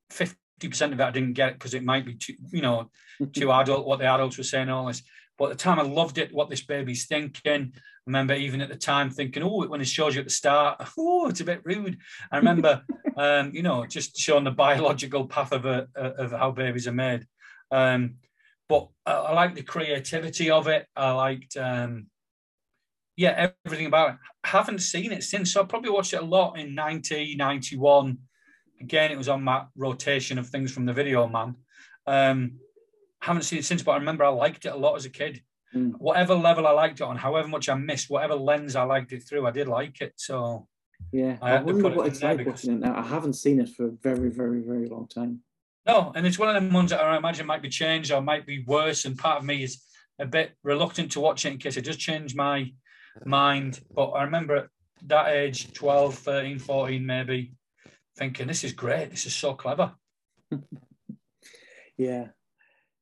fifty 0.09 0.37
percent 0.59 0.93
of 0.93 0.99
it 0.99 1.03
I 1.03 1.11
didn't 1.11 1.33
get 1.33 1.53
because 1.53 1.73
it 1.73 1.83
might 1.83 2.05
be 2.05 2.15
too, 2.15 2.35
you 2.51 2.61
know, 2.61 2.89
too 3.33 3.51
adult 3.51 3.85
what 3.85 3.99
the 3.99 4.05
adults 4.05 4.37
were 4.37 4.43
saying. 4.43 4.69
All 4.69 4.87
this, 4.87 5.03
but 5.37 5.45
at 5.45 5.57
the 5.57 5.63
time, 5.63 5.79
I 5.79 5.83
loved 5.83 6.17
it, 6.17 6.33
what 6.33 6.49
this 6.49 6.63
baby's 6.63 7.05
thinking. 7.05 7.73
I 7.75 7.79
remember 8.05 8.35
even 8.35 8.61
at 8.61 8.69
the 8.69 8.75
time 8.75 9.09
thinking, 9.09 9.43
oh, 9.43 9.67
when 9.67 9.81
it 9.81 9.87
shows 9.87 10.15
you 10.15 10.21
at 10.21 10.27
the 10.27 10.31
start, 10.31 10.81
oh, 10.97 11.27
it's 11.27 11.41
a 11.41 11.45
bit 11.45 11.61
rude. 11.65 11.97
I 12.31 12.37
remember, 12.37 12.83
um, 13.17 13.51
you 13.53 13.63
know, 13.63 13.85
just 13.85 14.17
showing 14.17 14.43
the 14.43 14.51
biological 14.51 15.27
path 15.27 15.51
of, 15.51 15.65
a, 15.65 15.87
of 15.95 16.31
how 16.31 16.51
babies 16.51 16.87
are 16.87 16.93
made. 16.93 17.25
Um, 17.71 18.15
but 18.69 18.87
I, 19.05 19.13
I 19.13 19.33
like 19.33 19.55
the 19.55 19.63
creativity 19.63 20.49
of 20.49 20.67
it. 20.67 20.87
I 20.95 21.11
liked, 21.11 21.57
um, 21.57 22.07
yeah, 23.17 23.51
everything 23.65 23.87
about 23.87 24.11
it. 24.11 24.15
I 24.43 24.47
haven't 24.49 24.79
seen 24.79 25.11
it 25.11 25.23
since, 25.23 25.53
so 25.53 25.61
I 25.61 25.65
probably 25.65 25.89
watched 25.89 26.13
it 26.13 26.21
a 26.21 26.25
lot 26.25 26.57
in 26.57 26.75
90, 26.75 27.35
91. 27.35 28.17
Again, 28.81 29.11
it 29.11 29.17
was 29.17 29.29
on 29.29 29.43
my 29.43 29.65
rotation 29.75 30.37
of 30.37 30.47
things 30.47 30.71
from 30.71 30.85
the 30.85 30.93
video 30.93 31.27
man. 31.27 31.55
Um, 32.07 32.59
haven't 33.19 33.43
seen 33.43 33.59
it 33.59 33.65
since, 33.65 33.81
but 33.81 33.91
I 33.91 33.97
remember 33.97 34.23
I 34.23 34.29
liked 34.29 34.65
it 34.65 34.73
a 34.73 34.77
lot 34.77 34.95
as 34.95 35.05
a 35.05 35.09
kid. 35.09 35.41
Mm. 35.73 35.93
Whatever 35.97 36.35
level 36.35 36.67
I 36.67 36.71
liked 36.71 37.01
it 37.01 37.03
on, 37.03 37.17
however 37.17 37.47
much 37.47 37.69
I 37.69 37.75
missed, 37.75 38.09
whatever 38.09 38.35
lens 38.35 38.75
I 38.75 38.83
liked 38.83 39.11
it 39.11 39.23
through, 39.27 39.47
I 39.47 39.51
did 39.51 39.67
like 39.67 40.01
it. 40.01 40.13
So 40.15 40.67
yeah, 41.11 41.37
I, 41.41 41.57
I 41.57 41.61
wonder 41.61 41.89
what 41.89 42.07
it's 42.07 42.21
like 42.21 42.45
watching 42.45 42.73
it 42.73 42.79
now. 42.79 42.97
I 42.97 43.01
haven't 43.01 43.33
seen 43.33 43.59
it 43.59 43.69
for 43.69 43.87
a 43.87 43.91
very, 43.91 44.29
very, 44.29 44.61
very 44.61 44.87
long 44.87 45.07
time. 45.07 45.41
No, 45.85 46.11
and 46.15 46.25
it's 46.25 46.39
one 46.39 46.49
of 46.49 46.55
them 46.55 46.73
ones 46.73 46.89
that 46.91 47.01
I 47.01 47.17
imagine 47.17 47.45
might 47.45 47.61
be 47.61 47.69
changed 47.69 48.11
or 48.11 48.21
might 48.21 48.45
be 48.45 48.63
worse. 48.65 49.05
And 49.05 49.17
part 49.17 49.39
of 49.39 49.45
me 49.45 49.63
is 49.63 49.83
a 50.19 50.25
bit 50.25 50.53
reluctant 50.63 51.11
to 51.11 51.19
watch 51.19 51.45
it 51.45 51.53
in 51.53 51.57
case 51.57 51.77
it 51.77 51.85
does 51.85 51.97
change 51.97 52.35
my 52.35 52.71
mind. 53.25 53.81
But 53.93 54.09
I 54.11 54.23
remember 54.23 54.55
at 54.55 54.69
that 55.03 55.29
age, 55.29 55.73
12, 55.73 56.15
13, 56.15 56.59
14, 56.59 57.05
maybe, 57.05 57.53
thinking, 58.17 58.47
this 58.47 58.63
is 58.63 58.73
great. 58.73 59.11
This 59.11 59.25
is 59.25 59.35
so 59.35 59.53
clever. 59.53 59.93
yeah, 61.97 62.27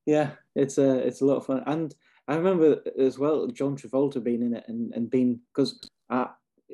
yeah, 0.06 0.32
it's 0.56 0.78
a 0.78 0.98
it's 1.00 1.22
a 1.22 1.26
lot 1.26 1.38
of 1.38 1.46
fun, 1.46 1.64
and 1.66 1.94
I 2.28 2.36
remember 2.36 2.82
as 3.00 3.20
well 3.20 3.48
John 3.48 3.78
Travolta 3.78 4.24
being 4.24 4.42
in 4.42 4.56
it 4.56 4.66
and 4.68 4.94
and 4.94 5.10
being 5.10 5.40
because 5.54 5.80
I 6.10 6.28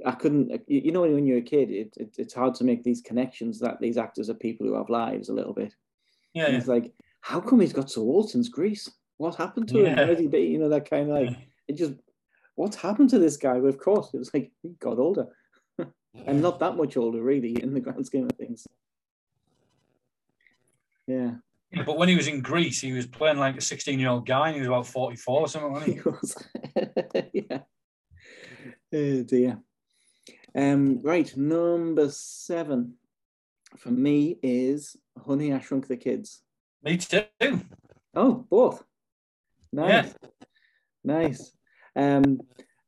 I 0.06 0.12
couldn't 0.12 0.62
you 0.67 0.91
know 0.91 1.02
when 1.02 1.25
you're 1.25 1.39
a 1.39 1.41
kid 1.41 1.71
it, 1.71 1.93
it, 1.97 2.15
it's 2.17 2.34
hard 2.34 2.56
to 2.56 2.63
make 2.63 2.84
these 2.84 3.02
connections 3.02 3.60
that 3.60 3.80
these 3.80 3.97
actors 3.97 4.30
are 4.30 4.36
people 4.36 4.67
who 4.67 4.75
have 4.75 4.89
lives 4.89 5.30
a 5.30 5.34
little 5.34 5.54
bit. 5.54 5.73
Yeah, 6.34 6.49
yeah. 6.49 6.58
it's 6.58 6.67
like 6.67 6.93
how 7.21 7.39
come 7.39 7.60
he's 7.60 7.73
got 7.73 7.89
Sir 7.89 8.02
Walton's 8.02 8.49
Grease? 8.49 8.89
What 9.17 9.36
happened 9.36 9.67
to 9.69 9.82
yeah. 9.82 9.89
him? 9.89 9.95
Where 9.97 10.08
did 10.08 10.19
he 10.19 10.28
be? 10.28 10.41
You 10.41 10.60
know 10.60 10.69
that 10.69 10.89
kind 10.89 11.10
of 11.10 11.21
like 11.21 11.38
it 11.67 11.78
just 11.78 11.93
what's 12.56 12.75
happened 12.75 13.10
to 13.12 13.19
this 13.19 13.38
guy? 13.38 13.60
But 13.60 13.67
of 13.67 13.80
course, 13.80 14.13
it 14.13 14.17
was 14.17 14.34
like 14.34 14.52
he 14.62 14.69
got 14.80 14.99
older, 14.99 15.28
and 16.25 16.41
not 16.41 16.60
that 16.60 16.75
much 16.75 16.97
older 16.97 17.21
really 17.21 17.62
in 17.62 17.73
the 17.73 17.79
grand 17.79 18.05
scheme 18.05 18.25
of 18.25 18.38
things. 18.38 18.67
Yeah. 21.08 21.36
But 21.86 21.97
when 21.97 22.10
he 22.10 22.15
was 22.15 22.27
in 22.27 22.41
Grease, 22.41 22.82
he 22.82 22.93
was 22.93 23.05
playing 23.05 23.38
like 23.38 23.58
a 23.58 23.62
16 23.62 23.99
year 23.99 24.10
old 24.10 24.25
guy 24.25 24.47
and 24.47 24.55
he 24.55 24.62
was 24.62 24.67
about 24.67 24.88
44 24.88 25.39
or 25.39 25.47
something, 25.47 25.71
wasn't 25.71 25.88
he? 25.88 25.93
he 26.01 26.01
was. 26.01 26.36
yeah. 27.34 27.60
Oh 28.91 29.23
dear. 29.23 29.60
Um, 30.55 31.01
right, 31.03 31.36
number 31.38 32.10
seven 32.10 32.95
for 33.77 33.91
me 33.91 34.39
is 34.41 34.95
Honey, 35.25 35.53
I 35.53 35.60
Shrunk 35.60 35.88
the 35.88 35.97
Kids. 35.97 36.41
Me 36.84 36.97
too. 36.97 37.23
Oh, 38.15 38.45
both. 38.49 38.84
Nice. 39.71 40.13
Yeah. 40.23 40.29
Nice. 41.03 41.51
Um, 41.95 42.39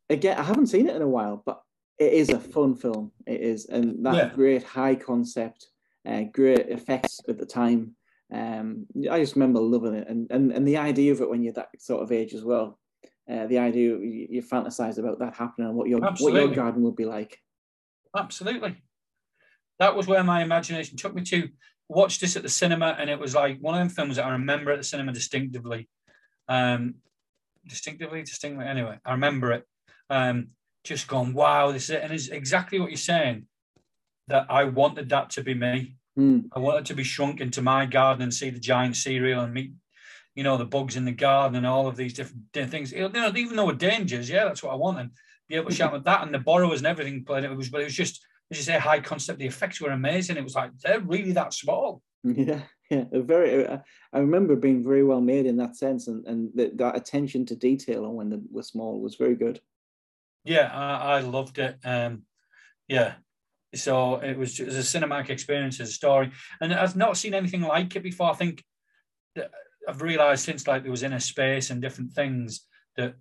again, 0.10 0.38
I 0.38 0.44
haven't 0.44 0.68
seen 0.68 0.90
it 0.90 0.96
in 0.96 1.02
a 1.02 1.08
while, 1.08 1.42
but 1.46 1.62
it 2.02 2.14
is 2.14 2.30
a 2.30 2.40
fun 2.40 2.76
film. 2.76 3.12
It 3.28 3.42
is, 3.42 3.68
and 3.68 4.04
that 4.06 4.16
yeah. 4.16 4.30
great 4.34 4.64
high 4.64 4.96
concept, 4.96 5.68
uh, 6.08 6.24
great 6.32 6.68
effects 6.68 7.20
at 7.30 7.38
the 7.38 7.46
time. 7.46 7.96
Um, 8.34 8.88
I 9.10 9.20
just 9.20 9.36
remember 9.36 9.60
loving 9.60 9.94
it, 9.94 10.08
and, 10.08 10.30
and 10.32 10.52
and 10.52 10.68
the 10.68 10.78
idea 10.78 11.12
of 11.12 11.22
it 11.22 11.30
when 11.30 11.44
you're 11.44 11.54
that 11.54 11.70
sort 11.80 12.02
of 12.02 12.12
age 12.12 12.34
as 12.34 12.44
well. 12.44 12.80
Uh, 13.32 13.46
the 13.46 13.60
idea 13.60 13.90
you, 13.90 14.28
you 14.30 14.42
fantasize 14.42 14.98
about 14.98 15.20
that 15.20 15.36
happening 15.36 15.68
and 15.68 15.78
what 15.78 15.88
your 15.88 16.04
Absolutely. 16.04 16.42
what 16.42 16.48
your 16.48 16.56
garden 16.56 16.82
would 16.82 16.96
be 16.96 17.06
like. 17.06 17.38
Absolutely, 18.18 18.82
that 19.78 19.96
was 19.96 20.08
where 20.08 20.24
my 20.24 20.42
imagination 20.42 20.98
took 20.98 21.14
me 21.14 21.22
to. 21.26 21.50
Watch 21.88 22.20
this 22.20 22.36
at 22.36 22.42
the 22.42 22.50
cinema, 22.50 22.96
and 22.98 23.10
it 23.10 23.20
was 23.20 23.36
like 23.36 23.60
one 23.60 23.76
of 23.76 23.80
them 23.80 23.90
films 23.90 24.16
that 24.16 24.26
I 24.26 24.32
remember 24.32 24.72
at 24.72 24.78
the 24.78 24.84
cinema 24.84 25.12
distinctively. 25.12 25.88
Um, 26.48 26.96
distinctively, 27.68 28.24
distinctly. 28.24 28.66
Anyway, 28.66 28.98
I 29.06 29.12
remember 29.12 29.52
it. 29.52 29.66
Um, 30.10 30.52
just 30.84 31.08
gone, 31.08 31.34
wow, 31.34 31.72
this 31.72 31.86
is 31.86 31.90
it, 31.92 32.04
and 32.04 32.14
it's 32.14 32.30
exactly 32.30 32.80
what 32.80 32.90
you're 32.90 32.98
saying. 32.98 33.46
That 34.28 34.46
I 34.50 34.64
wanted 34.66 35.10
that 35.10 35.30
to 35.32 35.44
be 35.44 35.54
me. 35.54 35.98
Mm. 36.18 36.50
I 36.56 36.60
wanted 36.60 36.86
to 36.86 36.94
be 36.94 37.04
shrunk 37.04 37.42
into 37.42 37.62
my 37.62 37.86
garden 37.86 38.24
and 38.24 38.34
see 38.34 38.50
the 38.50 38.60
giant 38.60 38.96
cereal 38.96 39.44
and 39.44 39.54
meet, 39.54 39.74
you 40.36 40.44
know, 40.44 40.58
the 40.58 40.66
bugs 40.66 40.96
in 40.96 41.06
the 41.06 41.12
garden 41.12 41.58
and 41.58 41.66
all 41.66 41.88
of 41.88 41.96
these 41.96 42.14
different 42.14 42.46
things. 42.54 42.92
You 42.92 43.10
know, 43.10 43.34
even 43.36 43.56
though 43.56 43.66
we're 43.66 43.74
dangers, 43.74 44.30
yeah, 44.30 44.46
that's 44.46 44.64
what 44.64 44.74
I 44.74 44.78
wanted. 44.78 45.10
Be 45.50 45.56
able 45.56 45.70
to 45.70 45.76
shout 45.76 45.92
with 45.92 46.06
that 46.06 46.24
and 46.24 46.34
the 46.34 46.40
borrowers 46.40 46.80
and 46.80 46.88
everything. 46.88 47.24
But 47.24 47.44
it 47.44 47.56
was, 47.56 47.70
but 47.70 47.82
it 47.82 47.86
was 47.86 47.96
just, 47.96 48.26
as 48.52 48.58
you 48.58 48.64
say, 48.64 48.80
high 48.80 49.02
concept. 49.02 49.40
The 49.40 49.48
effects 49.48 49.82
were 49.82 49.92
amazing. 49.92 50.38
It 50.38 50.44
was 50.44 50.56
like 50.56 50.72
they're 50.80 51.02
really 51.02 51.34
that 51.34 51.54
small. 51.54 52.02
Yeah, 52.24 52.62
yeah. 52.92 53.06
Very. 53.12 53.66
Uh, 53.66 53.80
I 54.14 54.20
remember 54.20 54.56
being 54.56 54.84
very 54.84 55.04
well 55.04 55.22
made 55.22 55.48
in 55.48 55.58
that 55.58 55.76
sense, 55.76 56.08
and 56.08 56.26
and 56.28 56.52
the, 56.54 56.72
that 56.76 56.96
attention 56.96 57.48
to 57.48 57.56
detail 57.56 58.06
on 58.06 58.14
when 58.14 58.30
they 58.30 58.38
were 58.52 58.62
small 58.62 59.02
was 59.02 59.16
very 59.16 59.36
good. 59.36 59.60
Yeah, 60.44 60.70
I, 60.74 61.18
I 61.18 61.20
loved 61.20 61.60
it. 61.60 61.78
Um, 61.84 62.24
yeah, 62.88 63.14
so 63.76 64.16
it 64.16 64.38
was, 64.38 64.60
it 64.60 64.66
was 64.66 64.76
a 64.76 65.00
cinematic 65.00 65.30
experience 65.30 65.80
as 65.80 65.90
a 65.90 65.94
story, 65.94 66.32
and 66.60 66.74
I've 66.74 66.96
not 66.96 67.18
seen 67.18 67.34
anything 67.34 67.62
like 67.62 67.96
it 67.96 68.04
before. 68.04 68.32
I 68.32 68.36
think 68.36 68.64
I've 69.88 70.02
realised 70.02 70.44
since 70.44 70.68
like 70.68 70.84
there 70.84 70.92
was 70.92 71.04
Innerspace 71.04 71.72
and 71.72 71.82
different 71.82 72.14
things 72.14 72.66
that 72.98 73.16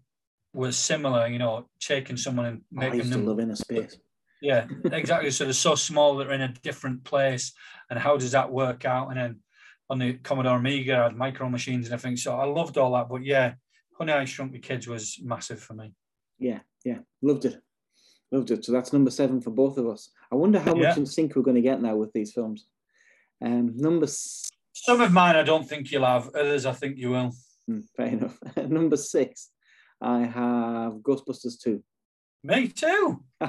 were 0.52 0.72
similar. 0.72 1.26
You 1.28 1.38
know, 1.38 1.68
taking 1.80 2.16
someone 2.16 2.46
and 2.46 2.60
making 2.70 3.10
them 3.10 3.26
live 3.26 3.38
in 3.38 3.50
a 3.50 3.56
space. 3.56 3.96
Yeah, 4.42 4.66
exactly. 4.84 5.30
so 5.30 5.44
they're 5.44 5.52
so 5.52 5.74
small 5.74 6.16
that 6.16 6.24
they're 6.24 6.34
in 6.34 6.40
a 6.40 6.54
different 6.62 7.04
place, 7.04 7.52
and 7.90 7.98
how 7.98 8.16
does 8.16 8.32
that 8.32 8.50
work 8.50 8.84
out? 8.84 9.08
And 9.08 9.18
then 9.18 9.40
on 9.88 9.98
the 9.98 10.14
Commodore 10.14 10.56
Amiga, 10.56 10.96
I 10.96 11.02
had 11.04 11.16
micro 11.16 11.48
machines 11.48 11.86
and 11.86 11.94
everything. 11.94 12.16
So 12.16 12.36
I 12.36 12.44
loved 12.44 12.78
all 12.78 12.92
that. 12.92 13.08
But 13.08 13.24
yeah, 13.24 13.54
Honey 13.98 14.12
I 14.12 14.24
Shrunk 14.24 14.52
the 14.52 14.58
Kids 14.58 14.86
was 14.86 15.18
massive 15.22 15.60
for 15.60 15.74
me. 15.74 15.92
Yeah, 16.38 16.60
yeah, 16.84 16.98
loved 17.22 17.44
it. 17.44 17.60
Loved 18.32 18.50
it. 18.50 18.64
So 18.64 18.72
that's 18.72 18.92
number 18.92 19.10
seven 19.10 19.40
for 19.40 19.50
both 19.50 19.76
of 19.76 19.88
us. 19.88 20.10
I 20.30 20.36
wonder 20.36 20.60
how 20.60 20.74
yeah. 20.74 20.88
much 20.88 20.98
in 20.98 21.06
sync 21.06 21.34
we're 21.34 21.42
going 21.42 21.56
to 21.56 21.60
get 21.60 21.82
now 21.82 21.96
with 21.96 22.12
these 22.12 22.32
films. 22.32 22.66
Um, 23.44 23.76
number. 23.76 24.06
Some 24.06 25.00
of 25.00 25.12
mine 25.12 25.36
I 25.36 25.42
don't 25.42 25.68
think 25.68 25.90
you'll 25.90 26.04
have. 26.06 26.28
Others 26.28 26.66
I 26.66 26.72
think 26.72 26.96
you 26.96 27.10
will. 27.10 27.32
Hmm, 27.66 27.80
fair 27.96 28.06
enough. 28.06 28.38
number 28.68 28.96
six, 28.96 29.50
I 30.00 30.20
have 30.20 30.94
Ghostbusters 30.94 31.60
two. 31.60 31.82
Me 32.42 32.68
too. 32.68 33.22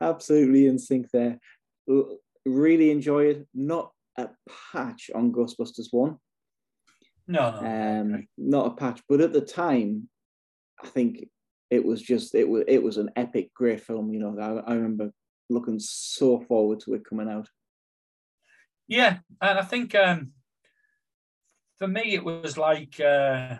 Absolutely 0.00 0.66
in 0.66 0.78
sync 0.78 1.10
there. 1.10 1.38
Really 2.44 2.90
enjoy 2.90 3.26
it. 3.26 3.46
Not 3.54 3.92
a 4.18 4.28
patch 4.72 5.10
on 5.14 5.32
Ghostbusters 5.32 5.88
1. 5.90 6.18
No, 7.26 7.50
no. 7.50 8.00
Um, 8.00 8.28
not 8.36 8.66
a 8.66 8.74
patch. 8.74 9.00
But 9.08 9.20
at 9.20 9.32
the 9.32 9.40
time, 9.40 10.08
I 10.82 10.86
think 10.88 11.28
it 11.70 11.84
was 11.84 12.02
just 12.02 12.34
it 12.34 12.48
was 12.48 12.64
it 12.68 12.82
was 12.82 12.98
an 12.98 13.10
epic, 13.16 13.52
great 13.54 13.80
film. 13.80 14.12
You 14.12 14.20
know, 14.20 14.38
I, 14.38 14.72
I 14.72 14.74
remember 14.74 15.10
looking 15.48 15.78
so 15.78 16.40
forward 16.40 16.80
to 16.80 16.94
it 16.94 17.08
coming 17.08 17.28
out. 17.28 17.48
Yeah, 18.86 19.18
and 19.40 19.58
I 19.58 19.62
think 19.62 19.94
um, 19.94 20.32
for 21.78 21.88
me 21.88 22.14
it 22.14 22.24
was 22.24 22.58
like 22.58 23.00
uh, 23.00 23.56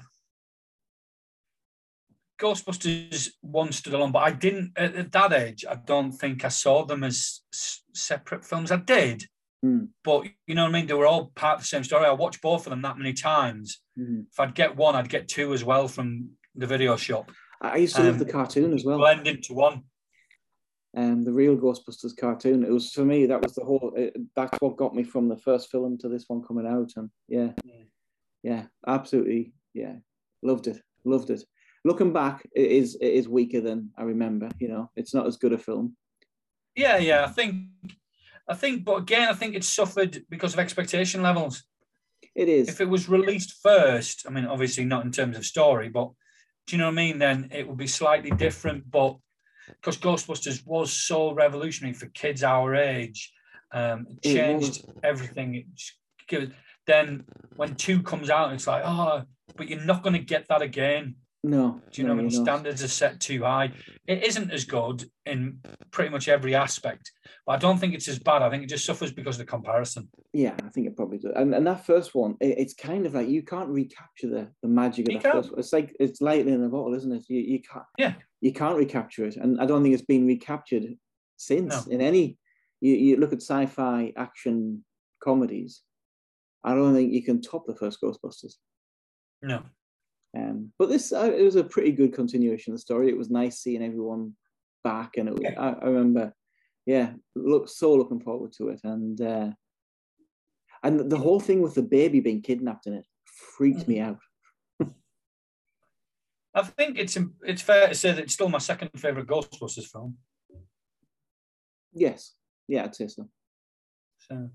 Ghostbusters 2.39 3.31
one 3.41 3.73
stood 3.73 3.95
alone, 3.95 4.13
but 4.13 4.23
I 4.23 4.33
didn't 4.33 4.73
at, 4.77 4.95
at, 4.95 5.13
that 5.13 5.33
age. 5.33 5.65
I 5.69 5.77
don't 5.77 6.13
think 6.13 6.45
I 6.45 6.49
saw 6.49 6.85
them 6.85 7.05
as 7.05 7.41
s- 7.53 7.83
separate 7.95 8.45
films. 8.45 8.71
I 8.71 8.77
did, 8.77 9.25
mm. 9.65 9.89
but 10.05 10.27
you 10.47 10.55
know 10.55 10.63
what 10.63 10.71
I 10.71 10.73
mean. 10.73 10.87
They 10.87 10.95
were 10.95 11.07
all 11.07 11.33
part 11.35 11.57
of 11.57 11.61
the 11.61 11.67
same 11.67 11.85
story. 11.85 12.07
I 12.07 12.13
watched 12.13 12.43
both 12.43 12.67
of 12.67 12.71
them 12.71 12.83
that 12.83 12.99
many 12.99 13.13
times. 13.13 13.81
Mm. 13.99 14.27
If 14.31 14.39
I'd 14.39 14.55
get 14.55 14.77
one, 14.77 14.95
I'd 14.95 15.09
get 15.09 15.29
two 15.29 15.55
as 15.55 15.65
well 15.65 15.89
from 15.89 16.31
the 16.55 16.67
video 16.67 16.97
shop. 16.97 17.31
I 17.61 17.77
used 17.77 17.97
to 17.97 18.03
um, 18.03 18.09
love 18.09 18.19
the 18.19 18.27
cartoon 18.27 18.75
as 18.75 18.85
well. 18.85 18.99
Blend 18.99 19.27
into 19.27 19.55
one. 19.55 19.83
Um, 20.97 21.25
the 21.25 21.33
real 21.33 21.57
Ghostbusters 21.57 22.17
cartoon. 22.17 22.65
It 22.65 22.71
was 22.71 22.93
for 22.93 23.05
me. 23.05 23.27
That 23.27 23.43
was 23.43 23.55
the 23.55 23.65
whole. 23.65 23.93
It, 23.97 24.17
that's 24.37 24.57
what 24.61 24.77
got 24.77 24.95
me 24.95 25.03
from 25.03 25.29
the 25.29 25.37
first 25.37 25.71
film 25.71 25.99
to 25.99 26.09
this 26.09 26.25
one 26.29 26.43
coming 26.43 26.67
out. 26.67 26.93
And 26.97 27.11
yeah, 27.29 27.53
yeah, 27.65 27.85
yeah 28.43 28.63
absolutely. 28.87 29.55
Yeah, 29.73 29.97
loved 30.43 30.69
it. 30.69 30.81
Loved 31.05 31.31
it. 31.31 31.43
Looking 31.85 32.13
back, 32.13 32.47
it 32.55 32.71
is 32.71 32.97
it 33.01 33.09
is 33.09 33.29
weaker 33.29 33.61
than 33.61 33.91
I 33.99 34.03
remember. 34.03 34.49
You 34.59 34.69
know, 34.69 34.91
it's 34.95 35.15
not 35.15 35.27
as 35.27 35.37
good 35.37 35.53
a 35.53 35.59
film. 35.59 35.97
Yeah, 36.77 36.99
yeah. 36.99 37.25
I 37.25 37.29
think, 37.29 37.67
I 38.49 38.55
think, 38.55 38.85
but 38.85 38.97
again, 38.97 39.29
I 39.29 39.33
think 39.33 39.55
it 39.55 39.65
suffered 39.65 40.25
because 40.29 40.53
of 40.53 40.61
expectation 40.61 41.23
levels. 41.23 41.65
It 42.35 42.49
is. 42.49 42.69
If 42.69 42.81
it 42.81 42.89
was 42.89 43.09
released 43.09 43.55
first, 43.63 44.25
I 44.27 44.31
mean, 44.31 44.47
obviously 44.47 44.85
not 44.85 45.05
in 45.05 45.13
terms 45.13 45.37
of 45.37 45.45
story, 45.45 45.89
but 45.89 46.11
do 46.67 46.77
you 46.77 46.81
know 46.81 46.89
what 46.89 46.93
I 46.93 46.97
mean? 46.97 47.19
Then 47.19 47.49
it 47.53 47.67
would 47.69 47.79
be 47.79 47.87
slightly 47.87 48.31
different. 48.31 48.91
But 48.91 49.17
because 49.69 49.97
Ghostbusters 49.99 50.67
was 50.67 50.93
so 50.93 51.33
revolutionary 51.33 51.95
for 51.95 52.07
kids 52.07 52.43
our 52.43 52.75
age, 52.75 53.33
um, 53.73 54.07
it 54.23 54.35
changed 54.35 54.79
it 54.79 54.91
everything. 55.03 55.67
It 56.31 56.53
then 56.87 57.25
when 57.57 57.75
two 57.77 58.03
comes 58.03 58.31
out, 58.31 58.53
it's 58.53 58.67
like, 58.67 58.83
oh, 58.85 59.23
but 59.57 59.69
you're 59.69 59.81
not 59.81 60.03
going 60.03 60.15
to 60.15 60.19
get 60.19 60.49
that 60.49 60.63
again. 60.63 61.17
No. 61.45 61.79
Do 61.93 62.01
you 62.01 62.09
no, 62.09 62.15
know 62.15 62.23
when 62.23 62.29
the 62.31 62.35
standards 62.35 62.83
are 62.83 62.89
set 62.89 63.21
too 63.21 63.43
high? 63.43 63.71
It 64.07 64.25
isn't 64.25 64.51
as 64.51 64.65
good 64.65 65.05
in 65.27 65.61
pretty 65.91 66.09
much 66.09 66.27
every 66.27 66.55
aspect, 66.55 67.13
but 67.47 67.53
I 67.53 67.57
don't 67.59 67.77
think 67.77 67.93
it's 67.93 68.09
as 68.09 68.19
bad. 68.19 68.41
I 68.41 68.49
think 68.49 68.63
it 68.63 68.71
just 68.71 68.87
suffers 68.87 69.13
because 69.13 69.35
of 69.39 69.41
the 69.41 69.51
comparison. 69.51 70.09
Yeah, 70.33 70.55
I 70.65 70.71
think 70.71 70.87
it 70.87 70.97
probably 70.97 71.19
does. 71.19 71.33
And, 71.37 71.55
and 71.55 71.67
that 71.67 71.85
first 71.85 72.15
one, 72.15 72.37
it, 72.41 72.57
it's 72.57 72.73
kind 72.73 73.05
of 73.05 73.13
like 73.13 73.29
you 73.29 73.43
can't 73.43 73.69
recapture 73.69 74.29
the, 74.29 74.49
the 74.63 74.69
magic 74.69 75.07
of 75.07 75.23
the 75.23 75.31
first 75.31 75.51
one. 75.51 75.59
It's 75.61 75.73
like 75.75 75.95
it's 76.01 76.23
lightning 76.23 76.55
in 76.55 76.65
a 76.65 76.69
bottle, 76.71 76.95
isn't 76.95 77.13
it? 77.13 77.25
You, 77.29 77.41
you 77.41 77.61
can't 77.61 77.85
Yeah. 77.99 78.15
you 78.41 78.53
can't 78.55 78.79
recapture 78.79 79.27
it. 79.27 79.37
And 79.37 79.61
I 79.61 79.67
don't 79.67 79.83
think 79.83 79.93
it's 79.93 80.03
been 80.03 80.27
recaptured 80.27 80.97
since 81.37 81.87
No. 81.87 81.93
in 81.93 82.01
any 82.01 82.39
you, 82.81 82.95
you 82.95 83.17
look 83.19 83.35
at 83.35 83.43
sci-fi 83.43 84.15
action 84.17 84.83
comedies. 85.23 85.83
I 86.65 86.75
don't 86.75 86.95
think 86.95 87.13
you 87.13 87.23
can 87.23 87.43
top 87.43 87.67
the 87.67 87.77
first 87.77 88.01
Ghostbusters. 88.01 88.55
No. 89.43 89.63
Um, 90.37 90.73
but 90.79 90.89
this 90.89 91.13
uh, 91.13 91.33
it 91.37 91.43
was 91.43 91.57
a 91.57 91.65
pretty 91.65 91.93
good 91.93 92.13
continuation 92.13 92.73
of 92.73 92.79
the 92.79 92.83
story. 92.83 93.09
It 93.09 93.17
was 93.17 93.31
nice 93.31 93.61
seeing 93.61 93.83
everyone 93.83 94.35
back, 94.83 95.17
and 95.17 95.29
it 95.29 95.33
was, 95.33 95.43
Yeah. 95.43 95.61
I, 95.61 95.69
I 95.73 95.85
remember, 95.87 96.35
yeah, 96.87 97.13
look 97.37 97.69
so 97.69 97.95
looking 97.95 98.21
forward 98.21 98.53
to 98.59 98.69
it, 98.71 98.81
and 98.85 99.21
uh, 99.21 99.51
and 100.83 101.11
the 101.11 101.19
whole 101.19 101.41
thing 101.41 101.63
with 101.63 101.75
the 101.75 101.83
baby 101.83 102.21
being 102.21 102.43
kidnapped 102.43 102.87
in 102.87 102.95
it 102.95 103.07
freaked 103.25 103.87
me 103.87 104.01
out. 104.01 104.19
I 106.57 106.63
think 106.63 106.99
it's 106.99 107.17
it's 107.43 107.63
fair 107.63 107.89
to 107.89 107.95
say 107.95 108.13
that 108.13 108.23
it's 108.25 108.35
still 108.35 108.49
my 108.49 108.59
second 108.59 108.91
favorite 108.97 109.27
Ghostbusters 109.27 109.87
film. 109.87 110.17
Yes, 111.93 112.35
yeah, 112.69 112.85
I'd 112.85 112.95
say 112.95 113.09
so. 113.09 113.29
So 114.29 114.51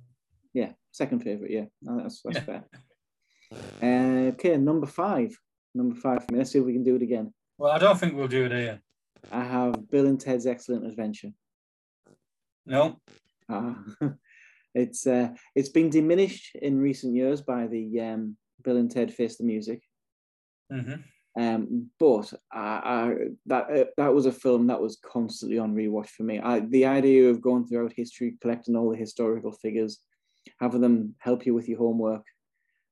Yeah, 0.54 0.72
second 0.92 1.24
favorite. 1.24 1.52
Yeah, 1.52 1.66
No, 1.82 2.02
that's 2.02 2.22
that's 2.22 2.38
Yeah. 2.38 2.44
fair. 2.44 2.64
Uh, 3.82 4.28
okay, 4.34 4.58
number 4.58 4.86
five. 4.88 5.38
Number 5.74 5.96
five 5.96 6.26
for 6.26 6.34
me. 6.34 6.40
Let's 6.40 6.52
see 6.52 6.60
if 6.60 6.66
we 6.66 6.74
can 6.74 6.84
do 6.84 6.96
it 6.96 7.02
again. 7.02 7.34
well, 7.58 7.72
I 7.72 7.78
don't 7.78 8.00
think 8.00 8.16
we'll 8.16 8.28
do 8.28 8.46
it 8.46 8.52
here. 8.52 8.82
I 9.32 9.44
have 9.44 9.90
Bill 9.90 10.08
and 10.08 10.20
Ted's 10.20 10.48
Excellent 10.48 10.86
Adventure. 10.86 11.32
No. 12.66 13.00
Ah, 13.50 13.76
it's 14.76 15.08
uh, 15.08 15.30
it's 15.56 15.70
been 15.70 15.90
diminished 15.90 16.56
in 16.56 16.80
recent 16.80 17.16
years 17.16 17.42
by 17.42 17.68
the 17.68 18.00
um, 18.00 18.38
Bill 18.64 18.78
and 18.78 18.90
Ted 18.90 19.14
Face 19.14 19.38
the 19.38 19.44
Music. 19.44 19.82
Mm-hmm. 20.72 21.02
Um, 21.40 21.90
but 22.00 22.34
I, 22.52 22.60
I, 22.60 23.16
that 23.46 23.72
uh, 23.72 23.86
that 23.98 24.14
was 24.14 24.26
a 24.26 24.32
film 24.32 24.68
that 24.68 24.82
was 24.82 24.98
constantly 24.98 25.58
on 25.58 25.76
rewatch 25.76 26.10
for 26.10 26.24
me. 26.24 26.40
I, 26.40 26.60
the 26.60 26.86
idea 26.86 27.30
of 27.30 27.42
going 27.42 27.66
throughout 27.66 27.94
history, 27.96 28.36
collecting 28.42 28.76
all 28.76 28.92
the 28.92 28.98
historical 28.98 29.52
figures, 29.52 30.00
having 30.60 30.82
them 30.82 31.16
help 31.20 31.46
you 31.46 31.54
with 31.54 31.70
your 31.70 31.78
homework, 31.80 32.26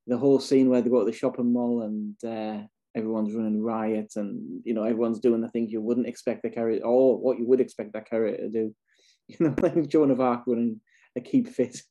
the 0.07 0.17
whole 0.17 0.39
scene 0.39 0.69
where 0.69 0.81
they 0.81 0.89
go 0.89 0.99
to 0.99 1.11
the 1.11 1.17
shopping 1.17 1.53
mall 1.53 1.83
and 1.83 2.15
uh, 2.23 2.65
everyone's 2.95 3.33
running 3.33 3.61
riot, 3.61 4.13
and 4.15 4.61
you 4.63 4.73
know 4.73 4.83
everyone's 4.83 5.19
doing 5.19 5.41
the 5.41 5.49
things 5.49 5.71
you 5.71 5.81
wouldn't 5.81 6.07
expect 6.07 6.43
the 6.43 6.49
character, 6.49 6.85
or 6.85 7.17
what 7.17 7.37
you 7.37 7.45
would 7.47 7.61
expect 7.61 7.93
that 7.93 8.09
character 8.09 8.43
to 8.43 8.49
do. 8.49 8.75
You 9.29 9.35
know, 9.45 9.55
like 9.61 9.89
Joan 9.89 10.11
of 10.11 10.21
Arc 10.21 10.43
running 10.47 10.79
a 11.17 11.19
keep 11.19 11.49
fit. 11.49 11.81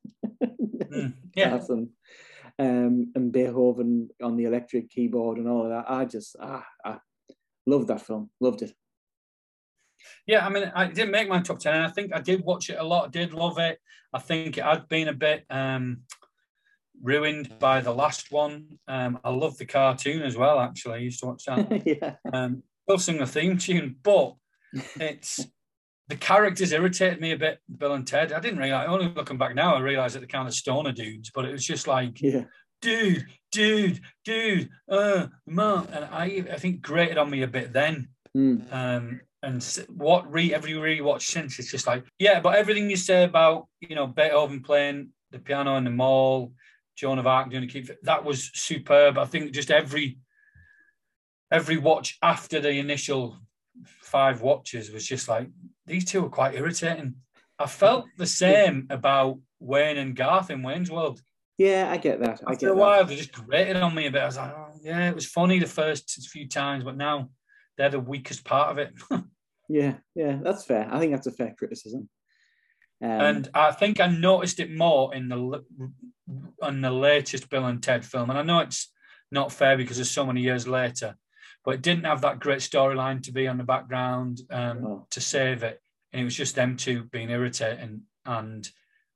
Mm, 0.42 1.12
yeah. 1.36 1.54
Awesome. 1.54 1.90
Um, 2.58 3.12
and 3.14 3.30
Beethoven 3.30 4.08
on 4.22 4.38
the 4.38 4.44
electric 4.44 4.88
keyboard 4.88 5.36
and 5.36 5.46
all 5.46 5.64
of 5.64 5.68
that. 5.68 5.84
I 5.86 6.06
just 6.06 6.36
ah, 6.40 6.64
I 6.82 6.96
loved 7.66 7.88
that 7.88 8.00
film. 8.00 8.30
Loved 8.40 8.62
it. 8.62 8.72
Yeah, 10.26 10.46
I 10.46 10.48
mean, 10.48 10.72
I 10.74 10.86
didn't 10.86 11.10
make 11.10 11.28
my 11.28 11.40
top 11.40 11.58
10. 11.58 11.74
And 11.74 11.84
I 11.84 11.90
think 11.90 12.14
I 12.14 12.20
did 12.20 12.42
watch 12.42 12.70
it 12.70 12.78
a 12.78 12.84
lot. 12.84 13.08
I 13.08 13.10
did 13.10 13.32
love 13.32 13.58
it. 13.58 13.78
I 14.12 14.18
think 14.18 14.58
it 14.58 14.64
had 14.64 14.88
been 14.88 15.08
a 15.08 15.12
bit 15.12 15.44
um, 15.50 15.98
ruined 17.02 17.58
by 17.58 17.80
the 17.80 17.92
last 17.92 18.30
one. 18.30 18.78
Um, 18.88 19.18
I 19.24 19.30
love 19.30 19.58
the 19.58 19.66
cartoon 19.66 20.22
as 20.22 20.36
well, 20.36 20.60
actually. 20.60 20.94
I 20.94 20.98
used 20.98 21.20
to 21.20 21.26
watch 21.26 21.44
that. 21.46 21.86
yeah. 21.86 22.14
um, 22.32 22.62
still 22.84 22.98
sing 22.98 23.18
the 23.18 23.26
theme 23.26 23.58
tune, 23.58 23.96
but 24.02 24.34
it's 25.00 25.46
the 26.08 26.16
characters 26.16 26.72
irritated 26.72 27.20
me 27.20 27.32
a 27.32 27.36
bit, 27.36 27.58
Bill 27.78 27.94
and 27.94 28.06
Ted. 28.06 28.32
I 28.32 28.40
didn't 28.40 28.58
realize, 28.60 28.88
only 28.88 29.08
looking 29.08 29.38
back 29.38 29.54
now, 29.54 29.74
I 29.74 29.80
realized 29.80 30.14
that 30.14 30.20
they're 30.20 30.28
kind 30.28 30.48
of 30.48 30.54
stoner 30.54 30.92
dudes, 30.92 31.30
but 31.34 31.44
it 31.44 31.52
was 31.52 31.64
just 31.64 31.86
like, 31.86 32.20
Yeah. 32.20 32.44
dude, 32.80 33.26
dude, 33.52 34.00
dude, 34.24 34.68
uh, 34.90 35.26
man. 35.46 35.88
And 35.92 36.04
I, 36.06 36.44
I 36.52 36.58
think 36.58 36.82
grated 36.82 37.18
on 37.18 37.30
me 37.30 37.42
a 37.42 37.48
bit 37.48 37.72
then. 37.72 38.08
Mm. 38.36 38.72
Um, 38.72 39.20
and 39.42 39.62
what 39.88 40.30
re 40.30 40.52
every 40.52 40.72
rewatch 40.72 41.22
since 41.22 41.58
it's 41.58 41.70
just 41.70 41.86
like 41.86 42.04
yeah, 42.18 42.40
but 42.40 42.56
everything 42.56 42.90
you 42.90 42.96
say 42.96 43.24
about 43.24 43.68
you 43.80 43.94
know 43.94 44.06
Beethoven 44.06 44.62
playing 44.62 45.10
the 45.30 45.38
piano 45.38 45.76
in 45.76 45.84
the 45.84 45.90
mall, 45.90 46.52
Joan 46.96 47.18
of 47.18 47.26
Arc 47.26 47.50
doing 47.50 47.64
a 47.64 47.66
keep 47.66 47.90
that 48.02 48.24
was 48.24 48.50
superb. 48.54 49.18
I 49.18 49.24
think 49.26 49.52
just 49.52 49.70
every 49.70 50.18
every 51.52 51.76
watch 51.76 52.18
after 52.22 52.60
the 52.60 52.70
initial 52.70 53.36
five 53.84 54.40
watches 54.42 54.90
was 54.90 55.06
just 55.06 55.28
like 55.28 55.48
these 55.86 56.04
two 56.04 56.24
are 56.24 56.30
quite 56.30 56.54
irritating. 56.54 57.16
I 57.58 57.66
felt 57.66 58.06
the 58.18 58.26
same 58.26 58.86
about 58.90 59.38
Wayne 59.60 59.96
and 59.98 60.16
Garth 60.16 60.50
in 60.50 60.62
Wayne's 60.62 60.90
World. 60.90 61.20
Yeah, 61.58 61.88
I 61.90 61.96
get 61.96 62.20
that. 62.20 62.42
I 62.46 62.52
After 62.52 62.66
get 62.66 62.70
a 62.72 62.74
that. 62.74 62.76
while, 62.76 63.04
they 63.04 63.16
just 63.16 63.32
grated 63.32 63.76
on 63.76 63.94
me 63.94 64.06
a 64.06 64.10
bit. 64.10 64.20
I 64.20 64.26
was 64.26 64.36
like, 64.36 64.52
oh, 64.54 64.72
yeah, 64.82 65.08
it 65.08 65.14
was 65.14 65.24
funny 65.26 65.58
the 65.58 65.66
first 65.66 66.10
few 66.28 66.46
times, 66.46 66.84
but 66.84 66.98
now 66.98 67.30
they're 67.78 67.88
the 67.88 67.98
weakest 67.98 68.44
part 68.44 68.70
of 68.72 68.78
it. 68.78 68.92
Yeah, 69.68 69.94
yeah, 70.14 70.38
that's 70.44 70.64
fair. 70.64 70.86
I 70.88 71.00
think 71.00 71.10
that's 71.10 71.26
a 71.26 71.32
fair 71.32 71.52
criticism. 71.58 72.08
Um, 73.02 73.10
and 73.10 73.48
I 73.52 73.72
think 73.72 73.98
I 73.98 74.06
noticed 74.06 74.60
it 74.60 74.70
more 74.70 75.12
in 75.12 75.28
the 75.28 75.64
on 76.62 76.80
the 76.80 76.90
latest 76.90 77.48
Bill 77.50 77.66
and 77.66 77.82
Ted 77.82 78.04
film. 78.04 78.30
And 78.30 78.38
I 78.38 78.42
know 78.42 78.60
it's 78.60 78.92
not 79.30 79.52
fair 79.52 79.76
because 79.76 79.98
it's 79.98 80.10
so 80.10 80.26
many 80.26 80.40
years 80.40 80.66
later, 80.66 81.16
but 81.64 81.74
it 81.74 81.82
didn't 81.82 82.04
have 82.04 82.20
that 82.22 82.40
great 82.40 82.58
storyline 82.58 83.22
to 83.24 83.32
be 83.32 83.48
on 83.48 83.58
the 83.58 83.64
background 83.64 84.40
um, 84.50 84.82
No. 84.82 85.06
to 85.10 85.20
save 85.20 85.62
it, 85.62 85.80
and 86.12 86.20
it 86.20 86.24
was 86.24 86.36
just 86.36 86.54
them 86.54 86.76
two 86.76 87.04
being 87.04 87.30
irritating 87.30 88.02
and 88.24 88.68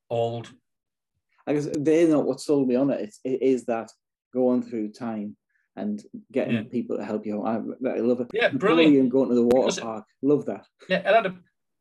old. 0.09 0.51
I 1.47 1.55
guess 1.55 1.69
they're 1.73 2.09
not 2.09 2.27
what 2.27 2.41
sold 2.41 2.69
me 2.69 2.75
on 2.77 2.91
it. 2.91 3.01
It's, 3.01 3.21
it 3.25 3.43
is 3.43 3.65
that 3.67 3.91
going 4.33 4.63
through 4.63 4.93
time 4.93 5.37
and 5.77 6.03
getting 6.31 6.55
Yeah. 6.57 6.63
people 6.71 6.97
to 6.97 7.05
help 7.05 7.25
you. 7.27 7.43
I, 7.45 7.57
I 7.57 7.99
love 8.01 8.21
it. 8.21 8.29
Yeah, 8.33 8.51
brilliant. 8.51 8.97
And 8.97 9.11
going 9.11 9.29
to 9.31 9.35
the 9.35 9.45
water 9.47 9.81
park. 9.81 10.05
Love 10.23 10.47
that. 10.47 10.67
Yeah, 10.89 10.99
it 10.99 11.07
had 11.07 11.27
a 11.27 11.37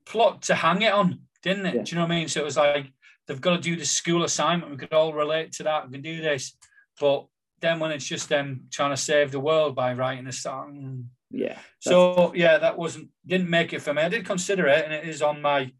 plot 0.05 0.43
to 0.43 0.55
hang 0.55 0.81
it 0.83 0.93
on, 0.93 1.19
didn't 1.43 1.65
it? 1.65 1.75
Yeah. 1.75 1.81
Do 1.83 1.91
you 1.91 1.95
know 1.97 2.03
what 2.05 2.11
I 2.11 2.15
mean? 2.15 2.27
So 2.27 2.41
it 2.41 2.45
was 2.45 2.57
like 2.57 2.91
they've 3.29 3.39
got 3.39 3.55
to 3.55 3.61
do 3.61 3.75
the 3.75 3.85
school 3.85 4.23
assignment. 4.23 4.71
We 4.71 4.77
could 4.77 4.91
all 4.91 5.13
relate 5.13 5.51
to 5.53 5.63
that. 5.63 5.85
We 5.85 5.93
can 5.93 6.01
do 6.01 6.19
this, 6.19 6.57
but 6.99 7.27
then 7.61 7.79
when 7.79 7.91
it's 7.91 8.05
just 8.05 8.27
them 8.27 8.65
trying 8.71 8.89
to 8.89 8.97
save 8.97 9.31
the 9.31 9.39
world 9.39 9.75
by 9.75 9.93
writing 9.93 10.27
a 10.27 10.31
song, 10.31 11.05
Yeah. 11.29 11.59
So 11.79 12.33
yeah, 12.33 12.57
that 12.57 12.77
wasn't 12.77 13.09
didn't 13.25 13.49
make 13.49 13.71
it 13.71 13.83
for 13.83 13.93
me. 13.93 14.01
I 14.01 14.09
did 14.09 14.25
consider 14.25 14.67
it, 14.67 14.83
and 14.83 14.93
it 14.93 15.07
is 15.07 15.21
on 15.21 15.41
my 15.43 15.71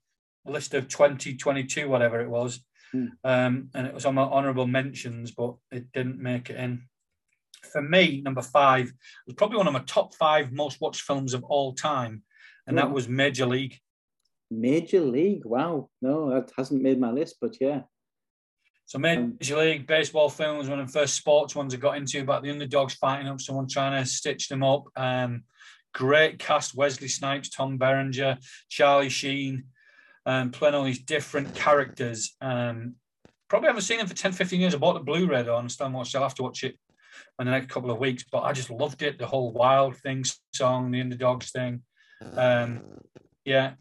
list 0.45 0.75
of 0.75 0.87
2022, 0.87 1.89
whatever 1.89 2.21
it 2.21 2.29
was. 2.29 2.63
Hmm. 2.91 3.05
Um, 3.23 3.69
and 3.73 3.87
it 3.87 3.93
was 3.93 4.05
on 4.05 4.15
my 4.15 4.23
honourable 4.23 4.67
mentions, 4.67 5.31
but 5.31 5.55
it 5.71 5.91
didn't 5.91 6.19
make 6.19 6.51
it 6.51 6.57
in. 6.57 6.83
For 7.71 7.81
me, 7.81 8.21
number 8.21 8.41
five 8.43 8.93
was 9.25 9.35
probably 9.35 9.57
one 9.57 9.67
of 9.67 9.73
my 9.73 9.83
top 9.85 10.13
five 10.15 10.51
most 10.51 10.79
watched 10.79 11.01
films 11.01 11.33
of 11.33 11.43
all 11.43 11.73
time, 11.73 12.23
and 12.67 12.77
that 12.77 12.91
was 12.91 13.09
Major 13.09 13.47
League. 13.47 13.79
Major 14.51 15.01
League. 15.01 15.45
Wow. 15.45 15.89
No, 16.01 16.29
that 16.31 16.51
hasn't 16.57 16.81
made 16.81 16.99
my 16.99 17.11
list, 17.11 17.37
but 17.41 17.57
yeah. 17.61 17.81
So 18.85 18.97
Major 18.97 19.57
League 19.57 19.85
baseball 19.85 20.29
film 20.29 20.57
was 20.57 20.67
one 20.67 20.79
of 20.79 20.87
the 20.87 20.99
first 20.99 21.13
sports 21.13 21.55
ones 21.55 21.73
I 21.73 21.77
got 21.77 21.97
into 21.97 22.21
about 22.21 22.41
the 22.41 22.49
underdogs 22.49 22.95
fighting 22.95 23.27
up 23.27 23.39
someone 23.39 23.67
trying 23.67 24.01
to 24.01 24.09
stitch 24.09 24.49
them 24.49 24.63
up. 24.63 24.85
Um, 24.95 25.43
great 25.93 26.39
cast: 26.39 26.75
Wesley 26.75 27.07
Snipes, 27.07 27.49
Tom 27.49 27.77
Berenger, 27.77 28.39
Charlie 28.67 29.09
Sheen, 29.09 29.65
um, 30.25 30.49
playing 30.49 30.73
all 30.73 30.85
these 30.85 31.03
different 31.03 31.53
characters. 31.53 32.35
Um, 32.41 32.95
probably 33.47 33.67
haven't 33.67 33.83
seen 33.83 33.99
them 33.99 34.07
for 34.07 34.15
10, 34.15 34.31
15 34.31 34.59
years. 34.59 34.73
I 34.73 34.79
bought 34.79 34.93
the 34.93 35.01
Blu-ray 35.01 35.43
though, 35.43 35.57
and 35.57 35.71
still 35.71 35.91
watched. 35.91 36.15
I'll 36.15 36.23
have 36.23 36.35
to 36.35 36.43
watch 36.43 36.63
it 36.63 36.75
in 37.39 37.45
the 37.45 37.51
next 37.51 37.69
couple 37.69 37.91
of 37.91 37.99
weeks. 37.99 38.23
But 38.31 38.41
I 38.41 38.53
just 38.53 38.71
loved 38.71 39.03
it. 39.03 39.19
The 39.19 39.27
whole 39.27 39.51
wild 39.51 39.97
thing 39.97 40.23
song, 40.53 40.89
the 40.89 41.01
underdogs 41.01 41.51
thing. 41.51 41.83
Um, 42.35 42.81
yeah. 43.45 43.73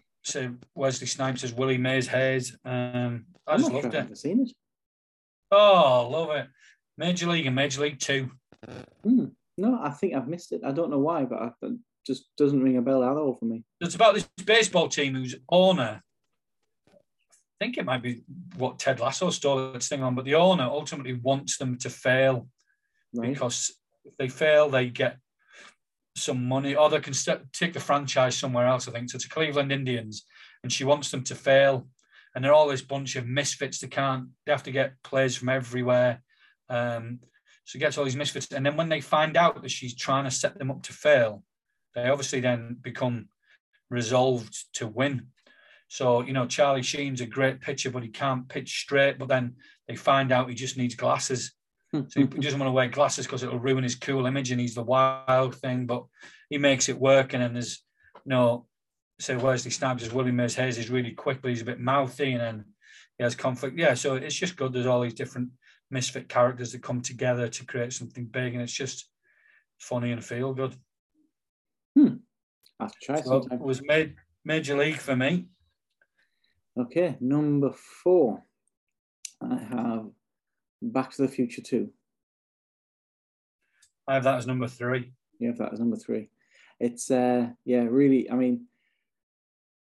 Wesley 0.74 1.06
Snipes 1.06 1.44
as 1.44 1.52
Willie 1.54 1.78
Mays 1.78 2.06
Hayes. 2.08 2.56
Um, 2.64 3.26
I 3.46 3.52
I'm 3.52 3.58
just 3.60 3.70
sure 3.70 3.82
loved 3.82 3.94
I've 3.94 4.10
it. 4.10 4.18
seen 4.18 4.42
it. 4.42 4.52
Oh, 5.50 6.08
love 6.10 6.30
it. 6.36 6.46
Major 6.96 7.26
League 7.28 7.46
and 7.46 7.54
Major 7.56 7.82
League 7.82 7.98
Two. 8.00 8.30
Hmm. 9.04 9.26
No, 9.56 9.80
I 9.82 9.90
think 9.90 10.14
I've 10.14 10.28
missed 10.28 10.52
it. 10.52 10.60
I 10.64 10.72
don't 10.72 10.90
know 10.90 10.98
why, 10.98 11.24
but 11.24 11.38
I, 11.42 11.50
it 11.62 11.78
just 12.06 12.24
doesn't 12.36 12.62
ring 12.62 12.76
a 12.76 12.82
bell 12.82 13.02
at 13.02 13.16
all 13.16 13.34
for 13.34 13.44
me. 13.44 13.64
It's 13.80 13.94
about 13.94 14.14
this 14.14 14.28
baseball 14.44 14.88
team 14.88 15.14
whose 15.14 15.34
owner, 15.50 16.02
I 16.90 16.94
think 17.64 17.76
it 17.76 17.84
might 17.84 18.02
be 18.02 18.22
what 18.56 18.78
Ted 18.78 19.00
Lasso 19.00 19.30
stole 19.30 19.74
its 19.74 19.88
thing 19.88 20.02
on, 20.02 20.14
but 20.14 20.24
the 20.24 20.34
owner 20.36 20.64
ultimately 20.64 21.14
wants 21.14 21.56
them 21.58 21.76
to 21.78 21.90
fail 21.90 22.48
Right. 23.14 23.30
because 23.32 23.74
if 24.04 24.16
they 24.18 24.28
fail, 24.28 24.68
they 24.68 24.88
get 24.90 25.16
some 26.18 26.44
money, 26.44 26.74
or 26.74 26.90
they 26.90 27.00
can 27.00 27.14
st- 27.14 27.52
take 27.52 27.72
the 27.72 27.80
franchise 27.80 28.36
somewhere 28.36 28.66
else. 28.66 28.88
I 28.88 28.92
think 28.92 29.10
so. 29.10 29.16
It's 29.16 29.24
the 29.24 29.30
Cleveland 29.30 29.72
Indians, 29.72 30.24
and 30.62 30.72
she 30.72 30.84
wants 30.84 31.10
them 31.10 31.22
to 31.24 31.34
fail, 31.34 31.88
and 32.34 32.44
they're 32.44 32.52
all 32.52 32.68
this 32.68 32.82
bunch 32.82 33.16
of 33.16 33.26
misfits. 33.26 33.78
They 33.78 33.88
can't. 33.88 34.28
They 34.44 34.52
have 34.52 34.62
to 34.64 34.70
get 34.70 35.02
players 35.02 35.36
from 35.36 35.48
everywhere. 35.48 36.22
Um, 36.68 37.20
so 37.64 37.72
she 37.72 37.78
gets 37.78 37.98
all 37.98 38.04
these 38.04 38.16
misfits, 38.16 38.52
and 38.52 38.64
then 38.64 38.76
when 38.76 38.88
they 38.88 39.00
find 39.00 39.36
out 39.36 39.60
that 39.62 39.70
she's 39.70 39.94
trying 39.94 40.24
to 40.24 40.30
set 40.30 40.58
them 40.58 40.70
up 40.70 40.82
to 40.84 40.92
fail, 40.92 41.42
they 41.94 42.08
obviously 42.08 42.40
then 42.40 42.76
become 42.80 43.28
resolved 43.90 44.72
to 44.74 44.86
win. 44.86 45.28
So 45.88 46.22
you 46.22 46.32
know, 46.32 46.46
Charlie 46.46 46.82
Sheen's 46.82 47.20
a 47.20 47.26
great 47.26 47.60
pitcher, 47.60 47.90
but 47.90 48.02
he 48.02 48.08
can't 48.08 48.48
pitch 48.48 48.80
straight. 48.80 49.18
But 49.18 49.28
then 49.28 49.56
they 49.86 49.96
find 49.96 50.32
out 50.32 50.48
he 50.48 50.54
just 50.54 50.76
needs 50.76 50.94
glasses. 50.94 51.52
Hmm. 51.92 52.02
So 52.08 52.20
he 52.20 52.26
doesn't 52.26 52.58
want 52.60 52.68
to 52.68 52.72
wear 52.72 52.88
glasses 52.88 53.26
because 53.26 53.42
it'll 53.42 53.58
ruin 53.58 53.82
his 53.82 53.94
cool 53.94 54.26
image, 54.26 54.50
and 54.50 54.60
he's 54.60 54.74
the 54.74 54.82
wild 54.82 55.54
thing. 55.54 55.86
But 55.86 56.04
he 56.50 56.58
makes 56.58 56.88
it 56.88 56.98
work, 56.98 57.32
and 57.32 57.42
then 57.42 57.54
there's 57.54 57.82
you 58.24 58.30
know, 58.30 58.66
say 59.18 59.36
Wesley 59.36 59.70
Snipes 59.70 60.02
as 60.02 60.12
Willie 60.12 60.32
Mays 60.32 60.54
Hayes 60.56 60.78
is 60.78 60.90
really 60.90 61.12
quick, 61.12 61.40
but 61.40 61.48
he's 61.48 61.62
a 61.62 61.66
bit 61.66 61.80
mouthy, 61.80 62.32
and 62.32 62.40
then 62.40 62.64
he 63.16 63.24
has 63.24 63.34
conflict. 63.34 63.78
Yeah, 63.78 63.94
so 63.94 64.16
it's 64.16 64.34
just 64.34 64.56
good. 64.56 64.72
There's 64.72 64.86
all 64.86 65.00
these 65.00 65.14
different 65.14 65.50
misfit 65.90 66.28
characters 66.28 66.72
that 66.72 66.82
come 66.82 67.00
together 67.00 67.48
to 67.48 67.64
create 67.64 67.92
something 67.94 68.26
big, 68.26 68.52
and 68.52 68.62
it's 68.62 68.72
just 68.72 69.08
funny 69.78 70.12
and 70.12 70.22
feel 70.22 70.52
good. 70.52 70.74
Hmm. 71.96 72.16
I'll 72.78 72.92
try 73.02 73.16
So 73.22 73.40
sometime. 73.40 73.58
it 73.60 73.64
was 73.64 73.80
made 73.82 74.14
major 74.44 74.76
league 74.76 74.98
for 74.98 75.16
me. 75.16 75.48
Okay, 76.78 77.16
number 77.20 77.72
four. 77.72 78.44
I 79.40 79.56
have 79.56 80.06
Back 80.80 81.10
to 81.12 81.22
the 81.22 81.28
Future 81.28 81.62
2. 81.62 81.90
I 84.06 84.14
have 84.14 84.24
that 84.24 84.38
as 84.38 84.46
number 84.46 84.68
three. 84.68 85.12
You 85.38 85.48
have 85.48 85.58
that 85.58 85.72
as 85.72 85.80
number 85.80 85.96
three. 85.96 86.30
It's 86.80 87.10
uh 87.10 87.48
yeah, 87.64 87.82
really. 87.88 88.30
I 88.30 88.34
mean, 88.34 88.66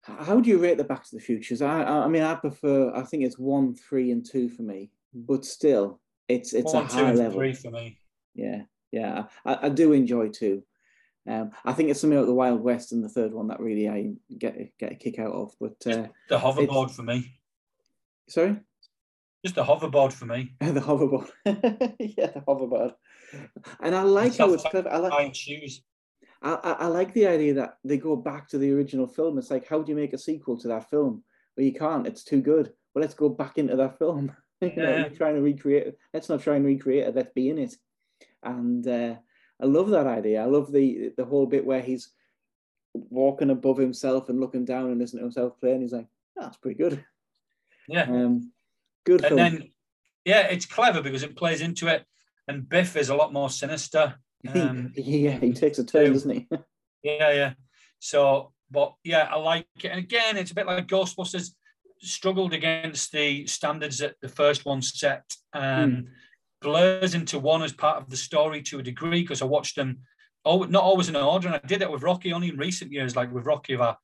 how 0.02 0.40
do 0.40 0.48
you 0.48 0.58
rate 0.58 0.78
the 0.78 0.84
Back 0.84 1.04
to 1.04 1.14
the 1.16 1.20
Futures? 1.20 1.60
I 1.60 1.82
I 1.82 2.08
mean, 2.08 2.22
I 2.22 2.34
prefer. 2.34 2.92
I 2.94 3.02
think 3.02 3.24
it's 3.24 3.38
one, 3.38 3.74
three, 3.74 4.10
and 4.12 4.24
two 4.24 4.48
for 4.48 4.62
me. 4.62 4.90
But 5.12 5.44
still, 5.44 6.00
it's 6.28 6.52
it's 6.54 6.72
One, 6.72 6.84
a 6.84 6.88
high 6.88 7.12
level. 7.12 7.38
three 7.38 7.52
for 7.52 7.70
me. 7.70 7.98
Yeah, 8.34 8.62
yeah. 8.92 9.24
I, 9.44 9.66
I 9.66 9.68
do 9.68 9.92
enjoy 9.92 10.28
two. 10.28 10.62
Um, 11.28 11.50
I 11.64 11.72
think 11.72 11.90
it's 11.90 12.00
something 12.00 12.16
like 12.18 12.26
the 12.26 12.34
Wild 12.34 12.60
West 12.60 12.92
and 12.92 13.02
the 13.02 13.08
third 13.08 13.32
one 13.32 13.48
that 13.48 13.58
really 13.60 13.88
I 13.88 14.12
get 14.38 14.76
get 14.78 14.92
a 14.92 14.94
kick 14.94 15.18
out 15.18 15.32
of. 15.32 15.52
But 15.60 15.76
uh, 15.86 16.06
The 16.28 16.38
hoverboard 16.38 16.90
for 16.92 17.02
me. 17.02 17.32
sorry, 18.28 18.56
Just 19.44 19.54
the 19.54 19.64
hoverboard 19.64 20.12
for 20.12 20.26
me. 20.26 20.54
the 20.60 20.80
hoverboard. 20.80 21.30
yeah, 21.98 22.30
the 22.32 22.42
hoverboard. 22.46 22.94
And 23.80 23.94
I 23.94 24.02
like 24.02 24.36
how 24.36 24.52
it's 24.52 24.64
clever. 24.64 24.88
I 24.90 24.96
like 24.98 25.34
shoes. 25.34 25.82
I, 26.42 26.54
I, 26.62 26.72
I 26.72 26.86
like 26.86 27.12
the 27.14 27.26
idea 27.26 27.54
that 27.54 27.78
they 27.84 27.96
go 27.98 28.16
back 28.16 28.48
to 28.48 28.58
the 28.58 28.72
original 28.72 29.06
film. 29.06 29.38
It's 29.38 29.50
like, 29.50 29.66
how 29.68 29.82
do 29.82 29.90
you 29.90 29.96
make 29.96 30.12
a 30.12 30.18
sequel 30.18 30.58
to 30.60 30.68
that 30.68 30.90
film? 30.90 31.22
Well, 31.56 31.66
you 31.66 31.72
can't. 31.72 32.06
It's 32.06 32.24
too 32.24 32.40
good. 32.40 32.72
Well, 32.94 33.02
let's 33.02 33.14
go 33.14 33.28
back 33.28 33.58
into 33.58 33.76
that 33.76 33.98
film. 33.98 34.32
you 34.60 34.74
know, 34.76 34.82
Yeah. 34.82 34.98
you're 35.00 35.10
trying 35.10 35.34
to 35.36 35.42
recreate 35.42 35.86
it. 35.88 35.98
Let's 36.12 36.28
not 36.28 36.42
try 36.42 36.56
and 36.56 36.64
recreate 36.64 37.06
it. 37.08 37.14
Let's 37.14 37.32
be 37.34 37.50
in 37.50 37.58
it. 37.58 37.74
And 38.42 38.86
uh, 38.86 39.16
I 39.60 39.66
love 39.66 39.90
that 39.90 40.06
idea. 40.06 40.42
I 40.42 40.46
love 40.46 40.72
the 40.72 41.12
the 41.16 41.24
whole 41.24 41.46
bit 41.46 41.64
where 41.64 41.82
he's 41.82 42.10
walking 42.94 43.50
above 43.50 43.76
himself 43.76 44.28
and 44.28 44.40
looking 44.40 44.64
down 44.64 44.90
and 44.90 44.98
listening 44.98 45.20
to 45.20 45.24
himself 45.24 45.58
play. 45.60 45.72
And 45.72 45.82
he's 45.82 45.92
like, 45.92 46.06
oh, 46.38 46.42
that's 46.42 46.56
pretty 46.56 46.78
good. 46.78 47.04
Yeah. 47.88 48.04
Um, 48.04 48.52
good 49.06 49.24
and 49.24 49.28
film. 49.28 49.36
then, 49.36 49.70
yeah, 50.24 50.48
it's 50.48 50.66
clever 50.66 51.00
because 51.00 51.22
it 51.22 51.36
plays 51.36 51.62
into 51.62 51.86
it. 51.86 52.04
And 52.48 52.68
Biff 52.68 52.96
is 52.96 53.08
a 53.08 53.14
lot 53.16 53.32
more 53.32 53.48
sinister. 53.48 54.14
Um, 54.52 54.92
yeah, 54.96 55.38
he 55.38 55.52
takes 55.52 55.78
a 55.78 55.84
turn, 55.84 56.06
two. 56.06 56.12
doesn't 56.12 56.30
he? 56.30 56.48
Yeah, 57.02 57.32
yeah. 57.32 57.52
So, 58.00 58.52
but 58.68 58.94
yeah, 59.04 59.28
I 59.30 59.36
like 59.36 59.66
it. 59.76 59.88
And 59.88 60.00
again, 60.00 60.36
it's 60.36 60.50
a 60.50 60.56
bit 60.56 60.66
like 60.66 60.88
Ghostbusters 60.88 61.50
struggled 62.00 62.52
against 62.52 63.12
the 63.12 63.46
standards 63.46 63.98
that 63.98 64.16
the 64.20 64.28
first 64.28 64.64
one 64.64 64.82
set. 64.82 65.22
Um, 65.52 66.08
Blurs 66.62 67.14
into 67.14 67.38
one 67.38 67.62
as 67.62 67.72
part 67.72 67.98
of 68.02 68.10
the 68.10 68.16
story 68.16 68.60
to 68.62 68.80
a 68.80 68.82
degree 68.82 69.22
because 69.22 69.40
I 69.40 69.44
watched 69.44 69.76
them, 69.76 69.98
oh, 70.44 70.64
not 70.64 70.82
always 70.82 71.08
in 71.08 71.14
order. 71.14 71.46
And 71.46 71.60
I 71.62 71.66
did 71.66 71.80
that 71.80 71.92
with 71.92 72.02
Rocky 72.02 72.32
only 72.32 72.48
in 72.48 72.56
recent 72.56 72.90
years. 72.90 73.14
Like 73.14 73.32
with 73.32 73.46
Rocky, 73.46 73.76
I 73.76 73.94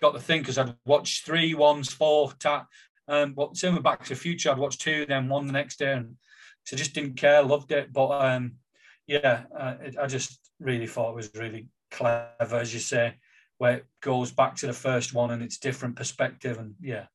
got 0.00 0.12
the 0.12 0.18
thing 0.20 0.40
because 0.40 0.58
I'd 0.58 0.74
watched 0.84 1.24
three, 1.24 1.54
ones, 1.54 1.92
four, 1.92 2.32
ta- 2.40 2.66
um, 3.10 3.34
but 3.34 3.56
same 3.56 3.74
with 3.74 3.82
Back 3.82 4.02
to 4.04 4.10
the 4.10 4.20
Future. 4.20 4.50
I'd 4.50 4.58
watch 4.58 4.78
two, 4.78 5.04
then 5.06 5.28
one 5.28 5.46
the 5.46 5.52
next 5.52 5.78
day, 5.78 5.92
and 5.92 6.16
so 6.64 6.76
just 6.76 6.94
didn't 6.94 7.16
care, 7.16 7.42
loved 7.42 7.72
it. 7.72 7.92
But 7.92 8.08
um, 8.08 8.52
yeah, 9.06 9.44
uh, 9.56 9.74
it, 9.82 9.96
I 10.00 10.06
just 10.06 10.38
really 10.60 10.86
thought 10.86 11.10
it 11.10 11.16
was 11.16 11.30
really 11.34 11.68
clever, 11.90 12.56
as 12.56 12.72
you 12.72 12.80
say, 12.80 13.14
where 13.58 13.78
it 13.78 13.86
goes 14.00 14.30
back 14.30 14.56
to 14.56 14.66
the 14.66 14.72
first 14.72 15.12
one 15.12 15.30
and 15.32 15.42
it's 15.42 15.58
different 15.58 15.96
perspective, 15.96 16.58
and 16.58 16.74
yeah, 16.80 17.06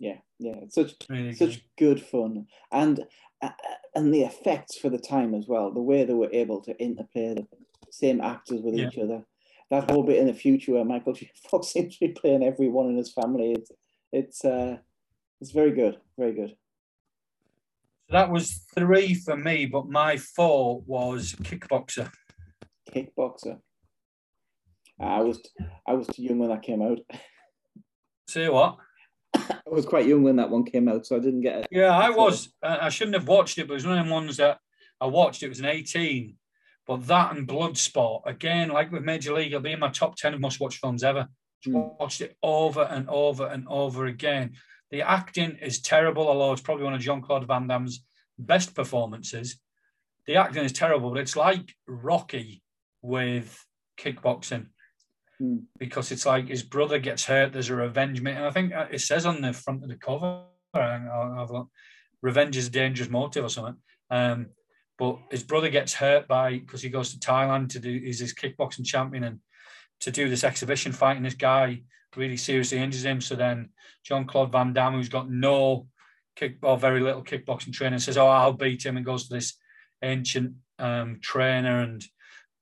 Yeah, 0.00 0.18
yeah. 0.38 0.56
It's 0.62 0.74
such 0.74 0.92
really 1.08 1.34
such 1.34 1.62
good. 1.76 1.98
good 1.98 2.02
fun 2.02 2.46
and 2.72 3.04
uh, 3.42 3.50
and 3.94 4.12
the 4.12 4.22
effects 4.22 4.78
for 4.78 4.90
the 4.90 4.98
time 4.98 5.34
as 5.34 5.46
well 5.46 5.70
the 5.72 5.80
way 5.90 6.04
they 6.04 6.14
were 6.14 6.32
able 6.32 6.60
to 6.62 6.76
interplay 6.82 7.34
the 7.34 7.46
same 7.90 8.20
actors 8.20 8.60
with 8.62 8.74
Yeah. 8.74 8.88
each 8.88 8.98
other 8.98 9.24
that 9.70 9.90
whole 9.90 10.02
bit 10.02 10.18
in 10.18 10.26
the 10.26 10.34
future 10.34 10.72
where 10.72 10.84
michael 10.84 11.12
j 11.12 11.30
fox 11.50 11.68
seems 11.68 11.96
to 11.98 12.06
be 12.06 12.12
playing 12.12 12.42
everyone 12.42 12.88
in 12.88 12.96
his 12.96 13.12
family 13.12 13.52
it's 13.52 13.70
it's 14.12 14.44
uh 14.44 14.78
it's 15.40 15.50
very 15.52 15.72
good 15.72 15.96
very 16.18 16.32
good 16.32 16.50
So 18.08 18.12
that 18.12 18.30
was 18.30 18.64
three 18.74 19.14
for 19.14 19.36
me, 19.36 19.66
but 19.66 19.88
my 19.88 20.16
four 20.16 20.82
was 20.86 21.34
Kickboxer. 21.42 22.10
kickboxer 22.94 23.58
i 25.00 25.20
was 25.20 25.38
i 25.86 25.92
was 25.92 26.06
too 26.06 26.22
young 26.22 26.38
when 26.38 26.48
that 26.50 26.62
came 26.62 26.80
out 26.82 26.98
Say 28.28 28.48
what? 28.48 28.76
i 29.36 29.58
was 29.66 29.84
quite 29.86 30.06
young 30.06 30.22
when 30.22 30.36
that 30.36 30.48
one 30.50 30.64
came 30.64 30.88
out 30.88 31.04
so 31.06 31.16
i 31.16 31.18
didn't 31.18 31.42
get 31.42 31.58
it 31.60 31.66
Yeah, 31.70 31.90
I 31.96 32.10
was. 32.10 32.52
I 32.62 32.88
shouldn't 32.88 33.16
have 33.16 33.28
watched 33.28 33.58
it, 33.58 33.66
but 33.66 33.74
it 33.74 33.80
was 33.82 33.86
one 33.86 33.98
of 33.98 34.06
the 34.06 34.12
ones 34.12 34.36
that 34.38 34.58
I 35.00 35.06
watched. 35.06 35.42
It 35.42 35.48
was 35.50 35.60
an 35.60 35.66
18. 35.66 36.34
But 36.86 37.06
that 37.08 37.36
and 37.36 37.46
Bloodsport, 37.46 38.22
again, 38.26 38.68
like 38.70 38.90
with 38.90 39.02
Major 39.02 39.34
League, 39.34 39.48
it'll 39.48 39.60
be 39.60 39.72
in 39.72 39.78
my 39.80 39.90
top 39.90 40.16
10 40.16 40.34
of 40.34 40.40
must 40.40 40.58
watch 40.60 40.78
films 40.78 41.02
ever. 41.04 41.28
Mm. 41.66 41.98
Watched 42.00 42.20
it 42.22 42.36
over 42.42 42.82
and 42.82 43.08
over 43.10 43.46
and 43.46 43.66
over 43.68 44.06
again. 44.06 44.52
The 44.90 45.02
acting 45.02 45.56
is 45.60 45.80
terrible, 45.80 46.28
although 46.28 46.52
it's 46.52 46.62
probably 46.62 46.84
one 46.84 46.94
of 46.94 47.00
Jean 47.00 47.22
Claude 47.22 47.46
Van 47.46 47.66
Damme's 47.66 48.04
best 48.38 48.74
performances. 48.74 49.58
The 50.26 50.36
acting 50.36 50.64
is 50.64 50.72
terrible, 50.72 51.10
but 51.10 51.20
it's 51.20 51.36
like 51.36 51.74
Rocky 51.86 52.62
with 53.02 53.64
kickboxing 53.98 54.66
Mm. 55.40 55.64
because 55.78 56.12
it's 56.12 56.24
like 56.24 56.48
his 56.48 56.62
brother 56.62 56.98
gets 56.98 57.26
hurt. 57.26 57.52
There's 57.52 57.68
a 57.68 57.76
revenge, 57.76 58.20
and 58.20 58.28
I 58.30 58.50
think 58.50 58.72
uh, 58.72 58.86
it 58.90 59.00
says 59.00 59.26
on 59.26 59.42
the 59.42 59.52
front 59.52 59.82
of 59.82 59.90
the 59.90 59.96
cover, 59.96 60.44
I'll 60.72 61.36
have 61.36 61.50
a 61.50 61.52
look, 61.52 61.68
"Revenge 62.22 62.56
is 62.56 62.68
a 62.68 62.70
dangerous 62.70 63.10
motive" 63.10 63.44
or 63.44 63.50
something. 63.50 63.76
Um, 64.08 64.46
but 64.98 65.18
his 65.30 65.42
brother 65.42 65.68
gets 65.68 65.92
hurt 65.92 66.26
by 66.26 66.58
because 66.58 66.80
he 66.80 66.88
goes 66.88 67.12
to 67.12 67.18
Thailand 67.18 67.68
to 67.70 67.80
do 67.80 67.98
he's 67.98 68.20
his 68.20 68.32
kickboxing 68.32 68.86
champion 68.86 69.24
and 69.24 69.40
to 70.00 70.10
do 70.10 70.28
this 70.28 70.44
exhibition 70.44 70.92
fight, 70.92 71.16
and 71.16 71.26
this 71.26 71.34
guy 71.34 71.82
really 72.16 72.36
seriously 72.36 72.78
injures 72.78 73.04
him. 73.04 73.20
So 73.20 73.34
then 73.34 73.70
Jean 74.02 74.26
Claude 74.26 74.52
Van 74.52 74.72
Damme, 74.72 74.94
who's 74.94 75.08
got 75.08 75.30
no 75.30 75.88
kick 76.34 76.58
or 76.62 76.78
very 76.78 77.00
little 77.00 77.24
kickboxing 77.24 77.72
training, 77.72 77.98
says, 77.98 78.16
"Oh, 78.16 78.26
I'll 78.26 78.52
beat 78.52 78.84
him," 78.84 78.96
and 78.96 79.06
goes 79.06 79.28
to 79.28 79.34
this 79.34 79.54
ancient 80.02 80.54
um, 80.78 81.18
trainer 81.22 81.80
and 81.80 82.04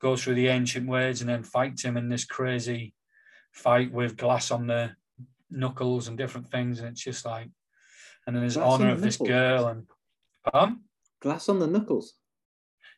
goes 0.00 0.22
through 0.22 0.34
the 0.34 0.48
ancient 0.48 0.88
ways, 0.88 1.20
and 1.20 1.30
then 1.30 1.42
fights 1.42 1.82
him 1.82 1.96
in 1.96 2.08
this 2.08 2.24
crazy 2.24 2.94
fight 3.52 3.92
with 3.92 4.16
glass 4.16 4.50
on 4.50 4.66
the 4.66 4.92
knuckles 5.50 6.08
and 6.08 6.18
different 6.18 6.48
things, 6.50 6.80
and 6.80 6.88
it's 6.88 7.02
just 7.02 7.24
like, 7.24 7.48
and 8.26 8.34
then 8.34 8.42
there's 8.42 8.56
glass 8.56 8.72
honor 8.72 8.86
the 8.86 8.92
of 8.92 9.00
this 9.00 9.16
girl 9.16 9.66
and 9.68 9.86
um, 10.52 10.82
glass 11.20 11.48
on 11.48 11.58
the 11.58 11.66
knuckles. 11.66 12.14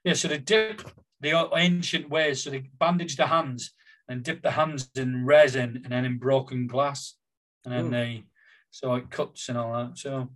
Yeah, 0.04 0.14
so 0.14 0.28
they 0.28 0.38
dip 0.38 0.82
the 1.20 1.48
ancient 1.54 2.08
ways, 2.08 2.42
so 2.42 2.50
they 2.50 2.68
bandage 2.78 3.16
the 3.16 3.26
hands 3.26 3.72
and 4.08 4.22
dip 4.22 4.42
the 4.42 4.52
hands 4.52 4.90
in 4.94 5.24
resin 5.24 5.80
and 5.82 5.92
then 5.92 6.04
in 6.04 6.18
broken 6.18 6.66
glass, 6.66 7.14
and 7.64 7.74
then 7.74 7.86
Ooh. 7.86 7.90
they 7.90 8.24
so 8.70 8.94
it 8.94 9.10
cuts 9.10 9.48
and 9.48 9.56
all 9.56 9.72
that. 9.72 9.98
So 9.98 10.30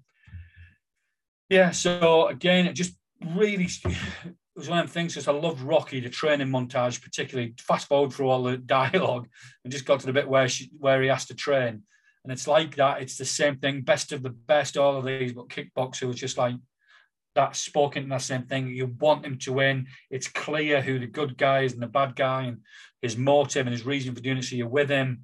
yeah, 1.48 1.70
so 1.72 2.28
again, 2.28 2.66
it 2.66 2.72
just 2.72 2.94
really 3.34 3.64
it 3.84 4.34
was 4.56 4.68
one 4.68 4.78
of 4.78 4.86
the 4.86 4.92
things 4.92 5.14
because 5.14 5.28
I 5.28 5.32
loved 5.32 5.60
Rocky, 5.60 6.00
the 6.00 6.08
training 6.08 6.48
montage, 6.48 7.02
particularly. 7.02 7.54
Fast 7.58 7.88
forward 7.88 8.12
through 8.12 8.28
all 8.28 8.42
the 8.42 8.56
dialogue 8.56 9.28
and 9.64 9.72
just 9.72 9.84
got 9.84 10.00
to 10.00 10.06
the 10.06 10.12
bit 10.12 10.28
where 10.28 10.48
she, 10.48 10.70
where 10.78 11.02
he 11.02 11.08
has 11.08 11.26
to 11.26 11.34
train, 11.34 11.82
and 12.24 12.32
it's 12.32 12.48
like 12.48 12.76
that. 12.76 13.02
It's 13.02 13.16
the 13.16 13.24
same 13.24 13.56
thing, 13.56 13.82
best 13.82 14.12
of 14.12 14.22
the 14.22 14.30
best, 14.30 14.76
all 14.76 14.96
of 14.96 15.04
these, 15.04 15.32
but 15.32 15.48
kickboxer 15.48 16.06
was 16.06 16.16
just 16.16 16.38
like 16.38 16.54
that 17.34 17.56
spoken 17.56 18.08
that 18.08 18.22
same 18.22 18.44
thing. 18.44 18.68
You 18.68 18.94
want 18.98 19.24
him 19.24 19.38
to 19.38 19.52
win. 19.52 19.86
It's 20.10 20.28
clear 20.28 20.80
who 20.80 20.98
the 20.98 21.06
good 21.06 21.36
guy 21.36 21.60
is 21.60 21.72
and 21.72 21.82
the 21.82 21.86
bad 21.86 22.16
guy, 22.16 22.42
and 22.44 22.58
his 23.02 23.16
motive 23.16 23.66
and 23.66 23.72
his 23.72 23.86
reason 23.86 24.14
for 24.14 24.20
doing 24.20 24.38
it. 24.38 24.44
So 24.44 24.56
you're 24.56 24.68
with 24.68 24.88
him. 24.88 25.22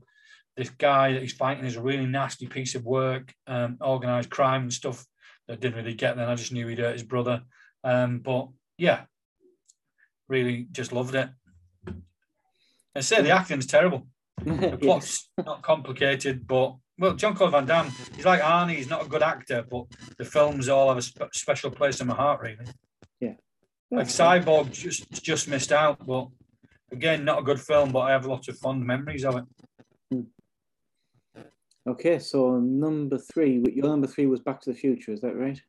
This 0.57 0.71
guy 0.71 1.13
that 1.13 1.23
he's 1.23 1.35
fighting 1.35 1.65
is 1.65 1.77
a 1.77 1.83
really 1.83 2.07
nasty 2.07 2.47
piece 2.47 2.75
of 2.75 2.85
work, 2.85 3.35
um, 3.47 3.77
organized 3.81 4.31
crime 4.31 4.63
and 4.63 4.73
stuff 4.73 5.05
that 5.49 5.61
didn't 5.61 5.77
really 5.77 5.95
get 5.95 6.17
then. 6.17 6.29
I 6.29 6.35
just 6.35 6.53
knew 6.53 6.67
he'd 6.67 6.79
hurt 6.79 6.95
his 6.95 7.03
brother. 7.03 7.43
Um, 7.85 8.21
but 8.21 8.49
yeah, 8.79 9.03
really 10.29 10.67
just 10.73 10.93
loved 10.93 11.15
it. 11.15 11.29
I 12.95 13.01
say 13.01 13.23
the 13.23 13.31
acting's 13.31 13.67
terrible. 13.67 14.07
The 14.45 14.79
plot's 14.81 15.31
not 15.39 15.63
complicated, 15.63 16.47
but 16.47 16.77
well, 16.99 17.15
Jean 17.15 17.35
Claude 17.35 17.53
Van 17.53 17.67
Damme, 17.67 17.91
he's 18.15 18.25
like 18.25 18.41
Arnie. 18.41 18.77
He's 18.77 18.89
not 18.89 19.05
a 19.05 19.09
good 19.09 19.23
actor, 19.23 19.65
but 19.71 19.85
the 20.17 20.25
films 20.25 20.69
all 20.69 20.89
have 20.89 20.99
a 20.99 21.03
spe- 21.03 21.33
special 21.35 21.71
place 21.71 22.01
in 22.01 22.07
my 22.07 22.15
heart, 22.15 22.41
really. 22.41 22.67
Yeah. 23.21 23.35
Like 23.91 24.09
Cyborg 24.09 24.73
just 24.73 25.11
just 25.23 25.49
missed 25.49 25.73
out, 25.73 26.05
but 26.07 26.29
again, 26.91 27.25
not 27.25 27.39
a 27.39 27.43
good 27.43 27.61
film, 27.61 27.93
but 27.93 28.01
I 28.01 28.13
have 28.13 28.27
lots 28.27 28.49
of 28.49 28.59
fond 28.59 28.85
memories 28.85 29.25
of 29.25 29.37
it. 29.37 29.45
Hmm. 30.11 30.21
Okay, 31.89 32.19
so 32.19 32.59
number 32.59 33.19
three, 33.19 33.63
your 33.73 33.87
number 33.87 34.09
three 34.09 34.27
was 34.27 34.41
Back 34.41 34.61
to 34.63 34.73
the 34.73 34.77
Future, 34.77 35.13
is 35.13 35.21
that 35.21 35.37
right? 35.37 35.61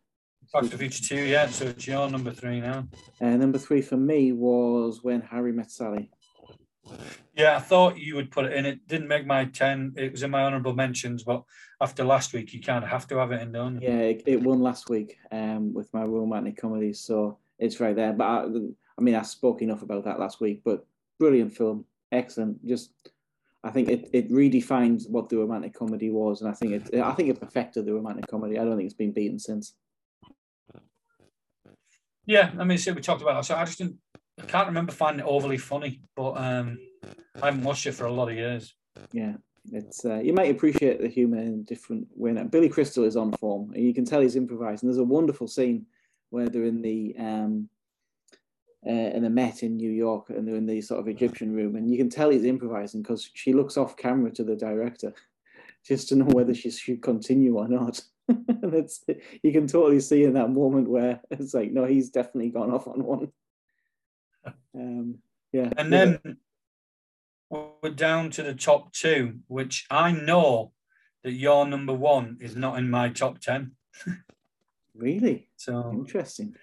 Back 0.52 0.64
to 0.64 0.70
the 0.70 0.78
Future 0.78 1.04
2, 1.16 1.24
yeah, 1.26 1.48
so 1.48 1.66
it's 1.66 1.86
your 1.86 2.10
number 2.10 2.32
three 2.32 2.60
now. 2.60 2.88
Uh, 3.22 3.36
number 3.36 3.60
three 3.60 3.82
for 3.84 3.98
me 3.98 4.32
was 4.32 5.04
When 5.04 5.22
Harry 5.22 5.52
Met 5.52 5.70
Sally. 5.70 6.10
Yeah, 7.36 7.56
I 7.56 7.60
thought 7.60 8.00
you 8.00 8.16
would 8.16 8.32
put 8.32 8.46
it 8.46 8.54
in. 8.54 8.66
It 8.66 8.88
didn't 8.88 9.08
make 9.08 9.26
my 9.26 9.46
10. 9.46 9.94
It 9.96 10.12
was 10.12 10.24
in 10.24 10.32
my 10.32 10.44
honourable 10.44 10.74
mentions, 10.74 11.24
but 11.24 11.44
after 11.80 12.04
last 12.04 12.34
week, 12.34 12.54
you 12.54 12.62
kind 12.62 12.84
of 12.84 12.90
have 12.90 13.08
to 13.08 13.18
have 13.18 13.32
it 13.32 13.42
in, 13.42 13.54
you? 13.54 13.80
Yeah, 13.82 14.00
it, 14.00 14.24
it 14.26 14.42
won 14.42 14.60
last 14.60 14.90
week 14.90 15.18
um, 15.32 15.74
with 15.74 15.94
my 15.94 16.04
romantic 16.04 16.58
comedies, 16.58 17.00
so 17.02 17.38
it's 17.60 17.80
right 17.80 17.96
there. 17.96 18.14
But 18.14 18.26
I, 18.26 18.46
I 18.98 19.02
mean, 19.02 19.16
I 19.16 19.22
spoke 19.22 19.62
enough 19.62 19.84
about 19.84 20.06
that 20.06 20.20
last 20.20 20.42
week, 20.42 20.62
but 20.66 20.86
brilliant 21.20 21.56
film, 21.56 21.86
excellent. 22.12 22.66
Just, 22.66 22.92
I 23.64 23.70
think 23.70 23.90
it, 23.90 24.10
it 24.14 24.32
redefines 24.32 25.08
what 25.08 25.30
the 25.30 25.38
romantic 25.38 25.76
comedy 25.76 26.10
was, 26.10 26.42
and 26.42 26.50
I 26.50 26.54
think 26.54 26.74
it 26.74 27.00
I 27.00 27.12
think 27.14 27.30
it 27.30 27.40
perfected 27.40 27.86
the 27.86 27.94
romantic 27.94 28.28
comedy. 28.28 28.58
I 28.58 28.64
don't 28.66 28.78
think 28.78 28.88
it's 28.88 28.96
been 28.96 29.14
beaten 29.14 29.38
since. 29.38 29.74
Yeah, 32.26 32.52
I 32.60 32.66
mean, 32.66 32.78
see, 32.78 32.92
we 32.92 33.02
talked 33.02 33.22
about 33.22 33.36
that. 33.36 33.46
So 33.46 33.56
I 33.56 33.64
just 33.64 33.78
didn't 33.78 33.98
I 34.40 34.46
can't 34.46 34.68
remember 34.68 34.92
finding 34.92 35.26
it 35.26 35.30
overly 35.30 35.58
funny, 35.58 36.02
but 36.16 36.34
um, 36.34 36.80
I 37.42 37.48
haven't 37.48 37.64
watched 37.64 37.88
it 37.88 37.94
for 37.94 38.06
a 38.06 38.12
lot 38.12 38.30
of 38.30 38.36
years. 38.36 38.76
Yeah, 39.12 39.34
it's 39.72 40.06
uh, 40.06 40.20
you 40.20 40.34
might 40.34 40.52
appreciate 40.52 41.02
the 41.02 41.08
humour 41.08 41.40
in 41.40 41.54
a 41.54 41.64
different 41.64 42.08
way. 42.16 42.34
Billy 42.44 42.70
Crystal 42.70 43.04
is 43.04 43.18
on 43.18 43.32
form, 43.34 43.74
and 43.74 43.84
you 43.84 43.94
can 43.94 44.06
tell 44.06 44.22
he's 44.22 44.36
improvising. 44.36 44.88
There's 44.88 45.00
a 45.00 45.04
wonderful 45.04 45.48
scene 45.48 45.86
where 46.30 46.50
they're 46.50 46.64
in 46.64 46.82
the 46.82 47.16
um, 47.18 47.70
uh, 48.86 48.92
in 48.92 49.26
a 49.26 49.30
Met 49.30 49.64
in 49.64 49.76
New 49.76 49.92
York, 49.92 50.30
and 50.30 50.48
they're 50.48 50.56
in 50.56 50.66
the 50.66 50.82
sort 50.82 51.00
of 51.00 51.08
Egyptian 51.08 51.54
room, 51.54 51.76
and 51.76 51.90
you 51.90 51.98
can 51.98 52.10
tell 52.10 52.30
he's 52.30 52.46
improvising 52.46 53.02
because 53.02 53.30
she 53.34 53.54
looks 53.54 53.76
off 53.76 53.98
camera 53.98 54.32
to 54.32 54.44
the 54.44 54.56
director 54.56 55.14
just 55.86 56.10
to 56.10 56.16
know 56.16 56.26
whether 56.26 56.54
she 56.54 56.70
should 56.70 57.02
continue 57.02 57.58
or 57.58 57.68
not. 57.68 58.02
and 58.28 58.74
it's 58.74 59.04
you 59.42 59.52
can 59.52 59.68
totally 59.68 60.00
see 60.00 60.24
in 60.24 60.34
that 60.34 60.50
moment 60.50 60.90
where 60.90 61.22
it's 61.32 61.54
like, 61.54 61.72
no, 61.72 61.86
he's 61.86 62.10
definitely 62.10 62.50
gone 62.50 62.72
off 62.72 62.88
on 62.88 63.04
one. 63.04 63.32
Um, 64.78 65.20
yeah. 65.52 65.70
And 65.78 65.92
then 65.92 66.38
we're 67.50 67.90
down 67.92 68.30
to 68.32 68.44
the 68.44 68.54
top 68.54 68.94
two, 68.94 69.40
which 69.48 69.86
I 69.90 70.12
know 70.12 70.72
that 71.24 71.34
your 71.34 71.66
number 71.66 71.94
one 71.94 72.38
is 72.40 72.56
not 72.56 72.78
in 72.78 72.90
my 72.90 73.10
top 73.10 73.40
10. 73.40 73.72
really? 74.96 75.50
So 75.60 75.92
interesting. 75.92 76.56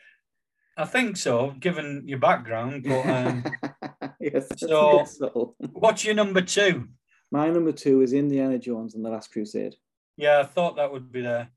I 0.77 0.85
think 0.85 1.17
so, 1.17 1.55
given 1.59 2.05
your 2.07 2.21
background. 2.21 2.85
But 2.85 3.07
um, 3.07 3.45
yes, 4.21 4.47
so, 4.57 5.05
so, 5.05 5.57
what's 5.73 6.05
your 6.05 6.15
number 6.15 6.41
two? 6.41 6.89
My 7.33 7.51
number 7.51 7.73
two 7.73 8.03
is 8.03 8.12
Indiana 8.12 8.57
Jones 8.57 8.95
and 8.95 9.05
the 9.05 9.11
Last 9.11 9.33
Crusade. 9.33 9.75
Yeah, 10.17 10.39
I 10.39 10.45
thought 10.45 10.77
that 10.77 10.93
would 10.93 11.11
be 11.11 11.23
there. 11.23 11.51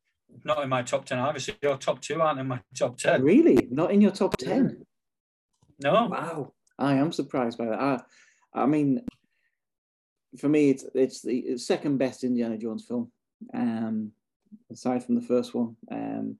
Not 0.43 0.63
in 0.63 0.69
my 0.69 0.81
top 0.81 1.05
ten. 1.05 1.19
Obviously, 1.19 1.55
your 1.61 1.77
top 1.77 2.01
two 2.01 2.19
aren't 2.19 2.39
in 2.39 2.47
my 2.47 2.59
top 2.75 2.97
ten. 2.97 3.21
Really? 3.21 3.67
Not 3.69 3.91
in 3.91 4.01
your 4.01 4.11
top 4.11 4.35
ten? 4.37 4.83
No. 5.79 6.07
Wow. 6.07 6.53
I 6.79 6.95
am 6.95 7.11
surprised 7.11 7.57
by 7.57 7.65
that. 7.65 7.79
I, 7.79 7.99
I 8.53 8.65
mean, 8.65 9.01
for 10.37 10.49
me, 10.49 10.69
it's 10.69 10.85
it's 10.93 11.21
the 11.21 11.57
second 11.57 11.97
best 11.97 12.23
Indiana 12.23 12.57
Jones 12.57 12.85
film, 12.85 13.11
um, 13.53 14.11
aside 14.71 15.03
from 15.03 15.15
the 15.15 15.21
first 15.21 15.53
one. 15.53 15.75
Um, 15.91 16.37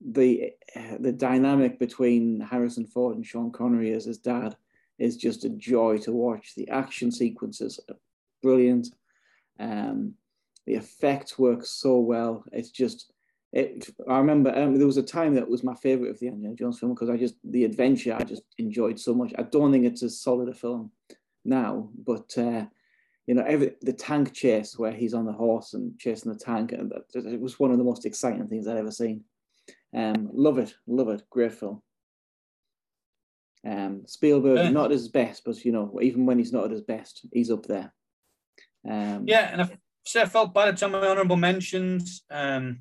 the 0.00 0.52
the 1.00 1.12
dynamic 1.12 1.78
between 1.78 2.40
Harrison 2.40 2.86
Ford 2.86 3.16
and 3.16 3.26
Sean 3.26 3.50
Connery 3.50 3.92
as 3.92 4.04
his 4.04 4.18
dad 4.18 4.56
is 4.98 5.16
just 5.16 5.44
a 5.44 5.50
joy 5.50 5.98
to 5.98 6.12
watch. 6.12 6.54
The 6.54 6.68
action 6.68 7.10
sequences 7.10 7.80
are 7.88 7.96
brilliant. 8.42 8.88
Um, 9.58 10.14
the 10.66 10.74
effects 10.74 11.38
work 11.38 11.64
so 11.64 11.98
well. 11.98 12.44
It's 12.52 12.70
just 12.70 13.12
it, 13.52 13.88
I 14.08 14.18
remember 14.18 14.50
um, 14.56 14.76
there 14.76 14.86
was 14.86 14.96
a 14.96 15.02
time 15.02 15.34
that 15.34 15.48
was 15.48 15.64
my 15.64 15.74
favorite 15.74 16.10
of 16.10 16.18
the 16.18 16.28
Indiana 16.28 16.54
Jones 16.54 16.78
film 16.78 16.94
because 16.94 17.10
I 17.10 17.16
just 17.16 17.34
the 17.44 17.64
adventure 17.64 18.14
I 18.14 18.24
just 18.24 18.42
enjoyed 18.58 18.98
so 18.98 19.14
much. 19.14 19.32
I 19.38 19.42
don't 19.42 19.72
think 19.72 19.84
it's 19.84 20.02
as 20.02 20.20
solid 20.20 20.48
a 20.48 20.54
film 20.54 20.90
now, 21.44 21.88
but 21.96 22.36
uh, 22.36 22.66
you 23.26 23.34
know, 23.34 23.44
every 23.46 23.72
the 23.82 23.92
tank 23.92 24.32
chase 24.32 24.78
where 24.78 24.92
he's 24.92 25.14
on 25.14 25.26
the 25.26 25.32
horse 25.32 25.74
and 25.74 25.98
chasing 25.98 26.32
the 26.32 26.38
tank, 26.38 26.72
and 26.72 26.92
it 27.14 27.40
was 27.40 27.58
one 27.58 27.70
of 27.70 27.78
the 27.78 27.84
most 27.84 28.04
exciting 28.04 28.46
things 28.46 28.68
I'd 28.68 28.76
ever 28.76 28.90
seen. 28.90 29.24
Um, 29.94 30.28
love 30.32 30.58
it, 30.58 30.74
love 30.86 31.08
it, 31.08 31.22
great 31.30 31.54
film. 31.54 31.82
Um, 33.66 34.02
Spielberg 34.06 34.58
uh, 34.58 34.70
not 34.70 34.90
his 34.90 35.08
best, 35.08 35.42
but 35.44 35.64
you 35.64 35.72
know, 35.72 35.98
even 36.00 36.26
when 36.26 36.38
he's 36.38 36.52
not 36.52 36.66
at 36.66 36.70
his 36.70 36.82
best, 36.82 37.26
he's 37.32 37.50
up 37.50 37.64
there. 37.66 37.92
Um, 38.88 39.24
yeah, 39.26 39.50
and 39.52 39.62
I, 39.62 39.78
so 40.04 40.22
I 40.22 40.26
felt 40.26 40.54
bad 40.54 40.68
at 40.68 40.78
some 40.78 40.94
of 40.94 41.02
my 41.02 41.08
honourable 41.08 41.36
mentions. 41.36 42.22
Um, 42.30 42.80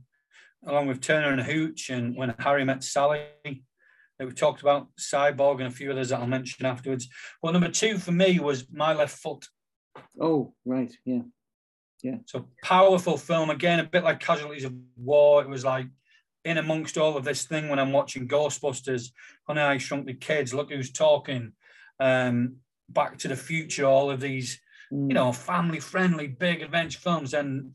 along 0.66 0.88
with 0.88 1.02
Turner 1.02 1.32
and 1.32 1.42
Hooch 1.42 1.90
and 1.90 2.16
When 2.16 2.34
Harry 2.40 2.66
Met 2.66 2.84
Sally 2.84 3.22
that 3.44 4.26
we 4.26 4.32
talked 4.32 4.62
about, 4.62 4.88
Cyborg 5.00 5.58
and 5.60 5.68
a 5.68 5.72
few 5.72 5.92
others 5.92 6.10
that 6.10 6.20
I'll 6.20 6.28
mention 6.28 6.66
afterwards. 6.66 7.08
Well, 7.42 7.54
number 7.54 7.70
two 7.70 7.98
for 7.98 8.12
me 8.12 8.40
was 8.40 8.66
My 8.72 8.94
Left 8.94 9.18
Foot. 9.18 9.46
Oh, 10.20 10.54
right. 10.66 10.92
Yeah. 11.06 11.22
Yeah. 12.02 12.18
So 12.26 12.48
powerful 12.64 13.18
film. 13.18 13.50
Again, 13.50 13.80
a 13.80 13.84
bit 13.84 14.04
like 14.04 14.20
Casualties 14.20 14.64
of 14.64 14.74
War. 14.96 15.42
It 15.42 15.50
was 15.50 15.66
like 15.66 15.88
in 16.44 16.58
amongst 16.58 16.98
all 16.98 17.18
of 17.18 17.26
this 17.26 17.46
thing 17.46 17.70
when 17.70 17.80
I'm 17.80 17.92
watching 17.92 18.28
Ghostbusters, 18.28 19.10
Honey, 19.48 19.62
I 19.62 19.78
Shrunk 19.78 20.06
the 20.06 20.14
Kids, 20.14 20.54
Look 20.54 20.72
Who's 20.72 20.92
Talking, 20.92 21.54
um, 22.00 22.58
Back 22.90 23.18
to 23.20 23.28
the 23.28 23.36
Future, 23.36 23.86
all 23.86 24.12
of 24.12 24.22
these, 24.22 24.62
mm. 24.94 25.08
you 25.10 25.16
know, 25.16 25.32
family 25.32 25.80
friendly, 25.80 26.28
big 26.28 26.62
adventure 26.62 27.00
films. 27.00 27.34
And 27.34 27.72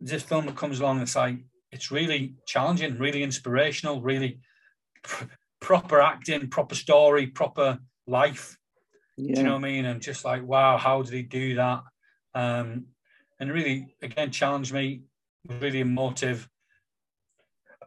this 0.00 0.24
film 0.24 0.46
that 0.46 0.56
comes 0.56 0.80
along, 0.80 1.00
it's 1.00 1.16
like, 1.16 1.38
it's 1.72 1.90
really 1.90 2.34
challenging, 2.46 2.98
really 2.98 3.22
inspirational, 3.22 4.00
really 4.00 4.40
pr- 5.02 5.24
proper 5.60 6.00
acting, 6.00 6.48
proper 6.48 6.74
story, 6.74 7.26
proper 7.26 7.78
life. 8.06 8.56
Yeah. 9.16 9.34
Do 9.34 9.40
you 9.40 9.46
know 9.46 9.52
what 9.54 9.64
I 9.64 9.68
mean? 9.68 9.84
And 9.84 10.00
just 10.00 10.24
like, 10.24 10.44
wow, 10.44 10.78
how 10.78 11.02
did 11.02 11.12
he 11.12 11.22
do 11.22 11.56
that? 11.56 11.82
Um, 12.34 12.86
and 13.40 13.52
really, 13.52 13.94
again, 14.02 14.30
challenged 14.30 14.72
me, 14.72 15.02
really 15.60 15.80
emotive. 15.80 16.48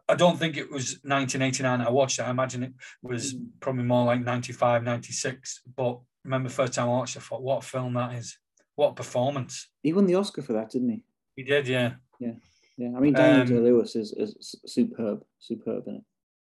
I 0.08 0.14
don't 0.14 0.38
think 0.38 0.56
it 0.56 0.70
was 0.70 0.98
1989 1.04 1.80
I 1.80 1.90
watched 1.90 2.18
it. 2.18 2.22
I 2.22 2.30
imagine 2.30 2.62
it 2.62 2.72
was 3.02 3.34
mm. 3.34 3.46
probably 3.60 3.84
more 3.84 4.04
like 4.04 4.22
95, 4.22 4.82
96. 4.82 5.62
But 5.74 6.00
remember 6.24 6.48
first 6.48 6.74
time 6.74 6.88
I 6.88 6.92
watched 6.92 7.16
it, 7.16 7.20
I 7.20 7.22
thought, 7.22 7.42
what 7.42 7.64
a 7.64 7.66
film 7.66 7.94
that 7.94 8.14
is. 8.14 8.38
What 8.74 8.90
a 8.90 8.94
performance. 8.94 9.68
He 9.82 9.92
won 9.92 10.06
the 10.06 10.14
Oscar 10.14 10.42
for 10.42 10.54
that, 10.54 10.70
didn't 10.70 10.90
he? 10.90 11.04
He 11.36 11.44
did, 11.44 11.68
yeah. 11.68 11.94
Yeah. 12.18 12.32
Yeah. 12.76 12.92
I 12.96 13.00
mean, 13.00 13.12
Daniel 13.12 13.42
um, 13.42 13.48
Day 13.48 13.70
Lewis 13.70 13.96
is, 13.96 14.12
is 14.12 14.54
superb, 14.66 15.22
superb 15.38 15.86
in 15.86 15.96
it. 15.96 16.02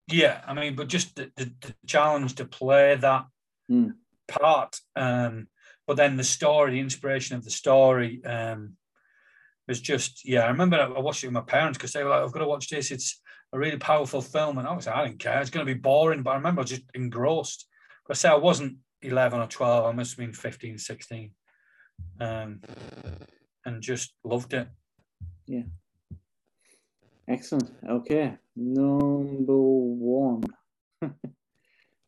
Yeah. 0.08 0.40
I 0.46 0.54
mean, 0.54 0.76
but 0.76 0.88
just 0.88 1.16
the, 1.16 1.30
the, 1.36 1.52
the 1.60 1.74
challenge 1.86 2.34
to 2.36 2.44
play 2.44 2.96
that 2.96 3.26
mm. 3.70 3.92
part. 4.28 4.76
Um, 4.96 5.48
but 5.86 5.96
then 5.96 6.16
the 6.16 6.24
story, 6.24 6.72
the 6.72 6.80
inspiration 6.80 7.36
of 7.36 7.44
the 7.44 7.50
story, 7.50 8.24
um, 8.24 8.76
was 9.70 9.80
just 9.80 10.28
yeah. 10.28 10.40
I 10.40 10.48
remember 10.48 10.76
I 10.78 11.00
watched 11.00 11.22
it 11.24 11.28
with 11.28 11.34
my 11.34 11.40
parents 11.40 11.78
because 11.78 11.92
they 11.92 12.02
were 12.02 12.10
like, 12.10 12.22
"I've 12.22 12.32
got 12.32 12.40
to 12.40 12.48
watch 12.48 12.68
this. 12.68 12.90
It's 12.90 13.20
a 13.52 13.58
really 13.58 13.78
powerful 13.78 14.20
film." 14.20 14.58
And 14.58 14.68
I 14.68 14.74
was 14.74 14.86
like, 14.86 14.96
"I 14.96 15.06
didn't 15.06 15.20
care. 15.20 15.40
It's 15.40 15.48
going 15.48 15.64
to 15.64 15.74
be 15.74 15.78
boring." 15.78 16.22
But 16.22 16.32
I 16.32 16.34
remember 16.34 16.60
I 16.60 16.64
was 16.64 16.70
just 16.70 16.82
engrossed. 16.92 17.66
But 18.06 18.16
I 18.16 18.18
say 18.18 18.28
I 18.28 18.34
wasn't 18.34 18.78
eleven 19.00 19.40
or 19.40 19.46
twelve. 19.46 19.86
I 19.86 19.92
must 19.92 20.12
have 20.12 20.18
been 20.18 20.32
15, 20.32 20.76
16. 20.76 21.30
Um, 22.20 22.60
and 23.64 23.80
just 23.80 24.12
loved 24.24 24.52
it. 24.54 24.68
Yeah. 25.46 25.62
Excellent. 27.30 27.70
Okay, 27.88 28.36
number 28.56 29.56
one. 29.56 30.42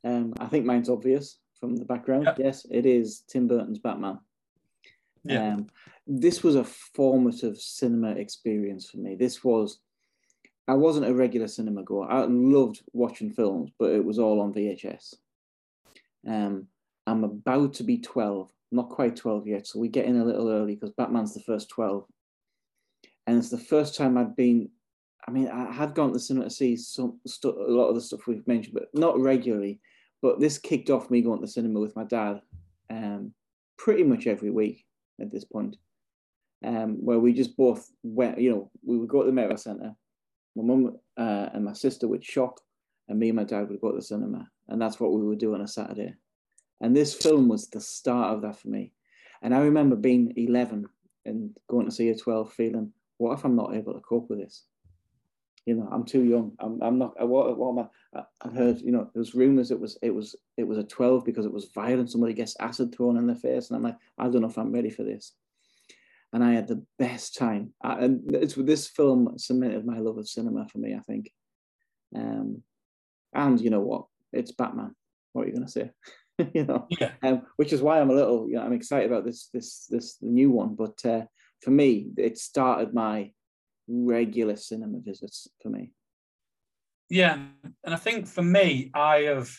um, 0.05 0.35
I 0.41 0.47
think 0.47 0.67
mine's 0.67 0.91
obvious 0.91 1.39
from 1.61 1.77
the 1.77 1.85
background. 1.85 2.25
Yep. 2.25 2.39
Yes, 2.41 2.67
it 2.69 2.87
is 2.87 3.23
Tim 3.29 3.47
Burton's 3.47 3.79
Batman. 3.79 4.19
Yeah. 5.23 5.55
Um, 5.55 5.69
this 6.09 6.43
was 6.43 6.57
a 6.57 6.65
formative 6.65 7.57
cinema 7.57 8.11
experience 8.11 8.91
for 8.91 8.97
me. 8.97 9.15
This 9.15 9.45
was, 9.45 9.79
I 10.67 10.75
wasn't 10.75 11.07
a 11.07 11.15
regular 11.15 11.47
cinema 11.47 11.85
goer. 11.85 12.11
I 12.11 12.25
loved 12.25 12.83
watching 12.93 13.31
films, 13.31 13.71
but 13.79 13.93
it 13.93 14.05
was 14.05 14.19
all 14.19 14.41
on 14.41 14.53
VHS. 14.53 15.15
Um, 16.27 16.67
I'm 17.07 17.23
about 17.23 17.75
to 17.75 17.85
be 17.85 17.99
12, 17.99 18.51
not 18.73 18.89
quite 18.89 19.15
12 19.15 19.47
yet, 19.47 19.67
so 19.69 19.79
we 19.79 19.87
get 19.87 20.07
in 20.07 20.19
a 20.19 20.25
little 20.25 20.51
early 20.51 20.75
because 20.75 20.91
Batman's 20.91 21.35
the 21.35 21.41
first 21.41 21.69
12. 21.69 22.05
And 23.29 23.39
it's 23.39 23.51
the 23.51 23.59
first 23.59 23.95
time 23.97 24.19
I'd 24.19 24.35
been, 24.35 24.71
I 25.27 25.31
mean, 25.31 25.49
I 25.49 25.71
had 25.71 25.95
gone 25.95 26.09
to 26.09 26.15
the 26.15 26.21
cinema 26.21 26.47
to 26.47 26.51
see 26.51 26.77
some 26.77 27.21
stu- 27.27 27.51
a 27.51 27.71
lot 27.71 27.89
of 27.89 27.95
the 27.95 28.01
stuff 28.01 28.27
we've 28.27 28.47
mentioned, 28.47 28.75
but 28.75 28.89
not 28.93 29.19
regularly. 29.21 29.81
But 30.21 30.41
this 30.41 30.59
kicked 30.59 30.91
off 30.91 31.11
me 31.11 31.21
going 31.21 31.39
to 31.41 31.47
the 31.47 31.53
cinema 31.53 31.81
with 31.81 31.97
my 31.97 32.05
dad 32.05 32.41
um, 32.91 33.33
pretty 33.77 34.03
much 34.03 34.27
every 34.27 34.51
week 34.51 34.85
at 35.21 35.31
this 35.31 35.45
point, 35.45 35.77
um, 36.65 37.05
where 37.05 37.19
we 37.19 37.33
just 37.33 37.57
both 37.57 37.91
went, 38.03 38.39
you 38.39 38.51
know, 38.51 38.71
we 38.85 38.99
would 38.99 39.09
go 39.09 39.21
to 39.21 39.27
the 39.27 39.33
Metro 39.33 39.57
Centre. 39.57 39.95
My 40.55 40.63
mum 40.63 40.97
uh, 41.17 41.49
and 41.53 41.65
my 41.65 41.73
sister 41.73 42.07
would 42.09 42.25
shop, 42.25 42.61
and 43.09 43.19
me 43.19 43.29
and 43.29 43.37
my 43.37 43.45
dad 43.45 43.69
would 43.69 43.81
go 43.81 43.91
to 43.91 43.97
the 43.97 44.03
cinema. 44.03 44.49
And 44.69 44.81
that's 44.81 45.01
what 45.01 45.13
we 45.13 45.23
would 45.23 45.39
do 45.39 45.55
on 45.55 45.61
a 45.61 45.69
Saturday. 45.69 46.15
And 46.81 46.97
this 46.97 47.15
film 47.15 47.49
was 47.49 47.69
the 47.69 47.81
start 47.81 48.35
of 48.35 48.43
that 48.43 48.59
for 48.59 48.69
me. 48.69 48.93
And 49.41 49.55
I 49.55 49.61
remember 49.61 49.97
being 49.97 50.33
11 50.37 50.87
and 51.25 51.57
going 51.69 51.87
to 51.87 51.93
see 51.93 52.11
a 52.11 52.17
12 52.17 52.53
feeling, 52.53 52.93
what 53.19 53.39
if 53.39 53.45
I'm 53.45 53.57
not 53.57 53.75
able 53.75 53.95
to 53.95 54.01
cope 54.01 54.31
with 54.31 54.41
this? 54.41 54.65
You 55.67 55.75
know, 55.75 55.89
I'm 55.93 56.05
too 56.05 56.25
young. 56.25 56.53
I'm, 56.59 56.83
I'm 56.83 56.99
not. 56.99 57.15
What, 57.27 57.57
what 57.57 57.71
am 57.71 57.89
I? 58.17 58.23
I 58.45 58.49
heard, 58.49 58.81
you 58.81 58.91
know, 58.91 59.09
there 59.15 59.21
was 59.21 59.35
rumors 59.35 59.71
it 59.71 59.79
was 59.79 59.97
it 60.03 60.11
was 60.11 60.35
it 60.57 60.65
was 60.65 60.79
a 60.79 60.85
12 60.85 61.25
because 61.25 61.47
it 61.47 61.53
was 61.53 61.71
violent. 61.75 62.11
Somebody 62.11 62.35
gets 62.35 62.57
acid 62.61 62.95
thrown 62.95 63.17
in 63.17 63.27
their 63.27 63.37
face, 63.37 63.71
and 63.71 63.77
I'm 63.77 63.83
like, 63.83 63.97
I 64.19 64.25
don't 64.25 64.43
know 64.43 64.49
if 64.49 64.59
I'm 64.59 64.73
ready 64.73 64.91
for 64.91 65.05
this. 65.05 65.33
And 66.33 66.43
I 66.43 66.53
had 66.53 66.67
the 66.67 66.85
best 66.99 67.37
time. 67.37 67.75
I, 67.83 68.05
and 68.05 68.35
it's 68.35 68.55
this 68.55 68.89
film 68.89 69.35
cemented 69.39 69.85
my 69.85 69.99
love 69.99 70.19
of 70.19 70.29
cinema 70.29 70.67
for 70.69 70.79
me. 70.79 70.95
I 70.95 71.01
think. 71.01 71.31
Um, 72.15 72.63
and 73.35 73.61
you 73.61 73.71
know 73.71 73.81
what? 73.81 74.07
It's 74.33 74.53
Batman. 74.53 74.95
What 75.33 75.45
are 75.45 75.49
you 75.49 75.55
going 75.55 75.67
to 75.67 75.73
say? 75.73 75.91
you 76.55 76.65
know, 76.65 76.87
yeah. 77.01 77.13
um, 77.23 77.43
which 77.57 77.73
is 77.73 77.83
why 77.83 78.01
I'm 78.01 78.11
a 78.11 78.15
little, 78.15 78.49
you 78.49 78.57
know, 78.57 78.63
I'm 78.63 78.73
excited 78.73 79.11
about 79.11 79.25
this, 79.25 79.49
this, 79.53 79.87
this 79.89 80.19
new 80.21 80.51
one. 80.51 80.75
But 80.75 81.05
uh, 81.05 81.23
for 81.61 81.71
me, 81.71 82.09
it 82.17 82.39
started 82.39 82.95
my 82.95 83.33
regular 83.89 84.57
cinema 84.57 84.99
visits 85.01 85.49
for 85.61 85.69
me. 85.69 85.91
Yeah, 87.09 87.39
and 87.85 87.95
I 87.95 87.97
think 87.97 88.27
for 88.27 88.43
me, 88.43 88.91
I 88.95 89.21
have, 89.21 89.51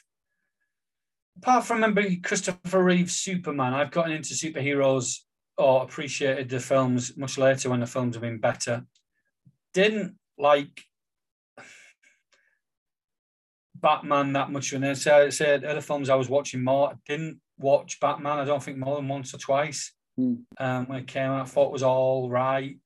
apart 1.38 1.66
from 1.66 1.78
remembering 1.78 2.22
Christopher 2.22 2.84
Reeve's 2.84 3.16
Superman, 3.16 3.74
I've 3.74 3.92
gotten 3.92 4.12
into 4.12 4.34
superheroes 4.34 5.18
or 5.58 5.84
appreciated 5.84 6.50
the 6.50 6.60
films 6.60 7.16
much 7.16 7.38
later 7.38 7.70
when 7.70 7.82
the 7.82 7.86
films 7.86 8.16
have 8.16 8.24
been 8.24 8.40
better. 8.40 8.86
Didn't 9.74 10.16
like 10.38 10.84
Batman 13.76 14.34
that 14.34 14.52
much. 14.52 14.74
And 14.74 14.86
I 14.86 14.94
said 14.94 15.64
other 15.64 15.82
films 15.82 16.10
I 16.10 16.16
was 16.16 16.30
watching 16.30 16.64
more. 16.64 16.90
I 16.90 16.94
didn't 17.06 17.40
watch 17.60 18.00
Batman. 18.00 18.40
I 18.40 18.46
don't 18.46 18.64
think 18.64 18.78
more 18.78 18.96
than 18.96 19.08
once 19.08 19.34
or 19.34 19.38
twice. 19.38 19.94
Mm. 20.20 20.44
Um, 20.58 20.86
when 20.88 21.00
it 21.00 21.08
came 21.08 21.30
out, 21.30 21.42
I 21.42 21.46
thought 21.46 21.68
it 21.68 21.74
was 21.74 21.84
all 21.84 22.30
right. 22.30 22.78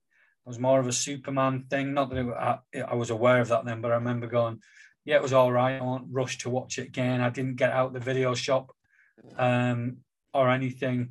It 0.47 0.51
was 0.51 0.59
more 0.59 0.79
of 0.79 0.87
a 0.87 0.93
Superman 0.93 1.65
thing. 1.69 1.93
Not 1.93 2.09
that 2.09 2.19
it, 2.19 2.27
I, 2.29 2.59
I, 2.79 2.95
was 2.95 3.09
aware 3.09 3.41
of 3.41 3.49
that 3.49 3.65
then, 3.65 3.81
but 3.81 3.91
I 3.91 3.95
remember 3.95 4.27
going, 4.27 4.61
yeah, 5.03 5.17
it 5.17 5.21
was 5.21 5.33
all 5.33 5.51
right. 5.51 5.75
I 5.75 5.83
won't 5.83 6.07
rush 6.09 6.37
to 6.37 6.49
watch 6.49 6.77
it 6.77 6.87
again. 6.87 7.19
I 7.19 7.29
didn't 7.29 7.57
get 7.57 7.73
out 7.73 7.91
the 7.91 7.99
video 7.99 8.33
shop 8.33 8.71
um, 9.35 9.97
or 10.33 10.49
anything. 10.49 11.09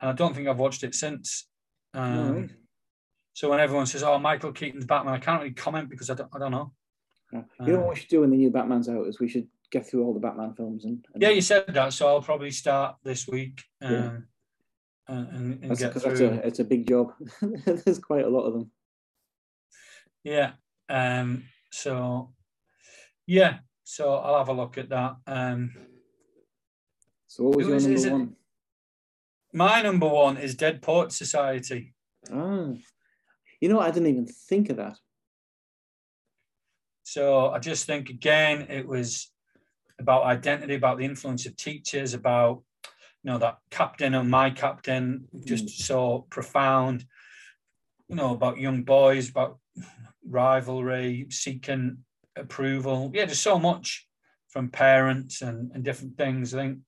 And 0.00 0.10
I 0.10 0.12
don't 0.12 0.34
think 0.34 0.48
I've 0.48 0.58
watched 0.58 0.82
it 0.82 0.96
since. 0.96 1.46
Um, 1.94 2.50
So 3.34 3.48
when 3.48 3.60
everyone 3.60 3.86
says, 3.86 4.02
"Oh, 4.02 4.18
Michael 4.18 4.50
Keaton's 4.50 4.84
Batman," 4.84 5.14
I 5.14 5.18
can't 5.18 5.40
really 5.40 5.54
comment 5.54 5.88
because 5.88 6.10
I 6.10 6.14
don't, 6.14 6.30
I 6.34 6.40
don't 6.40 6.50
know. 6.50 6.72
Yeah. 7.32 7.42
You 7.60 7.72
know 7.74 7.80
what 7.82 7.90
we 7.90 8.00
should 8.00 8.08
do 8.08 8.22
when 8.22 8.30
the 8.30 8.36
new 8.36 8.50
Batman's 8.50 8.88
out 8.88 9.06
is 9.06 9.20
we 9.20 9.28
should 9.28 9.46
get 9.70 9.88
through 9.88 10.04
all 10.04 10.12
the 10.12 10.20
Batman 10.20 10.54
films 10.54 10.84
and, 10.84 11.06
and 11.14 11.22
yeah, 11.22 11.30
you 11.30 11.40
said 11.40 11.66
that, 11.68 11.92
so 11.92 12.08
I'll 12.08 12.20
probably 12.20 12.50
start 12.50 12.96
this 13.04 13.28
week. 13.28 13.62
Um, 13.80 13.92
yeah. 13.92 14.10
And, 15.08 15.64
and 15.64 15.78
get 15.78 15.94
through. 16.00 16.28
A, 16.28 16.34
it's 16.46 16.60
a 16.60 16.64
big 16.64 16.88
job. 16.88 17.12
There's 17.66 17.98
quite 17.98 18.24
a 18.24 18.30
lot 18.30 18.46
of 18.46 18.54
them. 18.54 18.70
Yeah. 20.24 20.52
Um, 20.88 21.44
so 21.70 22.32
yeah, 23.26 23.58
so 23.84 24.14
I'll 24.14 24.38
have 24.38 24.48
a 24.48 24.52
look 24.52 24.78
at 24.78 24.88
that. 24.90 25.16
Um, 25.26 25.72
so 27.26 27.44
what 27.44 27.56
was 27.56 27.66
your 27.66 27.80
number 27.80 28.10
one? 28.10 28.36
My 29.54 29.82
number 29.82 30.08
one 30.08 30.36
is 30.36 30.54
Dead 30.54 30.82
Poet 30.82 31.12
Society. 31.12 31.94
Ah, 32.32 32.68
you 33.60 33.68
know, 33.68 33.80
I 33.80 33.90
didn't 33.90 34.08
even 34.08 34.26
think 34.26 34.70
of 34.70 34.76
that. 34.76 34.96
So 37.04 37.50
I 37.50 37.58
just 37.58 37.86
think 37.86 38.10
again, 38.10 38.66
it 38.68 38.86
was 38.86 39.30
about 39.98 40.24
identity, 40.24 40.74
about 40.74 40.98
the 40.98 41.04
influence 41.04 41.46
of 41.46 41.56
teachers, 41.56 42.14
about 42.14 42.62
you 43.22 43.30
know 43.30 43.38
that 43.38 43.58
captain 43.70 44.14
and 44.14 44.30
my 44.30 44.50
captain, 44.50 45.28
just 45.44 45.66
mm. 45.66 45.70
so 45.70 46.26
profound. 46.30 47.04
You 48.08 48.16
know 48.16 48.32
about 48.32 48.58
young 48.58 48.82
boys, 48.82 49.30
about 49.30 49.58
rivalry, 50.26 51.26
seeking 51.30 51.98
approval. 52.36 53.10
Yeah, 53.14 53.26
there's 53.26 53.40
so 53.40 53.58
much 53.58 54.06
from 54.48 54.68
parents 54.68 55.40
and, 55.42 55.72
and 55.72 55.84
different 55.84 56.16
things. 56.16 56.54
I 56.54 56.58
think 56.58 56.78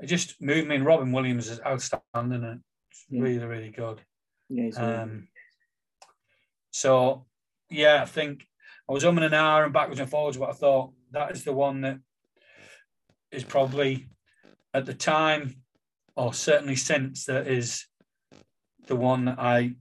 it 0.00 0.06
just 0.06 0.40
moved 0.40 0.68
me. 0.68 0.76
And 0.76 0.86
Robin 0.86 1.10
Williams 1.10 1.48
is 1.48 1.60
outstanding 1.66 2.44
and 2.44 2.60
it's 2.90 3.04
yeah. 3.08 3.22
really, 3.22 3.44
really 3.44 3.70
good. 3.70 4.00
Yeah, 4.48 4.70
um, 4.76 5.28
so 6.70 7.26
yeah, 7.70 8.02
I 8.02 8.06
think 8.06 8.46
I 8.88 8.92
was 8.92 9.04
umming 9.04 9.26
an 9.26 9.34
hour 9.34 9.64
and 9.64 9.72
backwards 9.72 10.00
and 10.00 10.08
forwards, 10.08 10.36
but 10.36 10.50
I 10.50 10.54
thought 10.54 10.92
that 11.12 11.32
is 11.32 11.44
the 11.44 11.52
one 11.52 11.82
that 11.82 11.98
is 13.30 13.44
probably 13.44 14.06
at 14.72 14.86
the 14.86 14.94
time, 14.94 15.56
or 16.18 16.34
certainly 16.34 16.76
since, 16.76 17.24
that 17.26 17.46
is 17.46 17.86
the 18.86 18.96
one 18.96 19.24
that 19.26 19.38
I 19.38 19.76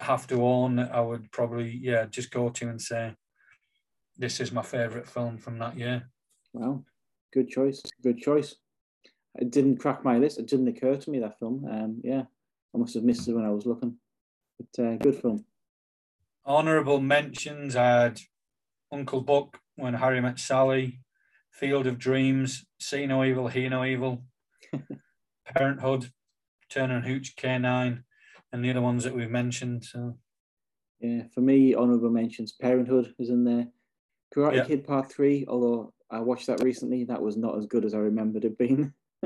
have 0.00 0.26
to 0.26 0.44
own. 0.44 0.78
I 0.78 1.00
would 1.00 1.30
probably, 1.32 1.78
yeah, 1.80 2.04
just 2.06 2.30
go 2.30 2.50
to 2.50 2.68
and 2.68 2.80
say, 2.80 3.14
this 4.18 4.40
is 4.40 4.52
my 4.52 4.62
favourite 4.62 5.08
film 5.08 5.38
from 5.38 5.58
that 5.58 5.78
year. 5.78 6.10
Wow, 6.52 6.84
good 7.32 7.48
choice. 7.48 7.80
Good 8.02 8.18
choice. 8.18 8.56
It 9.36 9.50
didn't 9.50 9.78
crack 9.78 10.04
my 10.04 10.18
list. 10.18 10.38
It 10.38 10.48
didn't 10.48 10.68
occur 10.68 10.96
to 10.96 11.10
me 11.10 11.20
that 11.20 11.38
film. 11.38 11.64
Um, 11.70 12.00
yeah, 12.04 12.24
I 12.74 12.78
must 12.78 12.94
have 12.94 13.04
missed 13.04 13.26
it 13.28 13.32
when 13.32 13.46
I 13.46 13.50
was 13.50 13.64
looking. 13.64 13.96
But 14.58 14.84
uh, 14.84 14.96
good 14.96 15.16
film 15.16 15.44
honourable 16.46 17.00
mentions 17.00 17.76
I 17.76 18.02
had 18.02 18.20
Uncle 18.90 19.20
Buck 19.20 19.60
when 19.76 19.94
Harry 19.94 20.20
met 20.20 20.38
Sally, 20.38 21.00
Field 21.50 21.86
of 21.86 21.98
Dreams, 21.98 22.64
See 22.78 23.06
No 23.06 23.24
Evil, 23.24 23.48
Hear 23.48 23.70
No 23.70 23.84
Evil, 23.84 24.24
Parenthood, 25.54 26.10
Turner 26.68 26.96
and 26.96 27.06
Hooch, 27.06 27.36
K9, 27.36 28.02
and 28.52 28.64
the 28.64 28.70
other 28.70 28.80
ones 28.80 29.04
that 29.04 29.14
we've 29.14 29.30
mentioned. 29.30 29.84
So, 29.84 30.18
yeah, 31.00 31.24
for 31.34 31.40
me, 31.40 31.74
honourable 31.74 32.10
mentions 32.10 32.52
Parenthood 32.52 33.14
is 33.18 33.30
in 33.30 33.44
there. 33.44 33.68
Karate 34.34 34.56
yeah. 34.56 34.64
Kid 34.64 34.86
Part 34.86 35.12
Three, 35.12 35.44
although 35.48 35.92
I 36.10 36.20
watched 36.20 36.46
that 36.46 36.62
recently, 36.62 37.04
that 37.04 37.20
was 37.20 37.36
not 37.36 37.56
as 37.58 37.66
good 37.66 37.84
as 37.84 37.94
I 37.94 37.98
remembered 37.98 38.44
it 38.44 38.58
being. 38.58 38.92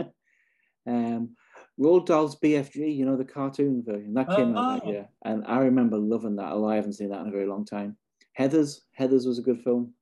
um, 0.87 1.37
Roald 1.79 2.07
Dahl's 2.07 2.37
BFG, 2.37 2.97
you 2.97 3.05
know, 3.05 3.17
the 3.17 3.25
cartoon 3.25 3.83
version, 3.87 4.15
that 4.15 4.31
came 4.31 4.57
oh, 4.57 4.61
out 4.61 4.85
that 4.85 4.89
year. 4.89 5.09
And 5.25 5.45
I 5.47 5.59
remember 5.59 5.99
loving 5.99 6.37
that, 6.37 6.53
although 6.53 6.71
I 6.71 6.77
haven't 6.77 6.95
seen 6.95 7.11
that 7.11 7.21
in 7.21 7.29
a 7.29 7.33
very 7.33 7.47
long 7.47 7.65
time. 7.65 7.97
Heathers, 8.39 8.81
Heathers 8.99 9.27
was 9.27 9.39
a 9.39 9.43
good 9.43 9.63
film. 9.63 9.93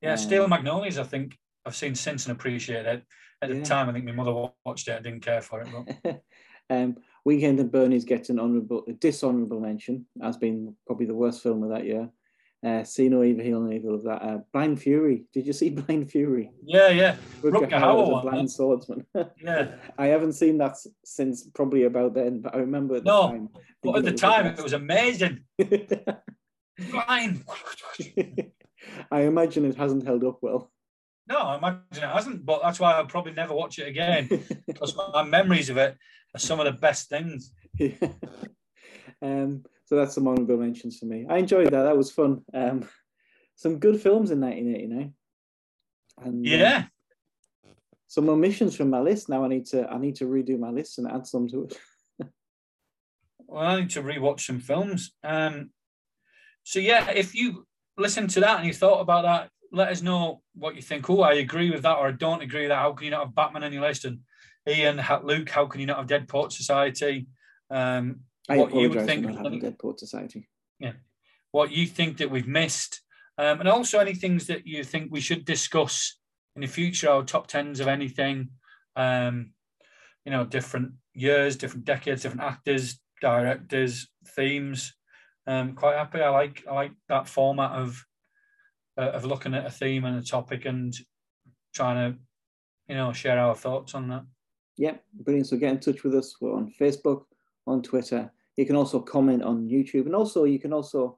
Yeah, 0.00 0.12
um, 0.12 0.18
Steel 0.18 0.48
Magnolias. 0.48 0.98
I 0.98 1.02
think 1.02 1.36
I've 1.68 1.76
seen 1.76 1.94
since 1.94 2.26
and 2.26 2.34
appreciated 2.34 2.86
it. 2.86 3.02
At 3.42 3.50
yeah. 3.50 3.56
the 3.56 3.62
time, 3.62 3.88
I 3.88 3.92
think 3.92 4.06
my 4.06 4.12
mother 4.12 4.50
watched 4.64 4.88
it. 4.88 4.96
I 4.96 5.00
didn't 5.00 5.20
care 5.20 5.42
for 5.42 5.60
it. 5.60 5.68
But... 6.02 6.22
um, 6.70 6.96
Weekend 7.26 7.60
and 7.60 7.70
Bernie's 7.70 8.06
gets 8.06 8.30
an 8.30 8.40
honourable, 8.40 8.84
dishonourable 8.98 9.60
mention 9.60 10.06
as 10.22 10.38
being 10.38 10.74
probably 10.86 11.04
the 11.06 11.14
worst 11.14 11.42
film 11.42 11.62
of 11.62 11.68
that 11.68 11.84
year. 11.84 12.08
Uh, 12.64 12.82
See 12.82 13.08
No 13.10 13.22
Evil, 13.22 13.44
Hear 13.44 13.60
No 13.60 13.70
Evil 13.70 13.94
of 13.94 14.04
that. 14.04 14.22
Uh, 14.22 14.38
Blind 14.52 14.80
Fury. 14.80 15.26
Did 15.32 15.46
you 15.46 15.52
see 15.52 15.68
Blind 15.70 16.10
Fury? 16.10 16.50
Yeah, 16.64 16.88
yeah. 16.88 17.16
Rutger 17.42 17.68
Hauer, 17.68 18.18
a 18.18 18.22
blind 18.22 18.50
swordsman. 18.50 19.06
yeah. 19.44 19.74
I 19.98 20.06
haven't 20.06 20.32
seen 20.32 20.56
that 20.58 20.76
since 21.04 21.44
probably 21.54 21.84
about 21.84 22.14
then, 22.14 22.40
but 22.40 22.54
I 22.54 22.58
remember 22.58 22.96
at 22.96 23.04
the 23.04 23.10
no, 23.10 23.28
time. 23.28 23.48
But 23.82 23.98
at 23.98 24.04
the 24.04 24.12
time, 24.12 24.46
it 24.46 24.62
was 24.62 24.72
amazing. 24.72 25.44
blind. 26.90 27.44
I 29.10 29.20
imagine 29.20 29.66
it 29.66 29.76
hasn't 29.76 30.06
held 30.06 30.24
up 30.24 30.38
well. 30.40 30.72
No, 31.28 31.38
I 31.38 31.58
imagine 31.58 31.84
it 31.92 32.02
hasn't, 32.02 32.46
but 32.46 32.62
that's 32.62 32.80
why 32.80 32.94
I'll 32.94 33.06
probably 33.06 33.32
never 33.32 33.54
watch 33.54 33.78
it 33.78 33.88
again 33.88 34.28
because 34.66 34.96
my 35.12 35.22
memories 35.22 35.68
of 35.68 35.76
it 35.76 35.96
are 36.34 36.38
some 36.38 36.58
of 36.58 36.66
the 36.66 36.72
best 36.72 37.08
things. 37.08 37.52
Yeah. 37.78 37.92
Um, 39.20 39.64
so 39.84 39.96
that's 39.96 40.14
some 40.14 40.28
honorable 40.28 40.58
mentions 40.58 40.96
for 40.96 41.06
me. 41.06 41.26
I 41.28 41.38
enjoyed 41.38 41.72
that. 41.72 41.82
That 41.82 41.96
was 41.96 42.12
fun. 42.12 42.42
Um, 42.54 42.88
some 43.56 43.80
good 43.80 44.00
films 44.00 44.30
in 44.30 44.40
1989. 44.40 45.12
And, 46.22 46.46
uh, 46.46 46.48
yeah. 46.48 46.84
Uh, 47.66 47.72
some 48.06 48.28
omissions 48.28 48.76
from 48.76 48.90
my 48.90 49.00
list. 49.00 49.28
Now 49.28 49.44
I 49.44 49.48
need 49.48 49.66
to 49.66 49.88
I 49.88 49.98
need 49.98 50.16
to 50.16 50.26
redo 50.26 50.58
my 50.58 50.70
list 50.70 50.98
and 50.98 51.10
add 51.10 51.26
some 51.26 51.48
to 51.48 51.64
it. 51.64 51.78
well, 53.46 53.64
I 53.64 53.80
need 53.80 53.90
to 53.90 54.02
rewatch 54.02 54.40
some 54.40 54.60
films. 54.60 55.12
Um, 55.24 55.70
so 56.62 56.78
yeah, 56.78 57.10
if 57.10 57.34
you 57.34 57.66
listen 57.96 58.28
to 58.28 58.40
that 58.40 58.58
and 58.58 58.66
you 58.66 58.72
thought 58.72 59.00
about 59.00 59.22
that, 59.24 59.50
let 59.72 59.88
us 59.88 60.02
know 60.02 60.42
what 60.54 60.76
you 60.76 60.82
think. 60.82 61.08
Oh, 61.10 61.22
I 61.22 61.34
agree 61.34 61.70
with 61.70 61.82
that, 61.82 61.96
or 61.98 62.08
I 62.08 62.12
don't 62.12 62.42
agree 62.42 62.62
with 62.62 62.70
that. 62.70 62.78
How 62.78 62.92
can 62.92 63.04
you 63.04 63.10
not 63.10 63.26
have 63.26 63.34
Batman 63.34 63.72
your 63.72 63.82
list? 63.82 64.04
And 64.04 64.20
Ian, 64.68 65.00
Luke, 65.22 65.48
how 65.50 65.66
can 65.66 65.80
you 65.80 65.86
not 65.86 65.98
have 65.98 66.06
Dead 66.06 66.28
Poet 66.28 66.52
Society? 66.52 67.26
Um, 67.70 68.20
I 68.48 68.56
what 68.56 68.74
you 68.74 68.88
would 68.88 69.06
think 69.06 69.24
not 69.24 69.36
having 69.36 69.60
Dead 69.60 69.78
Poet 69.78 69.98
Society. 69.98 70.48
Yeah, 70.78 70.92
what 71.52 71.70
you 71.70 71.86
think 71.86 72.18
that 72.18 72.30
we've 72.30 72.48
missed, 72.48 73.02
um, 73.36 73.60
and 73.60 73.68
also 73.68 73.98
any 73.98 74.14
things 74.14 74.46
that 74.46 74.66
you 74.66 74.84
think 74.84 75.10
we 75.10 75.20
should 75.20 75.44
discuss 75.44 76.18
in 76.56 76.62
the 76.62 76.68
future. 76.68 77.10
Our 77.10 77.24
top 77.24 77.46
tens 77.46 77.80
of 77.80 77.88
anything, 77.88 78.50
um, 78.96 79.52
you 80.24 80.32
know, 80.32 80.44
different 80.44 80.92
years, 81.14 81.56
different 81.56 81.84
decades, 81.84 82.22
different 82.22 82.44
actors, 82.44 83.00
directors, 83.20 84.08
themes. 84.34 84.94
Um, 85.46 85.74
quite 85.74 85.96
happy. 85.96 86.20
I 86.20 86.30
like 86.30 86.64
I 86.68 86.74
like 86.74 86.92
that 87.08 87.28
format 87.28 87.72
of 87.72 88.04
uh, 88.98 89.12
of 89.12 89.24
looking 89.24 89.54
at 89.54 89.66
a 89.66 89.70
theme 89.70 90.04
and 90.04 90.18
a 90.18 90.22
topic 90.22 90.64
and 90.66 90.94
trying 91.74 92.12
to, 92.12 92.18
you 92.88 92.94
know, 92.96 93.12
share 93.12 93.38
our 93.38 93.54
thoughts 93.54 93.94
on 93.94 94.08
that. 94.08 94.24
Yeah, 94.76 94.96
brilliant. 95.12 95.46
So 95.46 95.56
get 95.56 95.72
in 95.72 95.80
touch 95.80 96.04
with 96.04 96.14
us. 96.14 96.36
We're 96.40 96.54
on 96.54 96.72
Facebook, 96.80 97.24
on 97.66 97.82
Twitter, 97.82 98.30
you 98.58 98.66
can 98.66 98.74
also 98.74 98.98
comment 98.98 99.44
on 99.44 99.68
YouTube, 99.68 100.06
and 100.06 100.16
also 100.16 100.42
you 100.42 100.58
can 100.58 100.72
also 100.72 101.16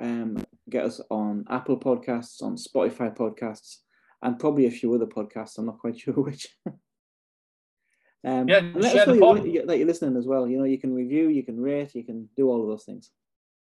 um, 0.00 0.44
get 0.68 0.84
us 0.84 1.00
on 1.10 1.44
Apple 1.48 1.78
Podcasts, 1.78 2.42
on 2.42 2.56
Spotify 2.56 3.16
Podcasts, 3.16 3.76
and 4.20 4.36
probably 4.36 4.66
a 4.66 4.70
few 4.70 4.92
other 4.92 5.06
podcasts. 5.06 5.58
I'm 5.58 5.66
not 5.66 5.78
quite 5.78 6.00
sure 6.00 6.14
which. 6.14 6.48
um, 8.26 8.48
yeah, 8.48 8.62
let 8.74 8.96
us 8.96 9.06
know 9.06 9.34
that 9.36 9.78
you're 9.78 9.86
listening 9.86 10.16
as 10.16 10.26
well. 10.26 10.48
You 10.48 10.58
know, 10.58 10.64
you 10.64 10.78
can 10.78 10.92
review, 10.92 11.28
you 11.28 11.44
can 11.44 11.60
rate, 11.60 11.94
you 11.94 12.02
can 12.02 12.28
do 12.36 12.48
all 12.48 12.60
of 12.60 12.68
those 12.68 12.84
things. 12.84 13.12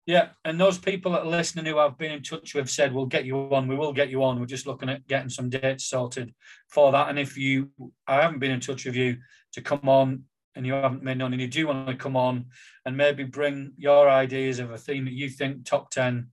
Yeah, 0.05 0.29
and 0.43 0.59
those 0.59 0.77
people 0.77 1.13
that 1.13 1.23
are 1.23 1.25
listening 1.25 1.65
who 1.65 1.79
I've 1.79 1.97
been 1.97 2.11
in 2.11 2.21
touch 2.21 2.53
with 2.53 2.69
said, 2.69 2.93
"We'll 2.93 3.07
get 3.07 3.25
you 3.25 3.53
on. 3.55 3.67
We 3.67 3.75
will 3.75 3.93
get 3.93 4.09
you 4.09 4.23
on. 4.23 4.39
We're 4.39 4.45
just 4.45 4.67
looking 4.67 4.89
at 4.89 5.07
getting 5.07 5.29
some 5.29 5.49
dates 5.49 5.85
sorted 5.85 6.33
for 6.67 6.91
that." 6.91 7.09
And 7.09 7.17
if 7.17 7.37
you, 7.37 7.71
I 8.05 8.21
haven't 8.21 8.39
been 8.39 8.51
in 8.51 8.59
touch 8.59 8.85
with 8.85 8.95
you 8.95 9.17
to 9.53 9.61
come 9.61 9.89
on 9.89 10.25
and 10.55 10.65
you 10.65 10.73
haven't 10.73 11.03
been 11.03 11.21
on 11.21 11.33
and 11.33 11.41
you 11.41 11.47
do 11.47 11.67
want 11.67 11.87
to 11.87 11.95
come 11.95 12.15
on 12.15 12.45
and 12.85 12.95
maybe 12.95 13.23
bring 13.23 13.73
your 13.77 14.09
ideas 14.09 14.59
of 14.59 14.71
a 14.71 14.77
theme 14.77 15.05
that 15.05 15.13
you 15.13 15.29
think 15.29 15.65
top 15.65 15.89
10 15.91 16.27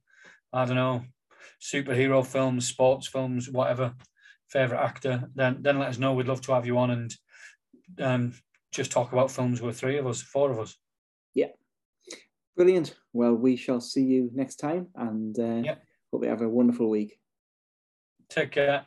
i 0.52 0.64
don't 0.64 0.76
know 0.76 1.04
superhero 1.60 2.24
films 2.24 2.66
sports 2.66 3.06
films 3.06 3.48
whatever 3.50 3.94
favorite 4.48 4.80
actor 4.82 5.28
then 5.34 5.58
then 5.60 5.78
let 5.78 5.88
us 5.88 5.98
know 5.98 6.12
we'd 6.12 6.28
love 6.28 6.40
to 6.40 6.52
have 6.52 6.66
you 6.66 6.78
on 6.78 6.90
and 6.90 7.16
um, 8.00 8.32
just 8.70 8.90
talk 8.90 9.12
about 9.12 9.30
films 9.30 9.60
with 9.60 9.78
three 9.78 9.98
of 9.98 10.06
us 10.06 10.22
four 10.22 10.50
of 10.50 10.58
us 10.58 10.76
yeah 11.34 11.48
brilliant. 12.56 12.94
Well 13.12 13.34
we 13.34 13.56
shall 13.56 13.80
see 13.80 14.02
you 14.02 14.30
next 14.34 14.56
time 14.56 14.88
and 14.94 15.38
uh, 15.38 15.62
yeah. 15.64 15.74
hope 16.12 16.24
you 16.24 16.30
have 16.30 16.42
a 16.42 16.48
wonderful 16.48 16.88
week. 16.88 17.18
Take 18.28 18.52
care 18.52 18.86